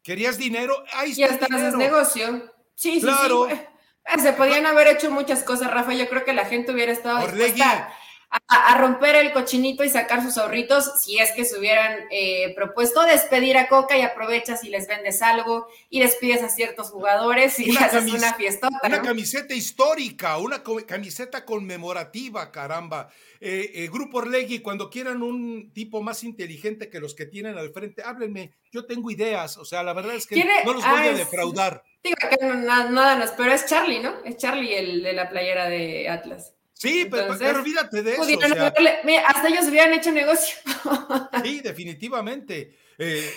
¿Querías 0.00 0.38
dinero? 0.38 0.76
Ahí 0.92 1.10
está. 1.10 1.22
Y 1.22 1.24
hasta 1.24 1.46
haces 1.46 1.74
negocio. 1.74 2.54
Sí, 2.76 3.00
sí, 3.00 3.08
sí. 3.08 3.52
Eh, 3.52 3.68
se 4.22 4.32
podían 4.32 4.64
haber 4.64 4.86
hecho 4.86 5.10
muchas 5.10 5.42
cosas, 5.42 5.72
Rafa. 5.72 5.92
Yo 5.92 6.08
creo 6.08 6.24
que 6.24 6.34
la 6.34 6.44
gente 6.44 6.70
hubiera 6.70 6.92
estado 6.92 7.26
dispuesta 7.26 7.92
a, 8.30 8.78
romper 8.78 9.16
el 9.16 9.32
cochinito 9.32 9.84
y 9.84 9.88
sacar 9.88 10.22
sus 10.22 10.36
ahorritos 10.38 11.00
si 11.00 11.18
es 11.18 11.32
que 11.32 11.44
se 11.44 11.58
hubieran 11.58 12.06
eh, 12.10 12.52
propuesto 12.54 13.02
despedir 13.04 13.56
a 13.56 13.68
Coca 13.68 13.96
y 13.96 14.02
aprovechas 14.02 14.64
y 14.64 14.68
les 14.68 14.86
vendes 14.86 15.22
algo 15.22 15.68
y 15.88 16.00
despides 16.00 16.42
a 16.42 16.48
ciertos 16.48 16.90
jugadores 16.90 17.58
y 17.58 17.76
haces 17.76 18.12
una 18.12 18.34
fiesta. 18.34 18.68
Una 18.82 19.02
camiseta 19.02 19.54
histórica, 19.54 20.38
una 20.38 20.62
camiseta 20.62 21.44
conmemorativa, 21.44 22.50
caramba. 22.50 23.08
Eh, 23.40 23.70
eh, 23.74 23.88
Grupo 23.92 24.18
Orlegui, 24.18 24.60
cuando 24.60 24.90
quieran 24.90 25.22
un 25.22 25.72
tipo 25.72 26.02
más 26.02 26.24
inteligente 26.24 26.88
que 26.88 27.00
los 27.00 27.14
que 27.14 27.26
tienen 27.26 27.58
al 27.58 27.70
frente, 27.70 28.02
háblenme. 28.02 28.54
Yo 28.72 28.86
tengo 28.86 29.10
ideas, 29.10 29.56
o 29.56 29.64
sea, 29.64 29.82
la 29.82 29.92
verdad 29.92 30.14
es 30.14 30.26
que 30.26 30.44
no 30.64 30.72
los 30.72 30.84
voy 30.84 31.06
a 31.06 31.12
defraudar. 31.12 31.82
Digo 32.02 32.16
que 32.30 32.46
nada, 32.46 32.90
nada, 32.90 33.34
pero 33.36 33.52
es 33.52 33.66
Charlie, 33.66 34.00
¿no? 34.00 34.22
Es 34.24 34.36
Charlie 34.36 34.74
el 34.74 35.02
de 35.02 35.12
la 35.12 35.28
playera 35.28 35.68
de 35.68 36.08
Atlas. 36.08 36.55
Sí, 36.78 37.08
pero, 37.10 37.32
olvídate 37.58 38.02
de 38.02 38.12
eso. 38.12 38.22
hasta 39.26 39.48
ellos 39.48 39.66
hubieran 39.66 39.94
hecho 39.94 40.12
negocio. 40.12 40.56
sí, 41.42 41.60
definitivamente. 41.60 42.76
Eh, 42.98 43.32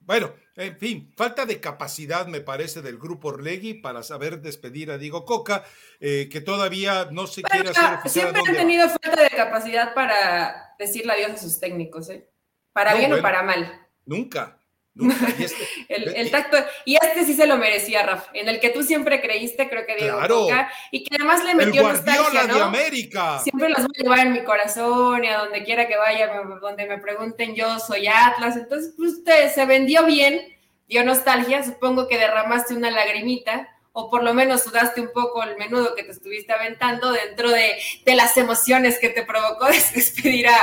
bueno, 0.00 0.34
en 0.56 0.78
fin, 0.78 1.12
falta 1.14 1.44
de 1.44 1.60
capacidad, 1.60 2.26
me 2.26 2.40
parece, 2.40 2.80
del 2.80 2.96
grupo 2.98 3.28
Orlegui 3.28 3.74
para 3.74 4.02
saber 4.02 4.40
despedir 4.40 4.90
a 4.90 4.96
Diego 4.96 5.26
Coca, 5.26 5.62
eh, 6.00 6.30
que 6.32 6.40
todavía 6.40 7.08
no 7.10 7.26
se 7.26 7.42
quiere 7.42 7.68
hacer 7.68 8.08
Siempre 8.08 8.40
han 8.46 8.56
tenido 8.56 8.88
falta 8.88 9.22
de 9.22 9.30
capacidad 9.30 9.92
para 9.92 10.74
decirle 10.78 11.12
adiós 11.12 11.32
a 11.32 11.36
sus 11.36 11.60
técnicos, 11.60 12.08
¿eh? 12.08 12.30
Para 12.72 12.94
bien 12.94 13.12
o 13.12 13.20
para 13.20 13.42
mal. 13.42 13.88
Nunca. 14.06 14.58
Este, 15.38 16.20
el, 16.20 16.30
tacto, 16.30 16.56
y 16.84 16.94
este 16.94 17.24
sí 17.24 17.34
se 17.34 17.46
lo 17.46 17.56
merecía, 17.56 18.04
Rafa, 18.04 18.30
en 18.32 18.48
el 18.48 18.60
que 18.60 18.70
tú 18.70 18.82
siempre 18.82 19.20
creíste, 19.20 19.68
creo 19.68 19.84
que 19.86 19.96
Diego 19.96 20.20
Coca, 20.28 20.70
y 20.92 21.02
que 21.02 21.16
además 21.16 21.44
le 21.44 21.54
metió 21.54 21.82
el 21.82 21.88
nostalgia, 21.88 22.46
¿no? 22.46 22.54
de 22.54 22.62
América. 22.62 23.40
Siempre 23.40 23.68
los 23.70 23.78
voy 23.78 23.96
a 23.98 24.02
llevar 24.02 24.18
en 24.20 24.32
mi 24.32 24.44
corazón 24.44 25.24
y 25.24 25.28
a 25.28 25.38
donde 25.38 25.64
quiera 25.64 25.88
que 25.88 25.96
vaya, 25.96 26.32
donde 26.60 26.86
me 26.86 26.98
pregunten 26.98 27.54
yo 27.54 27.78
soy 27.80 28.06
Atlas, 28.06 28.56
entonces 28.56 28.94
pues, 28.96 29.14
usted 29.14 29.52
se 29.52 29.66
vendió 29.66 30.04
bien, 30.06 30.40
dio 30.86 31.04
nostalgia, 31.04 31.64
supongo 31.64 32.06
que 32.06 32.18
derramaste 32.18 32.74
una 32.74 32.90
lagrimita, 32.90 33.68
o 33.92 34.10
por 34.10 34.22
lo 34.22 34.32
menos 34.32 34.62
sudaste 34.62 35.00
un 35.00 35.12
poco 35.12 35.42
el 35.42 35.56
menudo 35.56 35.94
que 35.94 36.04
te 36.04 36.12
estuviste 36.12 36.52
aventando 36.52 37.12
dentro 37.12 37.50
de, 37.50 37.78
las 38.06 38.36
emociones 38.36 38.98
que 39.00 39.08
te 39.08 39.24
provocó 39.24 39.66
despedir 39.94 40.46
a, 40.48 40.56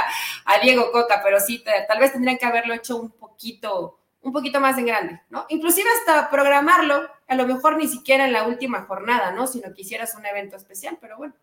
a 0.46 0.60
Diego 0.60 0.92
Coca, 0.92 1.22
pero 1.24 1.40
sí, 1.40 1.64
tal 1.88 2.00
vez 2.00 2.14
tendrían 2.14 2.38
que 2.38 2.46
haberlo 2.46 2.74
hecho 2.74 2.96
un 2.96 3.12
poquito 3.12 4.01
un 4.22 4.32
poquito 4.32 4.59
más 4.59 4.78
en 4.78 4.86
grande, 4.86 5.22
¿no? 5.30 5.45
Inclusive 5.49 5.89
hasta 5.99 6.30
programarlo, 6.30 7.09
a 7.28 7.36
lo 7.36 7.47
mejor 7.47 7.78
ni 7.78 7.88
siquiera 7.88 8.26
en 8.26 8.34
la 8.34 8.47
última 8.47 8.84
jornada, 8.86 9.32
¿no? 9.32 9.47
Si 9.47 9.59
no 9.59 9.74
quisieras 9.74 10.15
un 10.15 10.26
evento 10.26 10.55
especial, 10.55 10.97
pero 11.01 11.17
bueno. 11.17 11.34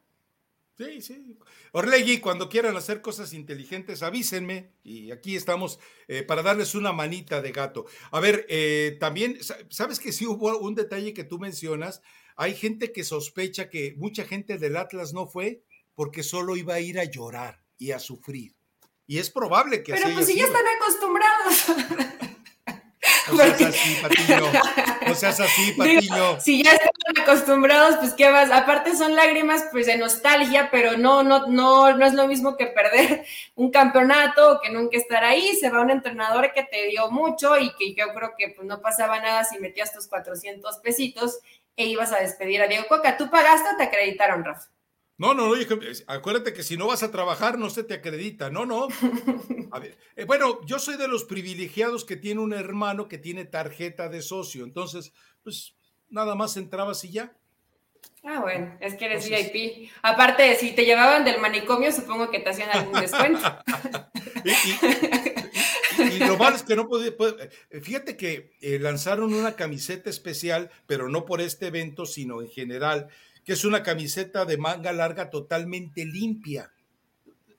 Sí, 0.78 1.02
sí. 1.02 1.36
Orlegui, 1.72 2.20
cuando 2.20 2.48
quieran 2.48 2.76
hacer 2.76 3.00
cosas 3.00 3.32
inteligentes, 3.32 4.04
avísenme 4.04 4.70
y 4.84 5.10
aquí 5.10 5.34
estamos 5.34 5.80
eh, 6.06 6.22
para 6.22 6.44
darles 6.44 6.76
una 6.76 6.92
manita 6.92 7.42
de 7.42 7.50
gato. 7.50 7.86
A 8.12 8.20
ver, 8.20 8.46
eh, 8.48 8.96
también, 9.00 9.38
¿sabes 9.70 9.98
que 9.98 10.12
sí 10.12 10.24
hubo 10.24 10.56
un 10.58 10.76
detalle 10.76 11.14
que 11.14 11.24
tú 11.24 11.40
mencionas? 11.40 12.00
Hay 12.36 12.54
gente 12.54 12.92
que 12.92 13.02
sospecha 13.02 13.68
que 13.68 13.94
mucha 13.96 14.24
gente 14.24 14.56
del 14.56 14.76
Atlas 14.76 15.12
no 15.12 15.26
fue 15.26 15.64
porque 15.96 16.22
solo 16.22 16.56
iba 16.56 16.74
a 16.74 16.80
ir 16.80 17.00
a 17.00 17.04
llorar 17.04 17.60
y 17.76 17.90
a 17.90 17.98
sufrir. 17.98 18.54
Y 19.04 19.18
es 19.18 19.30
probable 19.30 19.82
que 19.82 19.94
Pero 19.94 20.14
pues 20.14 20.26
si 20.26 20.36
ya 20.36 20.44
están 20.44 20.64
acostumbrados. 20.80 22.18
No 23.30 23.36
seas 23.36 23.60
así, 23.62 23.94
Patiño. 24.02 24.52
No 25.06 25.14
seas 25.14 25.40
así, 25.40 25.72
Patiño. 25.72 26.40
si 26.40 26.62
ya 26.62 26.72
están 26.72 27.22
acostumbrados, 27.22 27.96
pues 27.96 28.14
qué 28.14 28.30
vas. 28.30 28.50
Aparte 28.50 28.96
son 28.96 29.14
lágrimas 29.14 29.64
pues 29.70 29.86
de 29.86 29.96
nostalgia, 29.96 30.70
pero 30.70 30.96
no, 30.96 31.22
no, 31.22 31.46
no, 31.46 31.96
no 31.96 32.06
es 32.06 32.14
lo 32.14 32.26
mismo 32.26 32.56
que 32.56 32.66
perder 32.66 33.24
un 33.54 33.70
campeonato 33.70 34.52
o 34.52 34.60
que 34.60 34.70
nunca 34.70 34.96
estar 34.96 35.24
ahí. 35.24 35.54
Se 35.56 35.70
va 35.70 35.80
un 35.80 35.90
entrenador 35.90 36.52
que 36.52 36.64
te 36.64 36.86
dio 36.86 37.10
mucho 37.10 37.58
y 37.58 37.74
que 37.76 37.94
yo 37.94 38.12
creo 38.14 38.32
que 38.36 38.50
pues 38.50 38.66
no 38.66 38.80
pasaba 38.80 39.20
nada 39.20 39.44
si 39.44 39.58
metías 39.58 39.92
tus 39.92 40.08
400 40.08 40.78
pesitos 40.78 41.38
e 41.76 41.86
ibas 41.86 42.12
a 42.12 42.20
despedir 42.20 42.60
a 42.62 42.66
Diego 42.66 42.86
Coca. 42.88 43.16
¿Tú 43.16 43.30
pagaste 43.30 43.70
o 43.74 43.76
te 43.76 43.84
acreditaron, 43.84 44.44
Rafa? 44.44 44.68
No, 45.18 45.34
no, 45.34 45.52
no, 45.52 45.60
acuérdate 46.06 46.52
que 46.52 46.62
si 46.62 46.76
no 46.76 46.86
vas 46.86 47.02
a 47.02 47.10
trabajar 47.10 47.58
no 47.58 47.70
se 47.70 47.82
te 47.82 47.94
acredita, 47.94 48.50
no, 48.50 48.64
no. 48.64 48.86
A 49.72 49.80
ver, 49.80 49.98
eh, 50.14 50.24
bueno, 50.24 50.64
yo 50.64 50.78
soy 50.78 50.96
de 50.96 51.08
los 51.08 51.24
privilegiados 51.24 52.04
que 52.04 52.16
tiene 52.16 52.40
un 52.40 52.52
hermano 52.52 53.08
que 53.08 53.18
tiene 53.18 53.44
tarjeta 53.44 54.08
de 54.08 54.22
socio, 54.22 54.62
entonces, 54.62 55.12
pues 55.42 55.74
nada 56.08 56.36
más 56.36 56.56
entrabas 56.56 57.02
y 57.04 57.10
ya. 57.10 57.36
Ah, 58.22 58.38
bueno, 58.40 58.76
es 58.80 58.94
que 58.94 59.06
eres 59.06 59.28
VIP. 59.28 59.90
Aparte, 60.02 60.54
si 60.54 60.70
te 60.72 60.84
llevaban 60.84 61.24
del 61.24 61.40
manicomio, 61.40 61.90
supongo 61.90 62.30
que 62.30 62.38
te 62.38 62.50
hacían 62.50 62.70
algún 62.70 63.00
descuento. 63.00 63.40
y, 65.98 66.18
lo 66.20 66.36
malo 66.36 66.54
es 66.54 66.62
que 66.62 66.76
no 66.76 66.88
podía. 66.88 67.12
Eh, 67.70 67.80
fíjate 67.80 68.16
que 68.16 68.56
eh, 68.60 68.78
lanzaron 68.78 69.34
una 69.34 69.56
camiseta 69.56 70.10
especial, 70.10 70.70
pero 70.86 71.08
no 71.08 71.24
por 71.24 71.40
este 71.40 71.66
evento, 71.68 72.06
sino 72.06 72.40
en 72.40 72.48
general 72.48 73.08
que 73.48 73.54
es 73.54 73.64
una 73.64 73.82
camiseta 73.82 74.44
de 74.44 74.58
manga 74.58 74.92
larga 74.92 75.30
totalmente 75.30 76.04
limpia. 76.04 76.70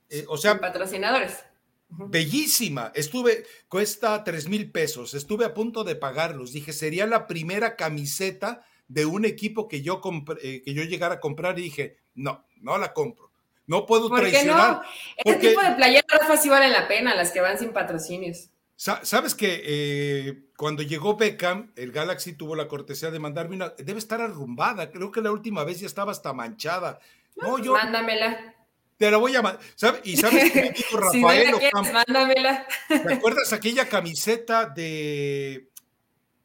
Eh, 0.08 0.24
o 0.28 0.38
sea, 0.38 0.60
patrocinadores. 0.60 1.44
Bellísima. 1.88 2.92
Estuve, 2.94 3.44
cuesta 3.68 4.24
tres 4.24 4.48
mil 4.48 4.70
pesos. 4.70 5.16
Estuve 5.16 5.46
a 5.46 5.56
punto 5.56 5.84
de 5.84 5.96
pagarlos. 5.96 6.54
Dije, 6.54 6.74
sería 6.74 7.08
la 7.08 7.26
primera 7.26 7.76
camiseta 7.76 8.64
de 8.88 9.08
un 9.08 9.26
equipo 9.26 9.68
que 9.68 9.82
yo, 9.82 10.00
eh, 10.44 10.62
que 10.64 10.76
yo 10.76 10.84
llegara 10.84 11.16
a 11.16 11.20
comprar 11.20 11.58
y 11.58 11.64
dije, 11.64 11.98
no, 12.14 12.46
no 12.58 12.78
la 12.78 12.94
compro. 12.94 13.32
No 13.66 13.88
puedo 13.88 14.10
¿Por 14.10 14.20
traicionar. 14.20 14.82
Qué 15.24 15.32
no? 15.32 15.32
Este 15.38 15.50
tipo 15.50 15.64
de 15.64 15.72
playeras 15.72 16.40
sí 16.40 16.50
valen 16.50 16.72
la 16.72 16.88
pena, 16.88 17.16
las 17.16 17.32
que 17.32 17.42
van 17.42 17.58
sin 17.58 17.74
patrocinios. 17.74 18.52
Sabes 18.80 19.36
que 19.36 19.62
eh, 19.66 20.44
cuando 20.56 20.84
llegó 20.84 21.18
Beckham, 21.18 21.74
el 21.76 21.92
Galaxy 21.92 22.32
tuvo 22.32 22.56
la 22.56 22.70
cortesía 22.70 23.12
de 23.12 23.20
mandarme 23.20 23.58
una. 23.58 23.74
Debe 23.78 24.00
estar 24.00 24.22
arrumbada. 24.22 24.90
Creo 24.90 25.12
que 25.12 25.20
la 25.22 25.34
última 25.34 25.66
vez 25.66 25.82
ya 25.82 25.86
estaba 25.86 26.14
hasta 26.14 26.32
manchada. 26.32 26.98
No, 27.36 27.50
pues 27.50 27.66
yo. 27.66 27.74
Mándamela. 27.74 28.56
Te 28.96 29.12
la 29.12 29.18
voy 29.18 29.36
a 29.36 29.42
mandar. 29.42 29.62
¿Y 30.06 30.16
sabes 30.16 30.54
qué 30.54 30.62
me 30.62 30.70
dijo 30.72 30.98
Rafael? 30.98 31.56
si 31.60 31.92
mándamela. 31.92 32.66
¿Te 32.88 33.14
acuerdas 33.16 33.52
aquella 33.52 33.90
camiseta 33.90 34.68
de, 34.68 35.68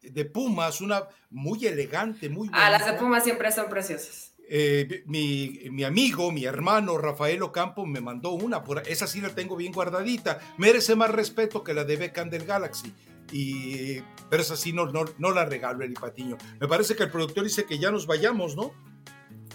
de 0.03 0.25
Pumas? 0.25 0.81
Una 0.81 1.07
muy 1.31 1.65
elegante, 1.69 2.29
muy. 2.29 2.51
Ah, 2.53 2.69
las 2.69 2.85
de 2.85 2.95
Pumas 2.95 3.23
siempre 3.23 3.53
son 3.53 3.69
preciosas. 3.69 4.34
Eh, 4.49 5.03
mi, 5.07 5.85
amigo, 5.85 6.31
mi 6.31 6.45
hermano 6.45 6.99
Rafael 6.99 7.43
Ocampo 7.43 7.87
me 7.87 8.01
mandó 8.01 8.31
una, 8.31 8.63
por, 8.63 8.83
esa 8.87 9.07
sí 9.07 9.21
la 9.21 9.31
tengo 9.31 9.57
bien 9.57 9.73
guardadita, 9.73 10.39
merece 10.59 10.97
más 10.97 11.11
respeto 11.11 11.65
que 11.65 11.75
la 11.75 11.85
de 11.85 11.97
Beckham 11.97 12.31
del 12.31 12.45
Galaxy. 12.45 12.93
Y, 13.33 14.01
pero 14.29 14.43
esa 14.43 14.57
sí 14.57 14.73
no, 14.73 14.87
no, 14.87 15.05
no 15.19 15.33
la 15.33 15.45
regalo, 15.45 15.83
el 15.83 15.95
Patiño. 15.95 16.37
Me 16.61 16.69
parece 16.69 16.95
que 16.95 17.05
el 17.05 17.11
productor 17.11 17.45
dice 17.45 17.65
que 17.65 17.79
ya 17.79 17.91
nos 17.91 18.07
vayamos, 18.07 18.55
¿no? 18.55 18.73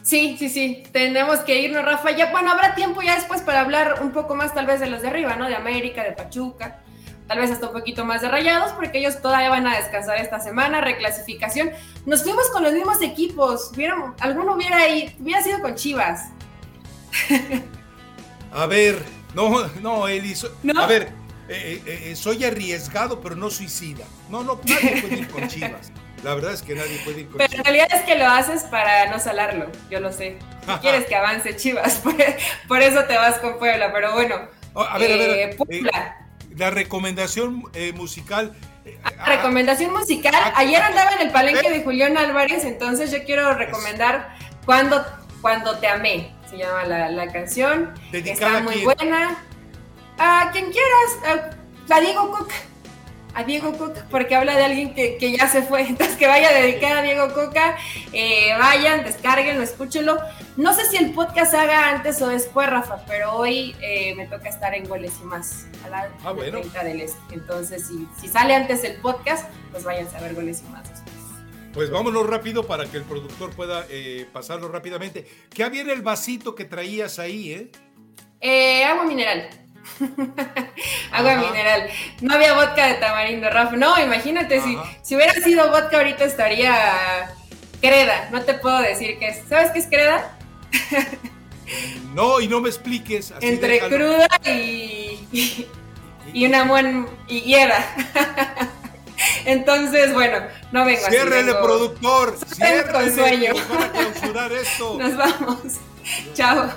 Sí, 0.02 0.38
sí, 0.40 0.50
sí, 0.50 0.84
tenemos 0.92 1.40
que 1.40 1.62
irnos, 1.62 1.86
Rafa. 1.86 2.12
Ya, 2.12 2.32
bueno, 2.32 2.52
habrá 2.52 2.74
tiempo 2.74 3.02
ya 3.02 3.16
después 3.16 3.42
para 3.42 3.62
hablar 3.62 4.00
un 4.02 4.12
poco 4.12 4.34
más 4.34 4.54
tal 4.54 4.66
vez 4.66 4.80
de 4.80 4.88
los 4.88 5.02
de 5.02 5.10
arriba, 5.10 5.36
¿no? 5.36 5.48
De 5.48 5.56
América, 5.56 6.04
de 6.04 6.14
Pachuca 6.14 6.84
tal 7.30 7.38
vez 7.38 7.52
hasta 7.52 7.68
un 7.68 7.74
poquito 7.74 8.04
más 8.06 8.22
de 8.24 8.28
rayados, 8.28 8.72
porque 8.72 8.98
ellos 8.98 9.22
todavía 9.22 9.52
van 9.52 9.68
a 9.68 9.78
descansar 9.78 10.18
esta 10.18 10.40
semana, 10.40 10.82
reclasificación. 10.82 11.70
Nos 12.08 12.24
fuimos 12.24 12.50
con 12.50 12.64
los 12.64 12.74
mismos 12.74 13.04
equipos, 13.04 13.72
¿vieron? 13.76 14.16
alguno 14.20 14.56
hubiera 14.56 14.78
ahí, 14.78 15.16
hubiera 15.20 15.44
sido 15.44 15.62
con 15.62 15.76
Chivas. 15.76 16.30
A 18.52 18.66
ver, 18.66 19.04
no, 19.36 19.68
no, 19.80 20.08
Eli, 20.08 20.34
a 20.76 20.88
ver, 20.88 21.10
eh, 21.48 21.80
eh, 21.86 22.04
eh, 22.06 22.16
soy 22.16 22.44
arriesgado, 22.44 23.22
pero 23.22 23.36
no 23.36 23.52
suicida. 23.52 24.06
No, 24.28 24.44
no, 24.44 24.60
nadie 24.64 25.00
puede 25.00 25.18
ir 25.18 25.28
con 25.30 25.48
Chivas. 25.48 25.92
La 26.24 26.34
verdad 26.34 26.54
es 26.54 26.64
que 26.64 26.74
nadie 26.74 27.00
puede 27.06 27.22
ir 27.22 27.28
con 27.28 27.38
Pero 27.38 27.56
en 27.56 27.64
realidad 27.64 27.90
es 27.94 28.02
que 28.02 28.18
lo 28.18 28.26
haces 28.26 28.64
para 28.64 29.12
no 29.12 29.20
salarlo, 29.20 29.68
yo 29.92 30.00
lo 30.00 30.12
sé. 30.12 30.40
quieres 30.82 31.06
que 31.06 31.16
avance 31.16 31.56
Chivas, 31.56 32.02
por, 32.68 32.82
eso 32.82 33.04
te 33.04 33.16
vas 33.16 33.38
con 33.38 33.60
Puebla, 33.60 33.94
pero 33.94 34.14
bueno. 34.14 34.36
Oh, 34.74 34.82
a 34.82 34.98
ver, 34.98 35.12
a 35.12 35.18
ver. 35.18 35.56
Puebla 35.58 36.29
la 36.56 36.70
recomendación 36.70 37.64
eh, 37.74 37.94
musical. 37.94 38.56
Eh, 38.86 38.98
ah, 39.04 39.26
recomendación 39.26 39.94
musical. 39.94 40.34
Ah, 40.36 40.54
Ayer 40.56 40.82
andaba 40.82 41.12
en 41.12 41.28
el 41.28 41.32
palenque 41.32 41.70
de 41.70 41.84
Julián 41.84 42.18
Álvarez, 42.18 42.66
entonces 42.66 43.12
yo 43.12 43.24
quiero 43.26 43.54
recomendar 43.54 44.36
Cuando, 44.66 45.06
Cuando 45.42 45.78
te 45.80 45.88
amé. 45.88 46.34
Se 46.50 46.58
llama 46.58 46.84
la, 46.86 47.32
canción. 47.32 47.94
Está 48.12 48.62
muy 48.62 48.84
buena. 48.84 49.38
A 50.18 50.50
quien 50.52 50.72
quieras. 50.72 51.52
A, 51.90 52.00
Diego 52.00 52.32
Cook. 52.32 52.50
A 53.36 53.44
Diego 53.44 53.78
Cook, 53.78 53.94
porque 54.10 54.36
habla 54.36 54.56
de 54.56 54.66
alguien 54.66 54.94
que, 54.94 55.38
ya 55.38 55.48
se 55.48 55.62
fue. 55.62 55.82
Entonces, 55.88 56.18
que 56.18 56.28
vaya 56.28 56.52
dedicada 56.52 57.00
a 57.00 57.02
Diego 57.02 57.34
Coca. 57.34 57.78
Eh, 58.12 58.54
vayan, 58.58 59.04
descarguenlo, 59.04 59.64
escúchenlo. 59.64 60.18
No 60.58 60.74
sé 60.74 60.86
si 60.86 60.98
el 60.98 61.14
podcast 61.14 61.54
haga 61.54 61.90
antes 61.90 62.22
o 62.22 62.28
después, 62.28 62.70
Rafa, 62.70 63.04
pero 63.08 63.34
hoy 63.34 63.76
eh, 63.82 64.16
me 64.16 64.26
toca 64.26 64.50
estar 64.50 64.74
en 64.74 64.88
Goles 64.88 65.14
y 65.22 65.26
más, 65.26 65.68
a 65.86 65.90
la 65.90 66.10
ah, 66.24 66.32
bueno. 66.32 66.60
del 66.84 67.02
Este. 67.02 67.36
Entonces, 67.36 67.88
si, 68.20 68.28
sale 68.28 68.56
antes 68.56 68.84
el 68.84 68.96
podcast, 69.02 69.50
pues 69.72 69.84
váyanse 69.84 70.18
a 70.18 70.22
ver 70.22 70.34
Goles 70.34 70.64
y 70.68 70.72
más 70.72 70.90
después. 70.90 71.16
Pues 71.74 71.92
vámonos 71.92 72.28
rápido 72.28 72.66
para 72.66 72.86
que 72.86 72.98
el 72.98 73.04
productor 73.04 73.52
pueda 73.52 73.86
eh, 73.90 74.26
pasarlo 74.34 74.70
rápidamente. 74.70 75.28
¿Qué 75.54 75.64
había 75.64 75.82
en 75.82 75.92
el 75.92 76.02
vasito 76.02 76.56
que 76.56 76.66
traías 76.66 77.20
ahí, 77.20 77.54
eh 77.54 77.72
agua 78.90 79.06
mineral. 79.06 79.50
agua 81.12 81.36
mineral. 81.36 81.90
No 82.22 82.34
había 82.34 82.54
vodka 82.54 82.88
de 82.88 82.94
tamarindo, 82.96 83.50
Rafa. 83.50 83.76
No, 83.76 84.00
imagínate, 84.02 84.62
si, 84.62 84.78
si 85.02 85.16
hubiera 85.16 85.34
sido 85.34 85.70
vodka 85.70 85.98
ahorita 85.98 86.24
estaría 86.26 87.36
creda. 87.82 88.30
No 88.32 88.42
te 88.42 88.54
puedo 88.56 88.80
decir 88.80 89.18
qué 89.20 89.30
es. 89.30 89.44
¿Sabes 89.48 89.72
qué 89.72 89.80
es 89.80 89.88
creda? 89.88 90.38
No, 92.14 92.40
y 92.40 92.48
no 92.48 92.62
me 92.62 92.70
expliques. 92.70 93.34
Entre 93.42 93.80
cruda 93.80 94.28
y, 94.46 95.68
y, 96.34 96.46
una 96.46 96.64
buena 96.64 97.06
higuera. 97.28 97.78
Entonces, 99.46 100.14
bueno, 100.14 100.40
no 100.72 100.86
vengo 100.86 101.02
Ciérrele, 101.10 101.52
así, 101.52 101.62
productor. 101.62 102.38
Ciérrele 102.56 102.92
con 102.92 103.16
sueño. 103.16 103.54
para 103.68 103.92
clausurar 103.92 104.52
esto. 104.54 104.98
Nos 104.98 105.16
vamos. 105.18 105.60
Chao. 106.34 106.70